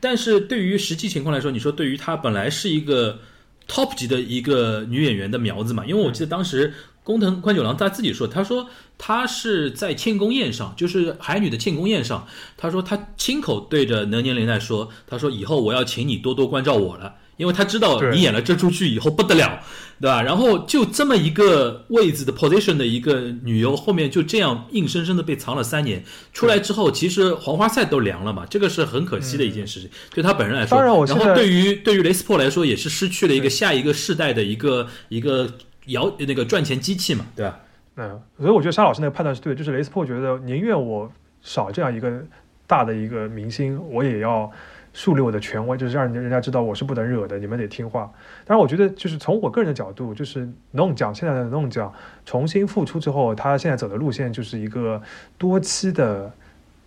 [0.00, 3.18] 但是对于实际情况来说，你说对于他本来是一个。
[3.68, 6.74] Top 级的一个女演员的苗子嘛，因为我记得当时
[7.04, 12.26] 工藤宽九郎他自己说，他说他是在庆功宴上，就是海女的庆功宴上，
[12.56, 17.14] 他说他亲口对着能年玲奈说，他说以后我要请你多多关照我了。
[17.38, 19.60] 因为他知道你演了这出剧以后不得了，
[20.00, 20.20] 对吧？
[20.20, 26.02] 然后就这么一个位置的 position 的一个女优，后面就这样硬生生的被藏了三年，
[26.32, 30.76] 出来之后，其实黄花菜都凉了嘛，这个是很可惜的一件事情，对他本人来说。
[30.76, 35.48] 当然，我然后对于对于雷斯珀来说，也是失去了一个下一个世代的一个一个
[35.86, 37.60] 摇那个赚钱机器嘛，对吧？
[37.96, 41.08] 嗯，所以我觉得沙老师那个判断是对，就是雷斯珀觉得宁愿我
[41.40, 42.20] 少这样一个
[42.66, 44.50] 大的一个明星，我也要。
[44.98, 48.12] 树立我的权威，就是让人家知道我是不能惹的，你们得听话。
[48.44, 51.94] 当然，我觉得就是从我个人的角度，就是弄奖现在的弄奖
[52.26, 55.00] 重新复出之后，他现在走的路线就是一个
[55.38, 56.28] 多期的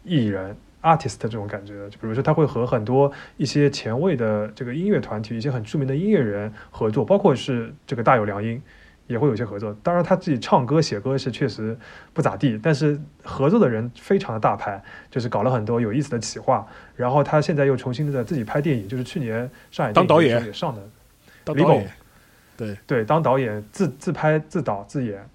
[0.03, 1.89] 艺人 artist 这种感觉。
[1.89, 8.61] 就比如说，他会和很多一些前卫的这个音乐团体、一些很著名的音乐人合作，包括是这个大有良音。
[9.07, 11.77] 也会有些合作，当然他自己唱歌写歌是确实
[12.13, 16.65] 不咋地，但是合作的人非常的大牌，就是搞了很多有意思的企划。
[16.95, 20.81] 然后他现在又重新的自己拍电影，就是去年上海当导演也上的，
[21.43, 21.91] 当导演，
[22.55, 25.27] 对对，当导演自自拍自导自演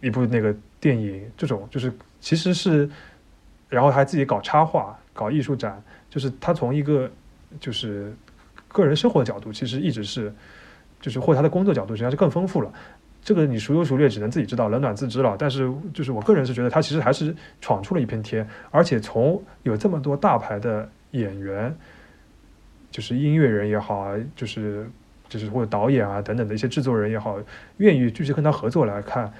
[0.00, 2.88] 一部那个电影，这种就是其实是，
[3.68, 7.10] 然后还自己搞插画、搞艺术展，就是他从一个
[7.60, 8.16] 就是
[8.68, 10.32] 个人生活的角度，其实一直是。
[11.00, 12.72] 就是或他的工作角度实际上是更丰富了，
[13.22, 15.36] 这个你孰优孰劣只能自己知道，冷暖自知了。
[15.38, 21.74] 但是就是我个人是觉得他其实还是闯出了一片天，而且从有这么多大牌的演员，
[22.90, 24.88] 就是音乐人也好啊，就是
[25.28, 27.38] 就是或者导演啊等等的一些制作人也好，
[27.78, 29.32] 愿意继续跟他合作来看，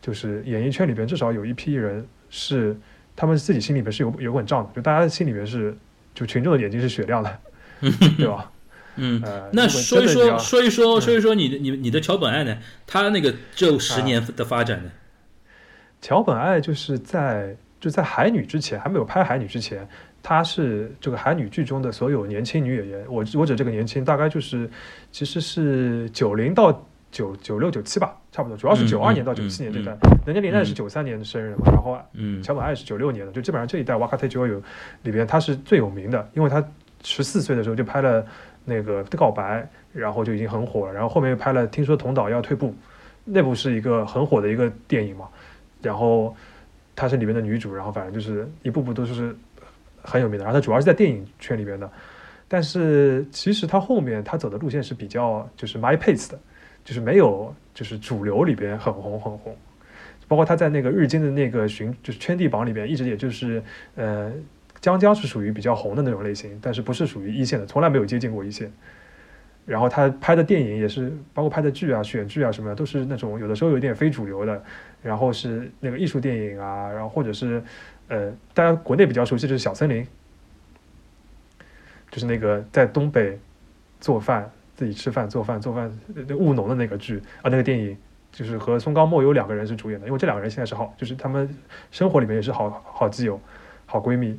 [0.00, 2.76] 就是演艺圈里边至少有一批人是
[3.16, 5.76] 他们自己心里边是有有稳账的，就大家心里边是
[6.14, 7.38] 就群众的眼睛是雪亮的，
[8.16, 8.50] 对吧？
[9.00, 9.22] 嗯，
[9.52, 12.58] 那说一说说一说说一说你的你你的桥本爱呢？
[12.86, 14.90] 他那个这十年的发展呢？
[16.02, 19.88] 桥本爱就是在就在海女之前还没有拍海女之前，
[20.22, 24.68] 她是这个海女剧中的所有年轻女演员，我我指这个年轻大概就是
[25.10, 34.62] 其实是九零到九九六九七吧，差不多，主要是嗯九二嗯年到九七年这代嗯，人家林奈是嗯九三年的生日嘛，然后嗯桥本爱是九六年的，就基本上这一代 Wakate j o y
[35.02, 36.62] 里边她是最有名的，因为她
[37.02, 38.24] 十四岁的时候就拍了
[38.70, 39.60] 那个《告白》，
[39.92, 42.68] 然后就已经很火了，然后后面又拍了《听说同岛要退步》，
[43.24, 45.28] 那部是一个很火的一个电影嘛，
[45.82, 46.34] 然后
[46.94, 49.36] 她是里面的女主，然后反正就是一步步都是
[50.02, 51.90] 很有名的，然后她主要是在电影圈里边的，
[52.46, 56.38] 但是其实她后面她走的路线是比较就是 my pace 的，
[56.84, 59.56] 就是没有就是主流里边很红很红。
[60.28, 63.60] 包括她在那个日经的那个巡就是圈地榜里边，一直也就是
[63.96, 64.32] 呃，
[64.80, 68.72] 江江是属于比较红的那种类型，但是不是属于一线的，从来没有接近过一线。
[69.66, 74.62] 然后他拍的电影也是，包括拍的剧啊、选剧啊什么的，都是那种有的时候有点非主流的，
[75.02, 77.62] 然后是那个艺术电影啊，然后或者是
[78.08, 80.02] 呃，大家国内比较熟悉就是《小森林》，
[82.10, 83.38] 就是那个在东北
[84.00, 85.92] 做饭、自己吃饭、做饭、做饭
[86.38, 87.96] 务农的那个剧啊，那个电影。
[88.32, 91.52] 就是和松冈莫有两个人是主演的，因为这两个人现在是好，就是他们
[91.90, 93.40] 生活里面也是好好基友、
[93.86, 94.38] 好闺蜜。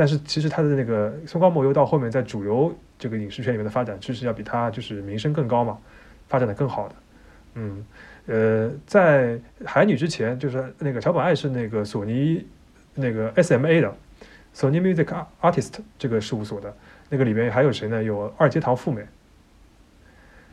[0.00, 5.76] 但是其实他的那个松冈莫优到后面在主流这个影视圈里面的发展，其实要比他就是名声更高嘛，
[6.26, 6.94] 发展的更好的。
[7.52, 7.84] 嗯，
[8.24, 12.46] 呃，在海女之前，就是那个桥本爱是那个索尼
[12.94, 13.94] 那个 SMA 的
[14.54, 15.04] 索尼 Music
[15.42, 16.74] Artist 这个事务所的，
[17.10, 18.02] 那个里边还有谁呢？
[18.02, 19.04] 有二阶堂富美，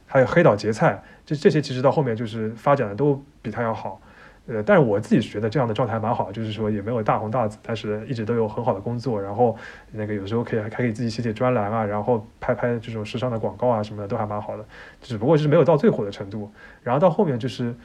[0.07, 4.02] 还有黑岛结菜，这这些其实到后面就是发展的都比他要好。
[4.48, 9.56] 呃，但是我自己觉得这样的状态蛮好，就是说也没有大红大紫，但是一直都有很好的工作，然后
[9.91, 14.65] 那个有时候可以还可以自己写写专栏啊，然后拍拍这种时尚的广告啊什么的都还蛮好的，
[15.02, 16.49] 只不过就是没有到最火的程度。
[16.82, 17.76] 然后到后面就是，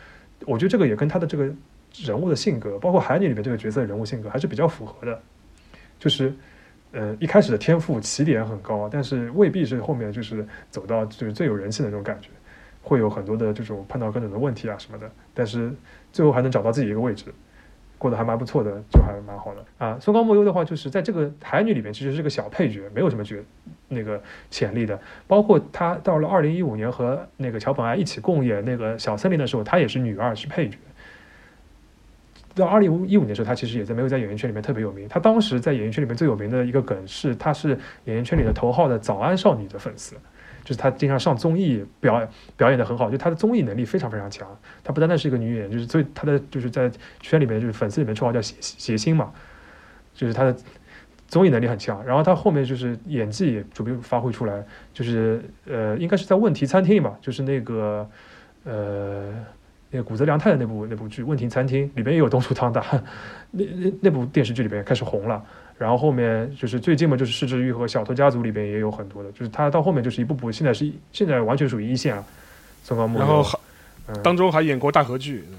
[0.46, 1.44] 我觉得这个也跟他的这个
[2.04, 5.20] 人物的性格，包括海女里面这个角色人物性格还是比较符合的，
[5.98, 6.32] 就是。
[6.94, 12.28] 呃，一开始的天赋起点很高，但是未必是后面就是走到就是最有人气的那种感觉，
[12.82, 15.72] 会有很多的这种碰到各种的问题啊什么的，但是
[16.12, 17.26] 最后还能找到自己一个位置，
[17.96, 19.96] 过得还蛮不错的，就还蛮好的啊。
[20.00, 23.36] 松冈莫优的话，就是在这个海女里面其实是个小配角，没有什么角
[23.88, 24.98] 那个潜力的。
[25.28, 30.76] 包括她到了二零一五年和那个桥本爱一起共演那个小森林的时候，她也是女二，是配角。
[32.54, 35.08] 到二零一五年的时候，她其实也在没有在演艺圈里面特别有名。
[35.08, 40.16] 她当时在演艺圈里面最有名的一个梗是，她是演艺圈里的头号的早安少女的粉丝。
[40.64, 44.48] 就是她经常上综艺表演，表演的很好，就她的综艺能力非常非常强。
[44.84, 46.90] 她不单单是一个女演员，就是所以她的就是在
[47.20, 49.32] 圈里面就是粉丝里面绰号叫谐谐星嘛，
[50.14, 50.56] 就是她的
[51.26, 52.04] 综艺能力很强。
[52.04, 58.08] 然后她后面就是演技也逐渐发挥出来，就是呃应该是在问题餐厅吧，就是那个
[58.64, 59.32] 呃
[59.90, 62.84] 那个谷泽良太的那部那部剧《问题餐厅》里边也有东出汤大，
[63.50, 65.44] 那那那部电视剧里边开始红了。
[65.82, 72.24] 然后后面就是最近嘛，就是失之愈和小偷家族里边也有很多的，就是他到后面就是一步步，现在是现在完全属于一线了。
[72.84, 73.44] 松冈木然后
[74.22, 75.56] 当中还演过大河剧，嗯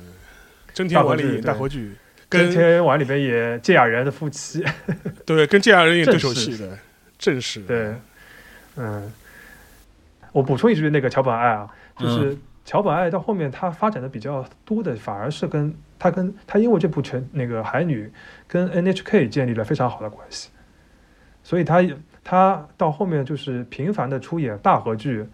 [0.74, 1.94] 真天丸里演大河剧，
[2.30, 4.64] 跟跟天丸里边也芥雅人的夫妻，
[5.26, 6.78] 对跟芥雅人演对手戏的，
[7.20, 7.94] 正式对，
[8.78, 9.12] 嗯，
[10.32, 11.68] 我补充一句，那个桥本爱啊，
[11.98, 15.74] 就是桥本爱到后面他发展的比较多的，反而是跟
[16.04, 18.12] 他跟他因为这部全那个海女
[18.46, 20.50] 跟 NHK 建立了非常好的关系，
[21.42, 21.82] 所以他
[22.26, 25.26] 他到后面就是频繁的出演大河剧，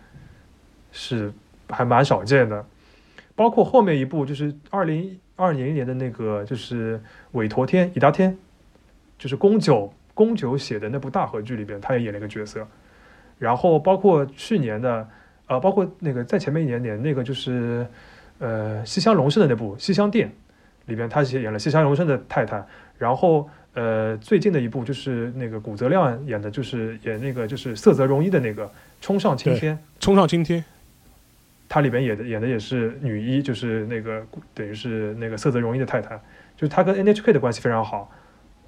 [0.91, 1.33] 是
[1.69, 2.63] 还蛮少见的，
[3.35, 7.01] 包括后面一部就是二零二零年的那个就是
[7.31, 8.37] 韦陀天伊达天，
[9.17, 12.67] 就是宫九宫九写的那部大河剧里边，他也演了一个角色。
[13.39, 15.09] 然后包括去年的，
[15.47, 17.87] 呃，包括那个在前面一年点那个就是，
[18.37, 20.27] 呃，西乡隆盛的那部《西厢店》
[20.89, 22.61] 里边，他是演了西乡荣生的太太。
[22.97, 28.65] 然后呃，最近的一部就是那个古泽亮演的，就是演那个就是色泽荣一的那个
[28.99, 29.73] 《冲上青天》。
[30.01, 30.65] 冲上青天，
[31.69, 34.21] 他里边演的演的也是女一，就是那个
[34.53, 36.17] 等于是那个色泽荣一的太太，
[36.57, 38.11] 就是她跟 NHK 的关系非常好，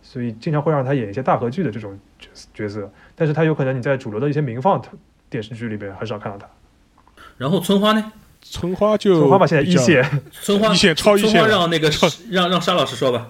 [0.02, 4.82] 所以经常会让他演一些大合剧的这种角色角色，但是他有可能你在主流的一些民放
[5.30, 6.48] 电视剧里边很少看到他。
[7.38, 8.14] 然后村花呢？
[8.42, 10.04] 村花就春花吧，现在一线，
[10.42, 11.92] 村花一线超一线村花让那个
[12.30, 13.28] 让让沙老师说吧。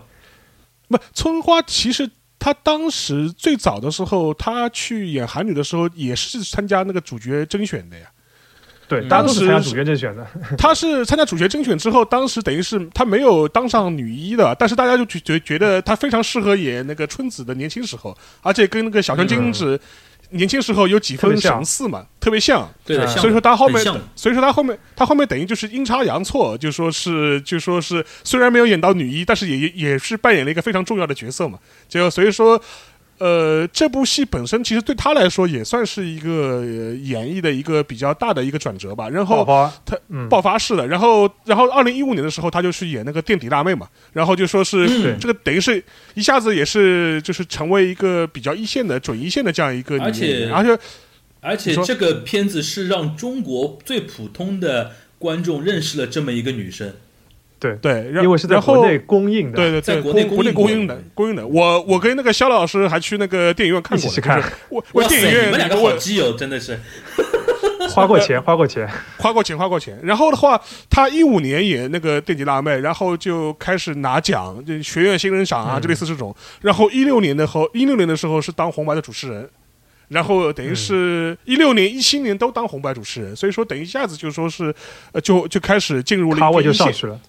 [0.88, 2.10] 不，村花其实
[2.40, 8.06] 她当时最早的时候，她去演韩女的时候，也是参加那个主角甄选的呀。
[8.88, 10.28] 对，嗯大家都是参加主角甄选的。
[10.58, 19.80] 她是参加主角甄选之后，当时等于是她没有当上女一的，但是大家就觉觉觉得她非常适合演那个春子的年轻时候，而且跟那个小泉今子
[20.32, 22.70] 年轻时候有几分神似嘛，特别像。
[22.86, 23.84] 对的，嗯所以说他后面，
[24.16, 31.60] 所以说他后面他后面等于就是阴差阳错，就说是就说是虽然没有演到女一，但是也也也是扮演了一个非常重要的角色嘛。
[31.88, 32.62] 就所以说。
[33.22, 39.08] 呃，这部戏本身其实对他来说也算是一个、呃演绎的一个比较大的一个转折吧。
[39.08, 45.84] 然后爆发，他嗯，爆发式的，然后然后二零一五年的时候，他就去演那个垫底辣妹嘛，然后就说是、嗯这个等于是
[46.16, 50.80] 一下子也是就是成为一个比较一线的准一线的这样一个女而且，而且
[51.42, 56.92] 而且这个片子是让中国最普通的观众认识了这么一个女生。
[57.62, 66.80] 对，对，因为是在国内供应的，对对对，在国内公国内公映过公映的供应的，我我跟那个肖老师还去那个电影院看过，一起去看我我，电影院你们两个我好基友，真的是。
[67.90, 70.00] 花过钱，花过钱， 花过钱，花过钱。
[70.02, 70.60] 然后的话，
[70.90, 76.34] 他一五年演那个电击辣妹，然后就开始拿奖，就学院新人赏啊，嗯就类似这种。
[76.62, 79.50] 然后一六年的后，一六年的时候是当红白的主持人，
[80.08, 84.74] 然后等于是一六年、一七年都当红白主持人，所以说等一下子就说是，
[85.12, 87.20] 呃，就就开始进入了咖位就一个一线上去了。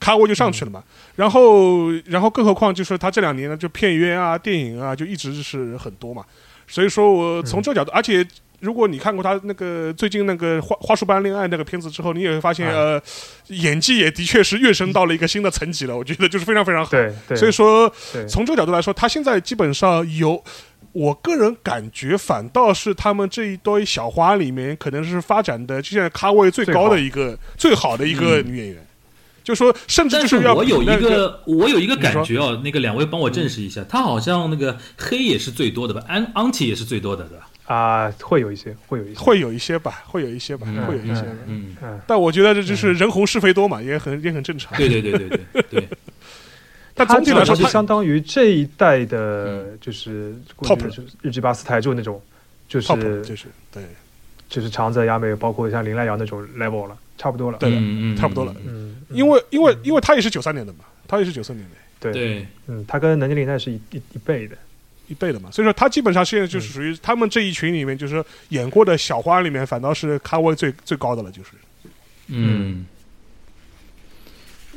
[0.00, 0.82] 咖位就上去了嘛。
[1.14, 6.24] 然后，然后更何况就是他这两年呢，就片约啊、电影啊，就一直是很多嘛。
[6.66, 8.26] 所以说我从这个角度，而且
[8.60, 13.02] 如果你看过他那个最近那个《花花束般恋爱》那个片子之后，你也会发现，啊呃，
[13.48, 15.96] 演技也的确是跃升到了一个新的层级了。
[15.96, 16.90] 我觉得就是非常非常好。
[16.90, 17.92] 对对，所以说，
[18.28, 20.42] 从这个角度来说，他现在基本上有。
[20.92, 28.84] 我个人感觉，反倒是他们这一堆小花里面，可能是发展的就现在咖位最高的一个、最好的一个女演员。
[29.42, 37.48] 就说，甚至就是要我有一个，我有一个感觉哦，那个两位帮我证实一下，他好像那个黑也是最多的吧，安安体也是最多的，对吧？
[37.64, 41.22] 啊，会有一些，会有一些，会有一些吧，会有一些吧，嗯会有一些。
[41.46, 44.76] 嗯，嗯，但我觉得这就是人红是非多嘛，也很也很正常。
[44.76, 45.88] 对对对对对对，
[46.94, 52.20] 但他总体来说，就相当于这一代的，就是 Top 就是日剧八四台就那种，
[52.68, 52.88] 就是
[53.22, 53.84] 就是对
[54.50, 57.56] 就是长泽雅美，包括像林濑遥那种 level 了，差不多了。
[57.56, 59.16] 对的嗯嗯差不多了嗯，嗯。
[59.16, 61.76] 因为因为因为他也是九三年的嘛，他也是九三年的。
[61.98, 64.54] 对，对，嗯，他跟南京林奈是一一一辈的。
[65.08, 71.50] 一辈的嘛，所以说他基本上现在就是属于他们这一群里面，就是说演过的小花里面，反倒是咖位最最高的了，就是。
[72.28, 72.86] 嗯，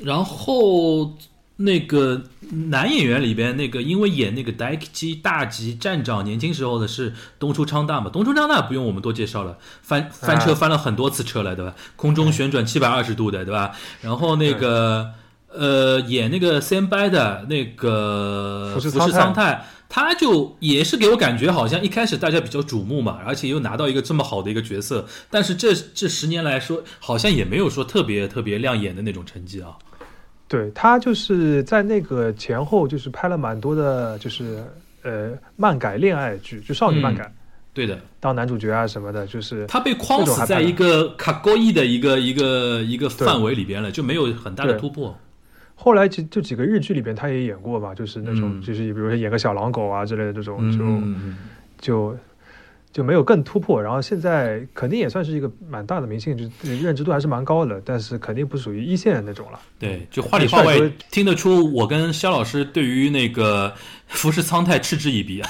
[0.02, 1.16] 然后
[1.64, 2.24] 那个
[2.70, 11.74] 男演员里边，那个因为演那个 k i 大吉站长年轻时候的是东出昌大嘛，东出昌大不用我们多介绍了，翻翻车翻了很多次车了，对吧？
[11.96, 13.72] 空中旋转七百二十度的，对吧？
[14.02, 15.12] 然后那个
[15.50, 19.66] 呃演那个 s a m b y 的那个福士福士苍苍太。
[19.96, 29.78] 他就也是给我感觉好像一开始大家比较瞩目嘛，而且又拿到一个这么好的一个角色，但是这这十年来说，好像也没有说特别特别亮眼的那种成绩啊。
[30.54, 34.64] 对他就是在那个前后，就是拍了蛮多的，就是
[35.02, 37.34] 呃漫改恋爱剧，就少女漫改，
[37.74, 45.18] 对的，当男主角啊什么的，就是他被框死在一个卡高伊的一个一个一个范围里边了，就没有很大的突破。
[45.74, 48.62] 后来就就几个日剧里边他也演过吧，就是那种、嗯。
[48.62, 51.36] 就是比如说演个小狼狗啊之类的这种，就、嗯，
[51.82, 52.16] 就
[52.94, 53.84] 就没有更突破。
[53.84, 56.46] 然后现在肯定也算是一个蛮大的明星，就
[56.82, 59.60] 认知度还是蛮高的，但是肯定不属于一线那种了。
[59.78, 60.80] 对，就话里话外
[61.12, 63.74] 听得出我跟肖老师对于那个
[64.08, 65.50] 服饰苍太嗤之以鼻啊。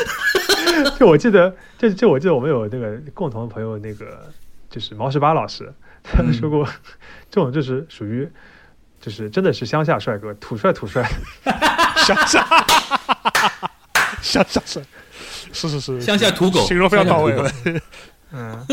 [0.98, 4.28] 就我记得，就就我记得我们有那个共同的朋友，那个
[4.68, 6.68] 就是毛十八老师，他说过，
[7.30, 8.28] 这种就是属于。
[9.00, 11.02] 就是真的是乡下帅哥，土帅土帅，
[12.06, 12.46] 乡下，
[14.22, 14.80] 乡下帅，
[15.52, 17.34] 是是是，乡下土狗，形容非常到位。
[18.32, 18.66] 嗯。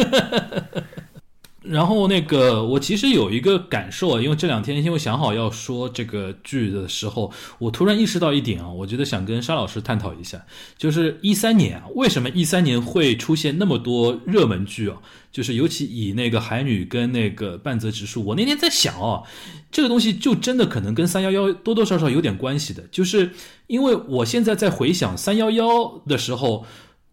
[1.70, 10.44] 然后那个，我其实有一个感受啊，因为这两天因为想好要说这个剧的时候，我突然意识到一点啊，我觉得想跟沙老师探讨一下，
[10.80, 14.98] 就是一三年啊，为什么一三年会出现那么多热门剧啊？
[15.32, 19.24] 就是尤其以那个海女跟那个半泽直树，我那天在想哦，
[19.72, 23.32] 这个东西就真的可能跟三幺幺多多少少有点关系的，就是
[23.68, 26.66] 因为我现在在回想三幺幺的时候。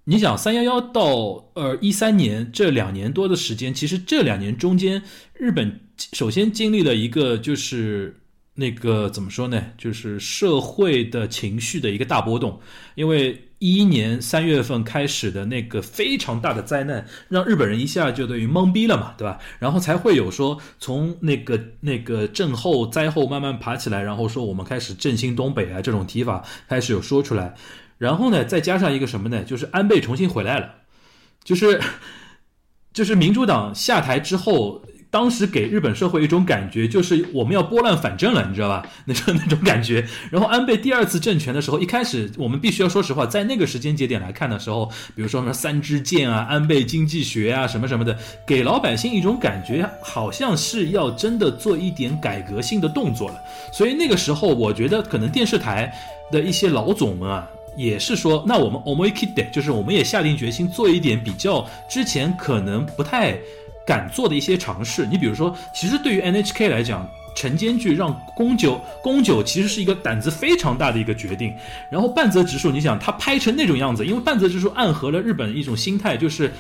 [0.09, 5.03] 你想三幺幺到呃一三年这两年多的时间，其实这两年中间，
[5.35, 5.81] 日本
[6.13, 8.17] 首先经历了一个就是
[8.55, 12.61] 那个怎么说呢，就是社会的情绪的一个大波动，
[12.95, 19.41] 因为一一年三月份开始的那个非常大的灾难，让日本人一下就等于懵逼了嘛，对吧？
[19.59, 27.57] 然后才会有说从那个那个震后灾后慢慢爬起来，然后说我们开始振兴东北啊这种提法开始有说出来。
[27.99, 29.43] 然后呢，再加上一个什么呢？
[29.43, 30.71] 就是安倍重新回来了，
[31.43, 31.81] 就是
[32.93, 38.87] 就是民主党下台之后，当时给日本社会一种感觉，就是我们要拨乱反正了，你知道吧？
[39.07, 40.07] 那种那种感觉。
[40.31, 53.37] 然后安倍第二次政权的时候，一开始我们必须要说实话，在那个时间节点来看的时候，比如说什么三支箭啊、安倍经济学啊什么什么的，给老百姓一种感觉，好像是要真的做一点改革性的动作了。
[53.73, 55.91] 所以那个时候，我觉得可能电视台
[56.31, 57.49] 的一些老总们啊。
[57.77, 63.37] 也是说，那我们 omoikide 就是我们也下定决心做一点比较之前可能不太
[63.87, 65.07] 敢做的一些尝试。
[65.07, 71.55] 你比如说，其实对于 NHK 来讲，晨间剧让宫九宫九其实是一个胆子非常大的一个决定。
[71.91, 76.51] 然后半泽直树，你想他拍成那种样子，因为半泽直树暗合了日本一种心态，就是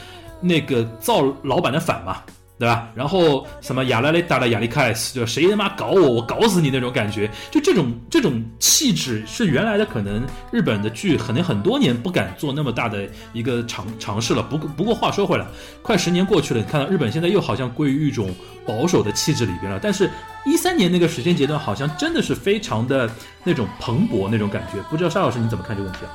[0.40, 2.22] 那个造老板的反嘛。
[2.58, 2.88] 对吧？
[2.94, 14.42] 然后什么亚拉雷达的亚历克斯，就谁他妈搞我，我搞死你那种感觉，就这种这种气质是原来的可能日本的剧可能很多年不敢做那么大的一个尝尝试了。
[14.42, 15.46] 不不过话说回来，
[15.82, 18.34] 快十年过去了，你看到日本现在又好像归于一种
[18.66, 19.78] 保守的气质里边了。
[19.82, 20.10] 但是，
[20.46, 23.10] 一三年那个时间阶段好像真的是非常的
[23.44, 24.80] 那种蓬勃那种感觉。
[24.88, 26.10] 不知道沙老师你怎么看这个问题啊？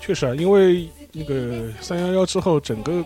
[0.00, 3.04] 确实啊，因为那个三幺幺之后，整个。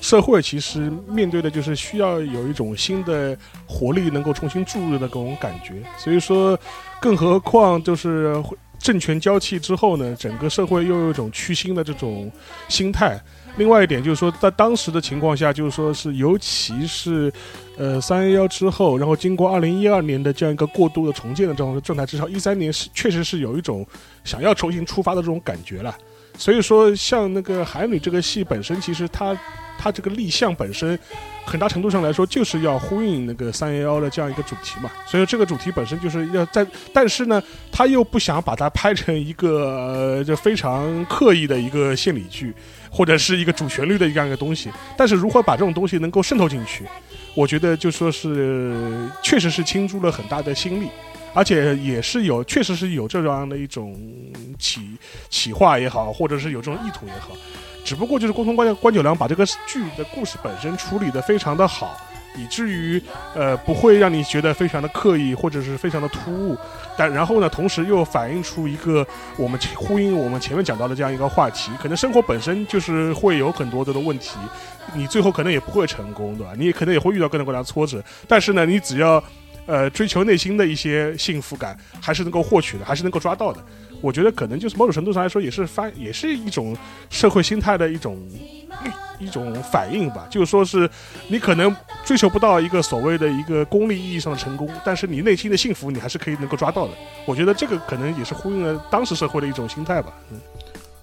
[0.00, 3.36] 社会其实面对的就是需要有一种新的
[3.66, 6.58] 活力能够重新注入的这种感觉，所以说，
[7.00, 8.34] 更何况就是
[8.78, 12.30] 政权交替之后呢，整个社会又有一种趋新的这种
[12.68, 13.20] 心态。
[13.56, 17.30] 另外一点就是说，在当时的情况下，就是说是尤其是，
[17.76, 23.86] 呃，三幺幺之后，然后经过二零一二年的这样一个过度的重建的这种状态之后，一三年是确实是有一种
[24.24, 25.94] 想要重新出发的这种感觉了。
[26.38, 29.38] 所以说，像那个海女这个戏本身，其实它，
[29.82, 30.96] 它这个立项本身，
[31.44, 34.88] 很大程度上来说，就是要呼应那个三幺幺的这样一个主题嘛。
[35.06, 37.42] 所以这个主题本身就是要在，但是呢，
[37.72, 42.54] 他又不想把它拍成一个就非常刻意的一个献礼剧，
[42.90, 44.70] 或者是一个主旋律的这样一个东西。
[44.96, 46.84] 但是如何把这种东西能够渗透进去，
[47.34, 50.88] 我觉得就说是确实是倾注了很大的心力。
[51.34, 53.98] 而且也是有，确实是有这样的一种
[54.58, 54.82] 企
[55.30, 57.30] 企划也好，或者是有这种意图也好，
[57.84, 61.96] 只不过就是沟通关关九良把这个剧的故事本身处理的非常的好，
[62.36, 63.02] 以至于
[63.34, 66.56] 呃不会让你觉得非常的刻意或者是非常的突兀，
[66.96, 69.06] 但然后呢，同时又反映出一个
[69.36, 74.38] 我们呼应我们前面讲到的这样一个话题，可能生活本身就是会有很多的问题，
[74.94, 76.52] 你最后可能也不会成功，对吧？
[76.56, 79.22] 你也可能也会遇到各种各样的挫折，但是呢，你只要。
[79.64, 83.64] 呃，追求内心的一些幸福感，还是能够获取的，还是能够抓到的。
[84.02, 86.76] 我觉得可能就是某种程度上来说，也是反，也是一种
[87.08, 88.18] 社会心态的一种
[89.18, 90.26] 一种反应吧。
[90.28, 90.90] 就是说是
[91.28, 91.74] 你可能
[92.04, 96.92] 追求不到一个所谓的一个功利意义上的成功，但是你内心的幸福，你还是可以能够抓到的。
[97.24, 100.12] 我觉得这个可能也是呼应了当时社会的一种心态吧。
[100.30, 100.38] 嗯。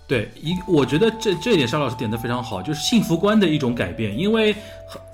[0.10, 4.18] 对，一我觉得这这一点沙老师点的非常好，就是幸福观的一种改变。
[4.18, 4.56] 因为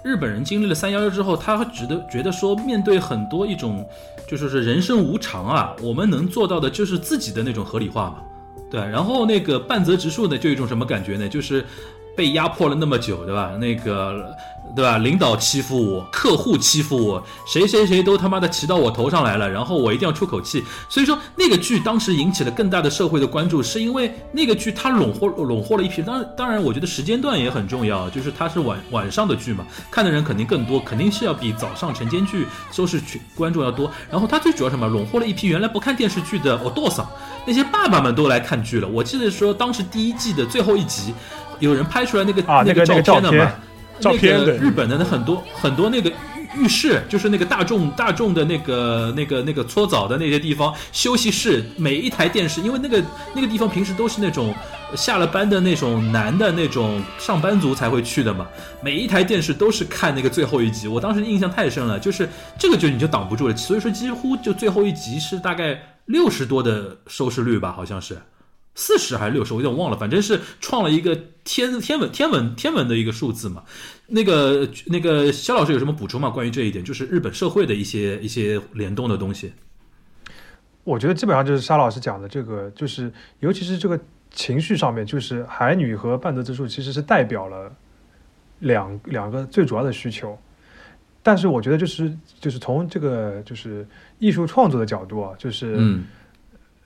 [0.02, 3.86] 日本人经历了三幺幺之后，他觉得觉得说，面对很多一种，
[4.26, 8.20] 就是是人生无常啊，我们能做到的就是自己的那种合理化嘛。
[8.72, 11.28] 对，然后那个半泽直树呢，就有一种什么感觉呢？
[11.28, 11.66] 就是
[12.16, 13.58] 被压迫了那么久，对吧？
[13.60, 14.34] 那个。
[14.76, 14.98] 对吧？
[14.98, 20.64] 领导欺负我，客户欺负我，谁谁谁都他妈的骑到我头上来了，然后我一定要出口气。
[20.90, 26.02] 所以说那个剧当时引起了更大的社会的关注，是因为那个剧它笼获笼获了一批。
[26.02, 33.92] 当然，当然，我觉得时间段也很重要，就是它是晚晚上的剧嘛，看的人肯定更多，肯定是要比早上晨间剧收视群观众要多。
[34.10, 34.86] 然后它最主要什么？
[34.86, 37.04] 笼获了一批原来不看电视剧的哦多桑，
[37.46, 38.88] 那些爸爸们都来看剧了。
[38.88, 41.12] 我记得说当时第一季的最后一集，
[41.60, 43.52] 有人拍出来那个那个照片的嘛。
[44.00, 53.04] 照片的日本的那很多很多那个浴浴室，就是那个大众大众的那个那个那个搓澡的那些地方，休息室，每一台电视，因为那个
[53.34, 54.54] 那个地方平时都是那种
[54.96, 58.48] 下了班的那种男的那种上班族才会去的嘛，
[58.82, 68.18] 每一台电视都是看那个最后一集，我当时印象太深了，就是这个就你就挡不住了，所以说几乎就最后一集是大概六十多的收视率吧，好像是。
[68.76, 73.64] 四十还是六十，我有点忘了，反正是创了一个天天文天文天文的一个数字嘛。
[74.08, 76.30] 那个那个肖老师有什么补充吗？
[76.30, 79.54] 关于这一点，就是日本社会的一些一些联动的东西。
[80.84, 83.98] 我觉得基本上就是沙老师讲的这个，就是尤其是这个
[84.30, 87.74] 情绪上面，就是海女和半泽直树其实是代表了
[88.60, 90.38] 两两个最主要的需求。
[91.24, 93.88] 但是我觉得就是就是从这个就是
[94.20, 96.04] 艺术创作的角度啊，就是嗯。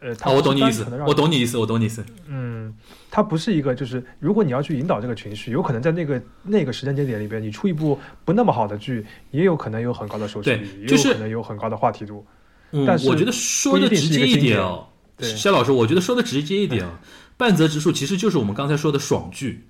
[0.02, 2.06] 呃，我懂你意思，我懂你意思，我懂你意思。
[2.28, 2.74] 嗯，
[3.12, 12.26] 它不是一个，就是如果你要去引导这个情绪，有可能在那个那个时间节点里边，你出一部不那么好的剧，也有可能有很高的收视率，也有可能有很高的话题度。
[12.72, 14.88] 嗯，但我觉得说的直接一点哦，
[15.20, 17.00] 肖老师，我觉得说的直接一点啊，
[17.36, 19.68] 半泽直树其实就是我们刚才说的爽剧，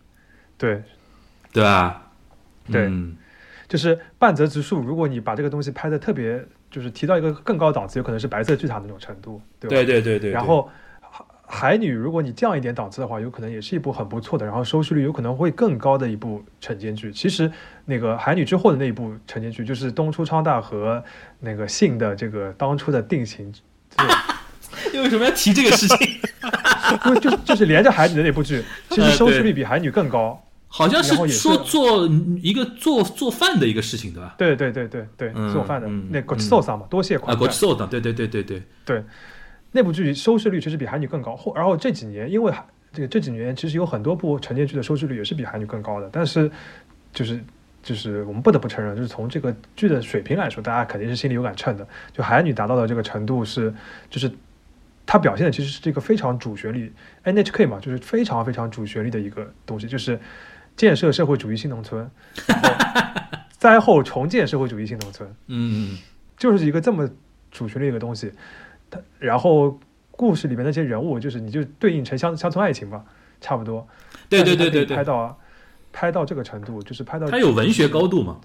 [0.57, 0.83] 对，
[1.51, 2.11] 对吧？
[2.71, 2.91] 对，
[3.67, 9.75] 就是半泽直树，如果你把这个东西拍的特别，就是提到一个更高档次，有可能是白色巨塔那种程度，对吧？
[9.75, 10.31] 对对对对。
[10.31, 10.69] 然后
[11.11, 17.11] 海海女，如果你降一点档次的话，有可能也是一部很不错的，然后收视率有可能会更高的一部晨间剧。
[17.11, 17.51] 其实
[17.85, 21.03] 那个海女之后的那一部晨间剧，就是东出昌大和
[21.39, 23.51] 那个信的这个当初的定情。
[24.93, 26.07] 为什么要提这个事情？
[27.05, 30.41] 因为就就是连着海女的那部剧，其实 收视率比海女更高。
[30.71, 32.07] 好像是说做
[32.41, 34.35] 一个做做饭的一个事情，对吧？
[34.37, 37.35] 对对对对对，做饭的那国际寿司嘛，多谢款。
[37.35, 39.03] 啊，国际寿司，对对对对对对。
[39.71, 41.35] 那部剧收视率其实比韩女更高。
[41.35, 42.53] 后然后这几年，因为
[42.93, 46.49] 这个这几年其实有很多部晨间剧的收视率也是比韩女更高的，但是
[47.11, 47.43] 就是
[47.81, 51.87] 就是我们不得不承认，就是从这个剧的水平来说，大家肯定是心里有杆秤的。
[52.13, 53.73] 就韩女达到的这个程度是，
[54.07, 54.31] 就是
[55.05, 56.93] 它表现的其实是这个非常主旋律
[57.23, 60.19] NHK 嘛，就是非常非常主旋律的一个东西，就是。
[60.79, 62.09] 建设社会主义新农村，
[63.59, 65.97] 灾后重建社会主义新农村，嗯，
[66.37, 67.05] 就是一个这么
[67.51, 68.31] 主旋律一个东西。
[68.89, 69.77] 它然后
[70.11, 73.03] 故事里面那些人物，就是你就对应成乡乡村爱情吧，
[73.41, 73.85] 差不多。
[74.29, 74.95] 对对对对对。
[74.95, 75.37] 拍到
[75.91, 78.39] 拍到这个程度，就是拍到它有文学高度嘛？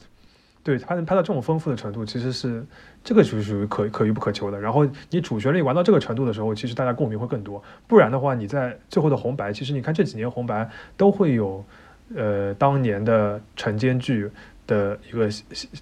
[0.65, 2.66] 对，它能拍到这种丰富的程度，其实是
[3.05, 4.61] 这个属于属于可可遇不可求的。
[4.61, 7.62] 然后你主旋律玩到这个程度的时候，其实大家共鸣会更多。
[7.86, 11.65] 不然的话，你在最后的红白，其实你看这几年红白都会有。
[12.14, 14.31] 呃，当年的晨间剧
[14.66, 15.28] 的一个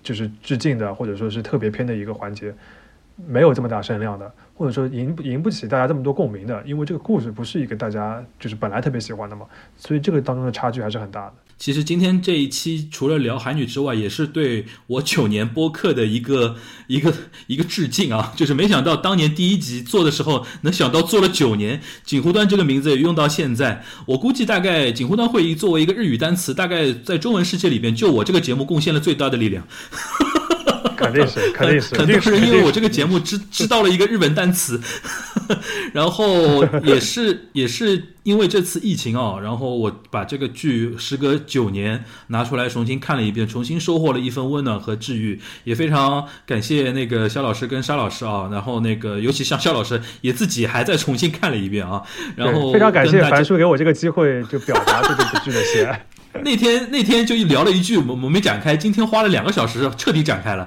[0.02, 2.54] 就是致敬的，或者说是特别篇的一个环节，
[3.16, 4.32] 没有这么大声量的，
[4.62, 9.44] 或者说赢赢不起大家这么多共鸣的，因为这个故事不是一个大家就是本来特别喜欢的嘛，
[9.76, 11.32] 所以这个当中的差距还是很大的。
[11.58, 16.54] 其实今天这一期除了聊韩女之外，也是对我九年播客的一个
[16.86, 17.12] 一个
[17.48, 18.32] 一个致敬啊！
[18.36, 23.84] 就是没想到当年第一集做的时候，能想到做了九年，锦湖端这个名字也用到现在。
[24.06, 29.66] 我估计大概锦湖端会议作为一个日语单词，大概在中文世界里边，就我这个节目贡献了最大的力量。
[30.96, 34.80] 肯定是， 肯定是，很多人因为我这个节目知知道了一个日本单词，
[35.92, 52.02] 然后也是 也是因为这次疫情啊，然后我把这个剧时隔九年拿出来重新看了一遍，重新收获了一份温暖和治愈，也非常感谢那个肖老师跟沙老师啊，然后那个尤其像肖老师也自己还在重新看了一遍啊，
[52.36, 56.06] 然后非常感谢樊叔给我这个机会，就表达对这部剧的喜爱。
[56.42, 58.76] 那天那天就聊了一句，我我没展开。
[58.76, 60.66] 今天花了两个小时，彻底展开了，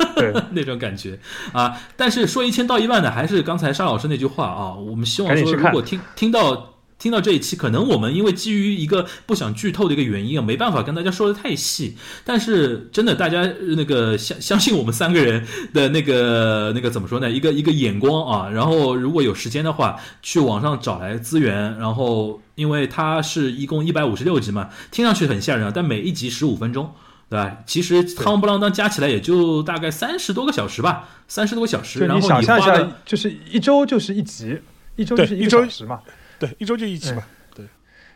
[0.52, 1.18] 那种感觉
[1.52, 1.80] 啊。
[1.96, 4.74] 但是说一千道一万的，还是刚才沙老师那句话啊。
[4.74, 6.73] 我们希望说，如果听听到。
[6.98, 11.96] 听到这一期，可能我们因为基于一个不想剧透的一个原因啊，没办法跟大家说的太细。
[12.24, 13.42] 但是真的，大家
[13.76, 17.30] 那个相相信我们三个人的那个那个怎么说呢？
[17.30, 18.48] 一个一个眼光啊。
[18.48, 21.76] 然后如果有时间的话，去网上找来资源。
[21.78, 26.92] 然后因为它是一共一百五十六集嘛，听上去很吓人啊，但每一集十五分钟，
[27.28, 27.58] 对吧？
[27.66, 32.00] 其实汤不啷当加起来也就大概三十多个小时吧，三十多个小时。
[32.00, 34.58] 然后你想象一下，就是一周就是一集，
[34.96, 36.00] 一周就是一个小时嘛。
[36.38, 37.22] 对，一周就一集嘛。
[37.54, 37.66] 对，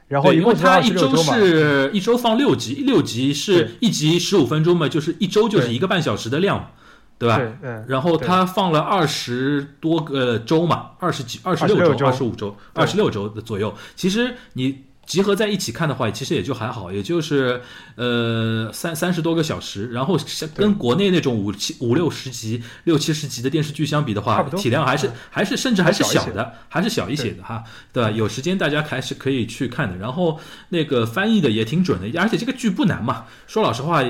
[0.09, 6.73] 然后因为它一周是一周放六集，六集是一集十五分钟嘛，就是一周就是一个半小时的量，
[7.19, 7.37] 对吧？
[7.37, 7.85] 对。
[7.89, 13.75] 然后它放了二十多个周嘛，二十几、二十六周、二十五周、二十六周的左右。
[13.97, 14.88] 其实你。
[15.09, 17.63] 集合在一起看的话，其实也就还好，也就是
[17.97, 19.89] 呃三三十多个小时。
[19.89, 20.19] 然后
[20.55, 28.11] 跟国内那种五七五六十集、六七十集的电视剧相比的话，体量还是还是甚至还是小的，还是小一些的哈，对吧？
[28.11, 29.97] 有时间大家还是可以去看的。
[29.97, 33.25] 然后那个翻译的也挺准的，而且这个剧不难嘛。
[33.47, 34.05] 说老实话。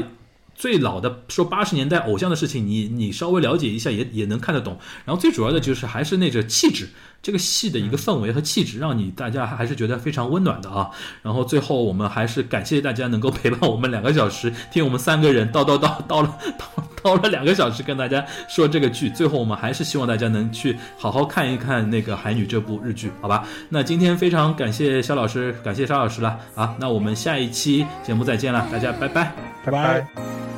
[0.59, 4.77] 最老的说八十年代偶像的事情，你你稍微了解一下也也能看得懂。
[5.05, 6.89] 然后最主要的就是还是那个气质，
[7.21, 10.91] 这个戏的一个氛围和气质，让你大家还是觉得非常温暖的啊。
[11.23, 19.11] 然后最后我们还是感谢大家能够陪伴我们两个小时，听我们三个人叨叨叨叨了叨叨了两个小时跟大家说这个剧。
[19.11, 23.47] 最后我们还是希望大家能去好好看一看那个《海女》这部日剧，好吧？
[23.69, 26.75] 那今天非常感谢肖老师，感谢沙老师了啊。
[26.79, 29.33] 那我们下一期节目再见了，大家拜拜，
[29.65, 30.58] 拜拜。